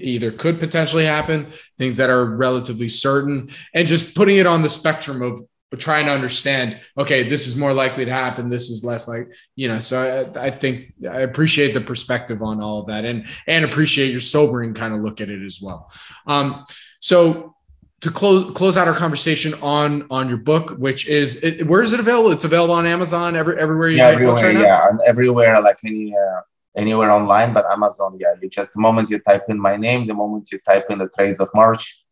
either 0.00 0.32
could 0.32 0.58
potentially 0.58 1.04
happen, 1.04 1.52
things 1.78 1.96
that 1.96 2.10
are 2.10 2.24
relatively 2.24 2.88
certain, 2.88 3.50
and 3.74 3.88
just 3.88 4.14
putting 4.14 4.36
it 4.36 4.46
on 4.46 4.62
the 4.62 4.70
spectrum 4.70 5.22
of 5.22 5.42
trying 5.76 6.06
to 6.06 6.12
understand 6.12 6.78
okay 6.98 7.28
this 7.28 7.46
is 7.46 7.56
more 7.56 7.72
likely 7.72 8.04
to 8.04 8.12
happen 8.12 8.48
this 8.48 8.70
is 8.70 8.84
less 8.84 9.08
like 9.08 9.26
you 9.56 9.68
know 9.68 9.78
so 9.78 10.32
I, 10.36 10.46
I, 10.46 10.50
think 10.50 10.92
i 11.10 11.20
appreciate 11.20 11.72
the 11.72 11.80
perspective 11.80 12.42
on 12.42 12.60
all 12.60 12.80
of 12.80 12.86
that 12.86 13.04
and 13.04 13.26
and 13.46 13.64
appreciate 13.64 14.10
your 14.10 14.20
sobering 14.20 14.74
kind 14.74 14.94
of 14.94 15.00
look 15.00 15.20
at 15.20 15.28
it 15.30 15.42
as 15.42 15.60
well 15.60 15.90
um 16.26 16.64
so 17.00 17.56
to 18.00 18.10
close 18.10 18.52
close 18.54 18.76
out 18.76 18.88
our 18.88 18.94
conversation 18.94 19.54
on 19.62 20.06
on 20.10 20.28
your 20.28 20.38
book 20.38 20.70
which 20.78 21.08
is 21.08 21.42
it, 21.42 21.66
where 21.66 21.82
is 21.82 21.92
it 21.92 22.00
available 22.00 22.30
it's 22.30 22.44
available 22.44 22.74
on 22.74 22.86
amazon 22.86 23.36
every, 23.36 23.58
everywhere 23.58 23.88
you 23.88 23.98
yeah, 23.98 24.08
everywhere, 24.08 24.34
right 24.34 24.58
yeah 24.58 24.88
everywhere 25.06 25.60
like 25.60 25.78
any 25.84 26.14
uh, 26.14 26.40
anywhere 26.76 27.10
online, 27.10 27.52
but 27.52 27.64
Amazon, 27.70 28.16
yeah, 28.18 28.34
you 28.40 28.48
just 28.48 28.72
the 28.72 28.80
moment 28.80 29.10
you 29.10 29.18
type 29.18 29.44
in 29.48 29.60
my 29.60 29.76
name, 29.76 30.06
the 30.06 30.14
moment 30.14 30.50
you 30.50 30.58
type 30.58 30.86
in 30.90 30.98
the 30.98 31.08
trades 31.08 31.40
of 31.40 31.48
March, 31.54 32.04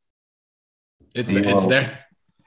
it's, 1.15 1.31
it's 1.31 1.67
there. 1.67 1.99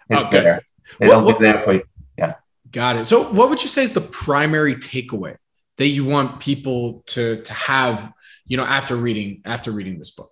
It's 0.09 0.26
okay. 0.26 0.41
there. 0.41 0.61
It'll 0.99 1.23
what, 1.23 1.39
there 1.39 1.59
for 1.59 1.73
you. 1.73 1.83
Yeah. 2.17 2.36
Got 2.71 2.97
it. 2.97 3.05
So, 3.05 3.31
what 3.31 3.49
would 3.49 3.61
you 3.61 3.69
say 3.69 3.83
is 3.83 3.93
the 3.93 4.01
primary 4.01 4.75
takeaway 4.75 5.38
that 5.77 5.88
you 5.88 6.05
want 6.05 6.39
people 6.39 7.03
to 7.07 7.41
to 7.41 7.53
have, 7.53 8.13
you 8.45 8.57
know, 8.57 8.65
after 8.65 8.95
reading 8.95 9.41
after 9.45 9.71
reading 9.71 9.97
this 9.97 10.11
book? 10.11 10.31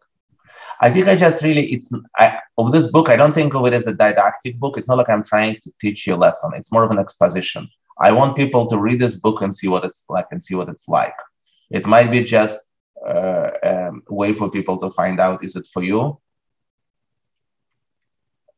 I 0.82 0.92
think 0.92 1.08
I 1.08 1.16
just 1.16 1.44
really 1.44 1.66
it's 1.74 1.90
I, 2.18 2.40
of 2.58 2.72
this 2.72 2.88
book. 2.88 3.10
I 3.10 3.16
don't 3.16 3.34
think 3.34 3.56
of 3.56 3.66
it 3.66 3.74
as 3.74 3.88
a 3.88 3.94
didactic 3.94 4.60
book. 4.60 4.78
It's 4.78 4.90
not 4.90 4.98
like 4.98 5.10
I'm 5.10 5.24
trying 5.24 5.58
to 5.64 5.72
teach 5.80 6.06
you 6.08 6.16
a 6.16 6.18
lesson. 6.18 6.52
It's 6.56 6.72
more 6.72 6.84
of 6.84 6.92
an 6.92 7.00
exposition. 7.00 7.70
I 8.00 8.12
want 8.12 8.36
people 8.36 8.66
to 8.68 8.78
read 8.78 9.00
this 9.00 9.16
book 9.16 9.42
and 9.42 9.56
see 9.56 9.68
what 9.68 9.86
it's 9.86 10.06
like 10.10 10.26
and 10.32 10.44
see 10.44 10.56
what 10.56 10.70
it's 10.70 10.88
like. 10.88 11.16
It 11.70 11.86
might 11.86 12.12
be 12.12 12.24
just 12.24 12.60
uh, 13.08 13.52
um, 13.64 14.04
a 14.08 14.14
way 14.14 14.34
for 14.34 14.50
people 14.50 14.78
to 14.80 14.90
find 14.90 15.20
out 15.20 15.44
is 15.44 15.56
it 15.56 15.68
for 15.72 15.84
you 15.84 16.20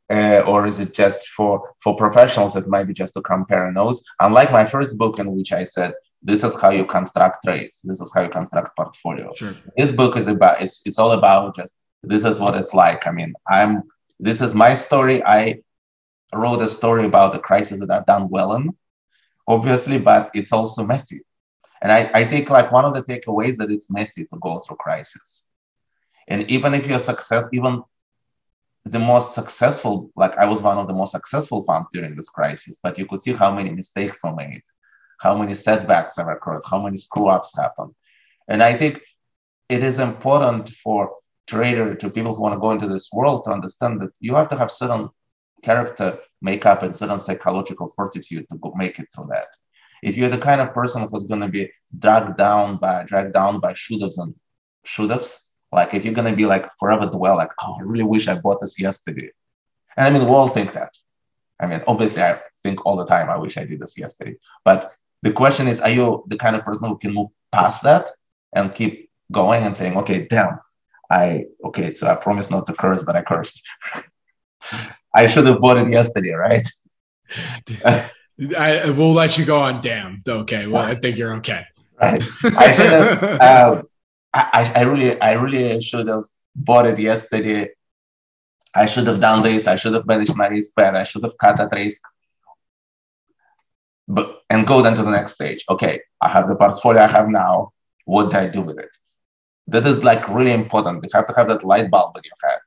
uh, 0.09 0.41
or 0.41 0.65
is 0.67 0.79
it 0.79 0.93
just 0.93 1.27
for 1.29 1.73
for 1.81 1.95
professionals 1.95 2.55
it 2.55 2.67
might 2.67 2.87
be 2.87 2.93
just 2.93 3.13
to 3.13 3.21
compare 3.21 3.71
notes? 3.71 4.03
Unlike 4.19 4.51
my 4.51 4.65
first 4.65 4.97
book 4.97 5.19
in 5.19 5.31
which 5.35 5.51
i 5.51 5.63
said 5.63 5.93
this 6.21 6.43
is 6.43 6.59
how 6.59 6.71
you 6.71 6.85
construct 6.85 7.43
trades. 7.43 7.81
This 7.83 8.01
is 8.01 8.11
how 8.13 8.21
you 8.23 8.29
construct 8.29 8.75
portfolio. 8.75 9.31
Sure. 9.35 9.55
this 9.77 9.91
book 9.91 10.17
is 10.17 10.27
about 10.27 10.61
it's, 10.61 10.81
it's 10.85 10.99
all 10.99 11.11
about 11.11 11.55
just 11.55 11.73
this 12.03 12.25
is 12.25 12.39
what 12.39 12.55
it's 12.55 12.73
like. 12.73 13.07
I 13.07 13.11
mean 13.11 13.33
i'm 13.47 13.83
this 14.19 14.41
is 14.41 14.53
my 14.53 14.75
story. 14.75 15.23
I 15.23 15.59
wrote 16.33 16.61
a 16.61 16.67
story 16.67 17.05
about 17.05 17.33
the 17.33 17.39
crisis 17.39 17.79
that 17.79 17.91
i've 17.91 18.05
done 18.05 18.27
well 18.29 18.55
in 18.55 18.69
obviously 19.47 19.97
but 19.97 20.31
it's 20.33 20.51
also 20.51 20.83
messy. 20.83 21.21
And 21.81 21.91
I, 21.91 22.09
I 22.13 22.25
think 22.25 22.49
like 22.49 22.71
one 22.71 22.85
of 22.85 22.93
the 22.93 23.03
takeaways 23.03 23.57
that 23.57 23.71
it's 23.71 23.91
messy 23.91 24.25
to 24.25 24.39
go 24.41 24.59
through 24.59 24.77
crisis. 24.77 25.45
And 26.27 26.49
even 26.49 26.73
if 26.73 26.87
you're 26.87 26.99
success, 26.99 27.45
even 27.53 27.83
the 28.85 28.99
most 28.99 29.33
successful, 29.33 30.11
like 30.15 30.37
I 30.37 30.45
was 30.45 30.61
one 30.61 30.77
of 30.77 30.87
the 30.87 30.93
most 30.93 31.11
successful 31.11 31.63
funds 31.63 31.89
during 31.91 32.15
this 32.15 32.29
crisis, 32.29 32.79
but 32.81 32.97
you 32.97 33.05
could 33.07 33.21
see 33.21 33.33
how 33.33 33.51
many 33.53 33.71
mistakes 33.71 34.19
were 34.23 34.35
made. 34.35 34.63
how 35.19 35.37
many 35.37 35.53
setbacks 35.53 36.17
have 36.17 36.27
occurred, 36.27 36.61
how 36.69 36.81
many 36.81 36.97
screw 36.97 37.27
ups 37.27 37.57
happen. 37.57 37.95
And 38.47 38.61
I 38.61 38.75
think 38.77 39.01
it 39.69 39.83
is 39.83 39.99
important 39.99 40.69
for 40.69 41.15
trader 41.47 41.95
to 41.95 42.09
people 42.09 42.35
who 42.35 42.41
want 42.41 42.53
to 42.53 42.59
go 42.59 42.71
into 42.71 42.87
this 42.87 43.09
world 43.13 43.43
to 43.45 43.51
understand 43.51 44.01
that 44.01 44.11
you 44.19 44.35
have 44.35 44.49
to 44.49 44.57
have 44.57 44.71
certain 44.71 45.09
character 45.63 46.19
makeup 46.41 46.83
and 46.83 46.95
certain 46.95 47.19
psychological 47.19 47.91
fortitude 47.95 48.45
to 48.49 48.73
make 48.75 48.99
it 48.99 49.07
through 49.13 49.27
that. 49.29 49.47
If 50.03 50.17
you're 50.17 50.29
the 50.29 50.37
kind 50.37 50.61
of 50.61 50.73
person 50.73 51.07
who's 51.07 51.23
going 51.23 51.41
to 51.41 51.47
be 51.47 51.71
dragged 51.97 52.37
down 52.37 52.77
by 52.77 53.03
dragged 53.03 53.33
down 53.33 53.59
by 53.59 53.73
should 53.73 54.01
and 54.01 54.35
should 54.83 55.11
like 55.75 55.93
if 55.93 56.05
you're 56.05 56.13
to 56.13 56.35
be 56.35 56.45
like 56.45 56.69
forever 56.79 57.05
dwell, 57.05 57.35
like, 57.35 57.51
oh, 57.61 57.77
I 57.79 57.83
really 57.83 58.03
wish 58.03 58.27
I 58.27 58.35
bought 58.35 58.61
this 58.61 58.79
yesterday. 58.79 59.29
And 59.97 60.07
I 60.07 60.09
mean, 60.09 60.27
we 60.27 60.33
all 60.33 60.47
think 60.47 60.73
that. 60.73 60.93
I 61.59 61.67
mean, 61.67 61.81
obviously, 61.87 62.21
I 62.21 62.39
think 62.63 62.85
all 62.85 62.97
the 62.97 63.05
time, 63.05 63.29
I 63.29 63.37
wish 63.37 63.57
I 63.57 63.65
did 63.65 63.79
this 63.79 63.97
yesterday. 63.97 64.35
But 64.63 64.91
the 65.21 65.31
question 65.31 65.67
is, 65.67 65.79
are 65.79 65.89
you 65.89 66.23
the 66.27 66.37
kind 66.37 66.55
of 66.55 66.63
person 66.63 66.87
who 66.87 66.97
can 66.97 67.13
move 67.13 67.27
past 67.51 67.83
that 67.83 68.09
and 68.53 68.73
keep 68.73 69.09
going 69.31 69.63
and 69.63 69.75
saying, 69.75 69.97
okay, 69.97 70.27
damn, 70.27 70.59
I, 71.09 71.45
okay, 71.63 71.91
so 71.91 72.07
I 72.07 72.15
promise 72.15 72.49
not 72.49 72.67
to 72.67 72.73
curse, 72.73 73.03
but 73.03 73.15
I 73.15 73.21
cursed. 73.21 73.61
I 75.15 75.27
should 75.27 75.45
have 75.45 75.61
bought 75.61 75.77
it 75.77 75.89
yesterday, 75.89 76.31
right? 76.31 76.67
I 78.57 78.89
will 78.89 79.13
let 79.13 79.37
you 79.37 79.45
go 79.45 79.61
on 79.61 79.81
damn. 79.81 80.17
Okay. 80.27 80.67
Well, 80.67 80.81
I 80.81 80.95
think 80.95 81.17
you're 81.17 81.33
okay. 81.35 81.65
Right. 82.01 82.21
I 82.43 82.73
should 82.73 82.85
have, 82.85 83.23
uh, 83.41 83.81
I, 84.35 84.71
I 84.75 84.81
really, 84.81 85.19
I 85.21 85.33
really 85.33 85.79
should 85.81 86.07
have 86.07 86.25
bought 86.55 86.85
it 86.85 86.99
yesterday. 86.99 87.69
I 88.73 88.85
should 88.85 89.07
have 89.07 89.21
done 89.21 89.41
this. 89.43 89.65
I 89.67 89.77
should 89.77 89.93
have 89.93 90.05
managed 90.05 90.35
my 90.35 90.47
risk 90.47 90.75
better. 90.75 90.97
I 90.97 91.03
should 91.03 91.23
have 91.23 91.37
cut 91.37 91.57
that 91.57 91.71
risk. 91.71 92.01
But 94.07 94.41
and 94.49 94.67
go 94.67 94.81
then 94.81 94.95
to 94.95 95.03
the 95.03 95.11
next 95.11 95.33
stage. 95.33 95.63
Okay, 95.69 96.01
I 96.21 96.29
have 96.29 96.47
the 96.47 96.55
portfolio 96.55 97.03
I 97.03 97.07
have 97.07 97.29
now. 97.29 97.71
What 98.03 98.31
do 98.31 98.37
I 98.37 98.47
do 98.47 98.61
with 98.61 98.77
it? 98.77 98.95
That 99.67 99.85
is 99.85 100.03
like 100.03 100.27
really 100.29 100.51
important. 100.51 101.03
You 101.03 101.09
have 101.13 101.27
to 101.27 101.33
have 101.35 101.47
that 101.47 101.63
light 101.63 101.89
bulb 101.89 102.15
in 102.17 102.23
your 102.23 102.51
head. 102.51 102.59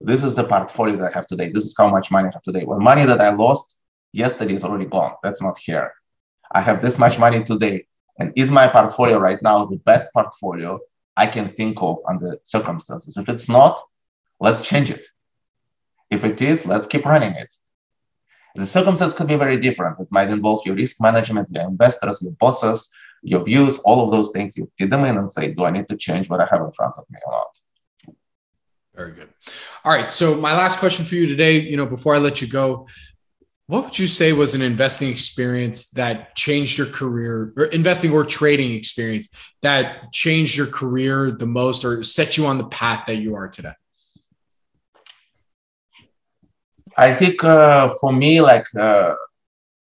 This 0.00 0.22
is 0.22 0.34
the 0.34 0.44
portfolio 0.44 0.96
that 0.96 1.10
I 1.10 1.14
have 1.14 1.26
today. 1.26 1.50
This 1.50 1.64
is 1.64 1.74
how 1.76 1.88
much 1.88 2.10
money 2.10 2.28
I 2.28 2.32
have 2.34 2.42
today. 2.42 2.64
Well, 2.64 2.78
money 2.78 3.06
that 3.06 3.20
I 3.20 3.30
lost 3.30 3.76
yesterday 4.12 4.54
is 4.54 4.62
already 4.62 4.84
gone. 4.84 5.14
That's 5.22 5.42
not 5.42 5.56
here. 5.58 5.94
I 6.52 6.60
have 6.60 6.82
this 6.82 6.98
much 6.98 7.18
money 7.18 7.42
today. 7.42 7.86
And 8.18 8.32
is 8.36 8.52
my 8.52 8.68
portfolio 8.68 9.18
right 9.18 9.42
now 9.42 9.64
the 9.64 9.78
best 9.78 10.12
portfolio 10.12 10.78
I 11.16 11.26
can 11.26 11.48
think 11.48 11.80
of 11.82 12.00
under 12.08 12.38
circumstances. 12.44 13.16
If 13.16 13.28
it's 13.28 13.48
not, 13.48 13.80
let's 14.40 14.60
change 14.60 14.90
it. 14.90 15.06
If 16.10 16.24
it 16.24 16.42
is, 16.42 16.66
let's 16.66 16.86
keep 16.86 17.04
running 17.04 17.32
it. 17.32 17.54
The 18.56 18.66
circumstances 18.66 19.16
could 19.16 19.26
be 19.26 19.36
very 19.36 19.56
different. 19.56 19.98
It 19.98 20.08
might 20.10 20.30
involve 20.30 20.62
your 20.64 20.76
risk 20.76 21.00
management, 21.00 21.48
your 21.50 21.64
investors, 21.64 22.20
your 22.22 22.32
bosses, 22.32 22.88
your 23.22 23.42
views, 23.42 23.78
all 23.80 24.04
of 24.04 24.10
those 24.12 24.30
things. 24.30 24.56
You 24.56 24.70
feed 24.78 24.90
them 24.92 25.04
in 25.04 25.16
and 25.16 25.30
say, 25.30 25.52
do 25.52 25.64
I 25.64 25.70
need 25.70 25.88
to 25.88 25.96
change 25.96 26.28
what 26.30 26.40
I 26.40 26.46
have 26.50 26.60
in 26.60 26.70
front 26.70 26.94
of 26.96 27.04
me 27.10 27.18
or 27.26 27.32
not? 27.32 28.14
Very 28.94 29.12
good. 29.12 29.28
All 29.84 29.92
right. 29.92 30.08
So 30.10 30.36
my 30.36 30.56
last 30.56 30.78
question 30.78 31.04
for 31.04 31.16
you 31.16 31.26
today, 31.26 31.58
you 31.58 31.76
know, 31.76 31.86
before 31.86 32.14
I 32.14 32.18
let 32.18 32.40
you 32.40 32.46
go, 32.46 32.86
what 33.66 33.84
would 33.84 33.98
you 33.98 34.08
say 34.08 34.32
was 34.32 34.54
an 34.54 34.60
investing 34.60 35.08
experience 35.08 35.90
that 35.92 36.36
changed 36.36 36.76
your 36.76 36.86
career 36.86 37.52
or 37.56 37.64
investing 37.66 38.12
or 38.12 38.24
trading 38.24 38.72
experience 38.72 39.34
that 39.62 40.12
changed 40.12 40.54
your 40.54 40.66
career 40.66 41.30
the 41.30 41.46
most 41.46 41.84
or 41.84 42.02
set 42.02 42.36
you 42.36 42.44
on 42.44 42.58
the 42.58 42.66
path 42.66 43.04
that 43.06 43.16
you 43.16 43.34
are 43.34 43.48
today? 43.48 43.72
I 46.96 47.12
think 47.14 47.42
uh, 47.42 47.94
for 48.00 48.12
me, 48.12 48.40
like 48.40 48.66
uh, 48.76 49.14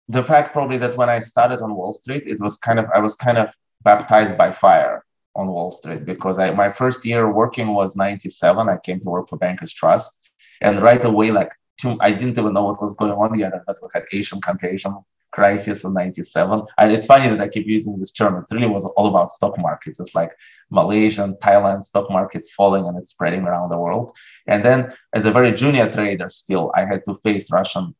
the 0.07 0.23
fact 0.23 0.53
probably 0.53 0.77
that 0.77 0.95
when 0.95 1.09
I 1.09 1.19
started 1.19 1.61
on 1.61 1.75
Wall 1.75 1.93
Street, 1.93 2.23
it 2.25 2.39
was 2.39 2.57
kind 2.57 2.79
of, 2.79 2.85
I 2.95 2.99
was 2.99 3.15
kind 3.15 3.37
of 3.37 3.53
baptized 3.83 4.37
by 4.37 4.51
fire 4.51 5.03
on 5.35 5.47
Wall 5.47 5.71
Street 5.71 6.05
because 6.05 6.39
I, 6.39 6.51
my 6.51 6.69
first 6.69 7.05
year 7.05 7.31
working 7.31 7.73
was 7.73 7.95
97. 7.97 8.69
I 8.69 8.77
came 8.77 9.01
to 9.01 9.09
work 9.09 9.27
for 9.27 9.37
Bankers 9.37 9.73
Trust. 9.73 10.19
And 10.61 10.79
right 10.79 11.03
away, 11.03 11.31
like 11.31 11.51
I 11.99 12.11
didn't 12.11 12.37
even 12.37 12.53
know 12.53 12.65
what 12.65 12.81
was 12.81 12.95
going 12.95 13.11
on 13.11 13.37
yet, 13.37 13.53
but 13.65 13.77
we 13.81 13.89
had 13.93 14.05
Asian 14.11 14.39
contagion 14.41 14.95
crisis 15.33 15.83
in 15.83 15.93
97. 15.93 16.61
And 16.77 16.91
it's 16.91 17.07
funny 17.07 17.27
that 17.27 17.41
I 17.41 17.47
keep 17.49 17.67
using 17.67 17.99
this 17.99 18.11
term. 18.11 18.35
It 18.37 18.53
really 18.53 18.67
was 18.67 18.85
all 18.85 19.07
about 19.07 19.31
stock 19.31 19.57
markets. 19.59 19.99
It's 19.99 20.15
like 20.15 20.31
Malaysian, 20.69 21.35
Thailand 21.35 21.83
stock 21.83 22.09
markets 22.09 22.51
falling 22.51 22.85
and 22.85 22.97
it's 22.97 23.09
spreading 23.09 23.41
around 23.41 23.69
the 23.69 23.77
world. 23.77 24.15
And 24.47 24.63
then 24.63 24.93
as 25.13 25.25
a 25.25 25.31
very 25.31 25.51
junior 25.51 25.91
trader 25.91 26.29
still, 26.29 26.71
I 26.75 26.85
had 26.85 27.03
to 27.05 27.15
face 27.15 27.51
Russian 27.51 27.95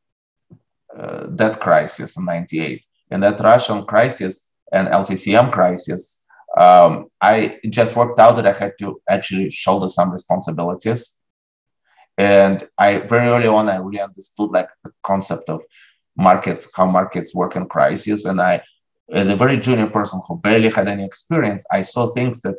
uh, 0.98 1.24
debt 1.28 1.60
crisis 1.60 2.16
in 2.18 2.26
98. 2.26 2.86
And 3.12 3.24
that 3.24 3.40
Russian 3.40 3.84
crisis 3.86 4.50
and 4.72 4.88
LTCM 4.88 5.52
crisis, 5.52 6.24
um, 6.58 7.08
I 7.22 7.60
just 7.70 7.96
worked 7.96 8.20
out 8.20 8.36
that 8.36 8.46
I 8.48 8.54
had 8.54 8.74
to 8.80 9.02
actually 9.10 9.50
shoulder 9.50 9.88
some 9.88 10.12
responsibilities 10.12 11.18
and 12.18 12.64
I 12.78 13.00
very 13.00 13.28
early 13.28 13.48
on, 13.48 13.70
I 13.70 13.78
really 13.78 14.02
understood 14.02 14.52
like 14.52 14.70
the 14.84 14.92
concept 15.04 15.50
of 15.50 15.64
markets, 16.16 16.70
how 16.76 16.86
markets 16.86 17.34
work 17.34 17.56
in 17.56 17.68
crisis. 17.68 18.26
And 18.26 18.40
I, 18.40 18.62
as 19.12 19.28
a 19.28 19.36
very 19.36 19.58
junior 19.58 19.88
person 19.88 20.22
who 20.28 20.38
barely 20.40 20.70
had 20.70 20.88
any 20.88 21.06
experience, 21.06 21.66
I 21.72 21.82
saw 21.82 22.08
things 22.14 22.42
that 22.42 22.56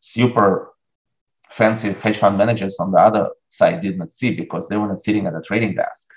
super 0.00 0.72
fancy 1.50 1.92
hedge 1.92 2.18
fund 2.18 2.38
managers 2.38 2.78
on 2.80 2.90
the 2.90 2.98
other 2.98 3.30
side 3.48 3.80
did 3.80 3.98
not 3.98 4.10
see 4.10 4.34
because 4.34 4.68
they 4.68 4.76
were 4.76 4.88
not 4.88 5.00
sitting 5.00 5.26
at 5.26 5.34
a 5.34 5.42
trading 5.42 5.74
desk. 5.74 6.08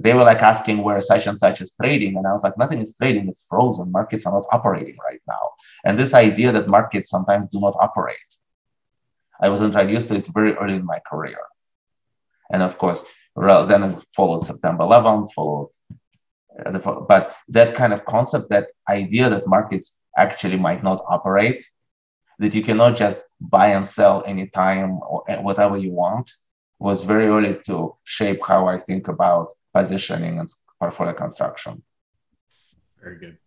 They 0.00 0.14
were 0.14 0.22
like 0.22 0.42
asking 0.42 0.78
where 0.84 1.00
such 1.00 1.26
and 1.26 1.36
such 1.36 1.60
is 1.60 1.74
trading. 1.80 2.16
And 2.16 2.26
I 2.26 2.30
was 2.30 2.44
like, 2.44 2.56
nothing 2.56 2.80
is 2.80 2.96
trading, 2.96 3.28
it's 3.28 3.46
frozen. 3.48 3.90
Markets 3.90 4.26
are 4.26 4.32
not 4.32 4.46
operating 4.52 4.96
right 5.04 5.20
now. 5.26 5.50
And 5.84 5.98
this 5.98 6.14
idea 6.14 6.52
that 6.52 6.68
markets 6.68 7.10
sometimes 7.10 7.48
do 7.48 7.58
not 7.58 7.74
operate 7.80 8.16
I 9.40 9.48
was 9.48 9.62
introduced 9.62 10.08
to 10.08 10.16
it 10.16 10.26
very 10.26 10.54
early 10.54 10.74
in 10.74 10.84
my 10.84 11.00
career. 11.10 11.38
And 12.50 12.62
of 12.62 12.78
course, 12.78 13.02
then 13.36 13.82
it 13.84 14.02
followed 14.14 14.44
September 14.44 14.84
11th, 14.84 15.32
followed, 15.32 15.70
uh, 16.64 16.78
but 16.78 17.36
that 17.48 17.74
kind 17.74 17.92
of 17.92 18.04
concept, 18.04 18.50
that 18.50 18.70
idea 18.88 19.30
that 19.30 19.46
markets 19.46 19.98
actually 20.16 20.56
might 20.56 20.82
not 20.82 21.04
operate, 21.08 21.64
that 22.38 22.54
you 22.54 22.62
cannot 22.62 22.96
just 22.96 23.20
buy 23.40 23.68
and 23.68 23.86
sell 23.86 24.24
anytime 24.26 24.98
or 25.08 25.22
whatever 25.42 25.76
you 25.76 25.92
want, 25.92 26.30
was 26.78 27.04
very 27.04 27.26
early 27.26 27.56
to 27.66 27.94
shape 28.04 28.40
how 28.46 28.66
I 28.66 28.78
think 28.78 29.08
about 29.08 29.52
positioning 29.74 30.38
and 30.38 30.48
portfolio 30.80 31.12
construction. 31.12 31.82
Very 33.02 33.18
good. 33.18 33.38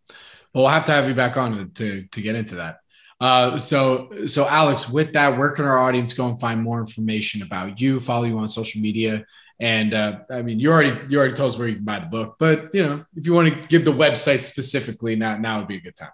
Well, 0.53 0.63
we'll 0.63 0.73
have 0.73 0.85
to 0.85 0.91
have 0.91 1.07
you 1.07 1.15
back 1.15 1.37
on 1.37 1.71
to, 1.71 2.03
to 2.03 2.21
get 2.21 2.35
into 2.35 2.55
that. 2.55 2.79
Uh, 3.21 3.55
so, 3.55 4.09
so 4.25 4.47
Alex, 4.47 4.89
with 4.89 5.13
that, 5.13 5.37
where 5.37 5.51
can 5.51 5.63
our 5.63 5.77
audience 5.77 6.11
go 6.11 6.27
and 6.27 6.39
find 6.39 6.59
more 6.59 6.79
information 6.79 7.43
about 7.43 7.79
you? 7.79 7.99
Follow 7.99 8.23
you 8.23 8.39
on 8.39 8.49
social 8.49 8.81
media, 8.81 9.23
and 9.59 9.93
uh, 9.93 10.21
I 10.31 10.41
mean, 10.41 10.59
you 10.59 10.71
already 10.71 10.99
you 11.07 11.19
already 11.19 11.35
told 11.35 11.53
us 11.53 11.59
where 11.59 11.67
you 11.67 11.75
can 11.75 11.85
buy 11.85 11.99
the 11.99 12.07
book, 12.07 12.37
but 12.39 12.73
you 12.73 12.83
know, 12.83 13.05
if 13.15 13.27
you 13.27 13.33
want 13.33 13.47
to 13.53 13.67
give 13.67 13.85
the 13.85 13.93
website 13.93 14.43
specifically, 14.43 15.15
now 15.15 15.37
now 15.37 15.59
would 15.59 15.67
be 15.67 15.77
a 15.77 15.81
good 15.81 15.95
time. 15.95 16.09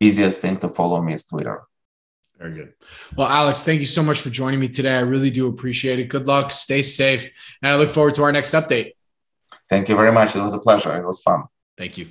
Easiest 0.00 0.40
thing 0.40 0.56
to 0.58 0.68
follow 0.68 1.00
me 1.00 1.14
is 1.14 1.24
Twitter. 1.24 1.62
Very 2.38 2.54
good. 2.54 2.72
Well, 3.16 3.28
Alex, 3.28 3.62
thank 3.62 3.80
you 3.80 3.86
so 3.86 4.02
much 4.02 4.22
for 4.22 4.30
joining 4.30 4.60
me 4.60 4.68
today. 4.68 4.96
I 4.96 5.00
really 5.00 5.30
do 5.30 5.46
appreciate 5.46 5.98
it. 5.98 6.08
Good 6.08 6.26
luck. 6.26 6.54
Stay 6.54 6.80
safe. 6.80 7.30
And 7.62 7.70
I 7.70 7.76
look 7.76 7.90
forward 7.90 8.14
to 8.14 8.22
our 8.22 8.32
next 8.32 8.52
update. 8.52 8.94
Thank 9.70 9.88
you 9.88 9.96
very 9.96 10.12
much. 10.12 10.34
It 10.34 10.40
was 10.40 10.52
a 10.52 10.58
pleasure. 10.58 10.94
It 10.98 11.06
was 11.06 11.22
fun. 11.22 11.44
Thank 11.78 11.96
you. 11.96 12.10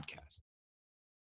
podcast. 0.00 0.49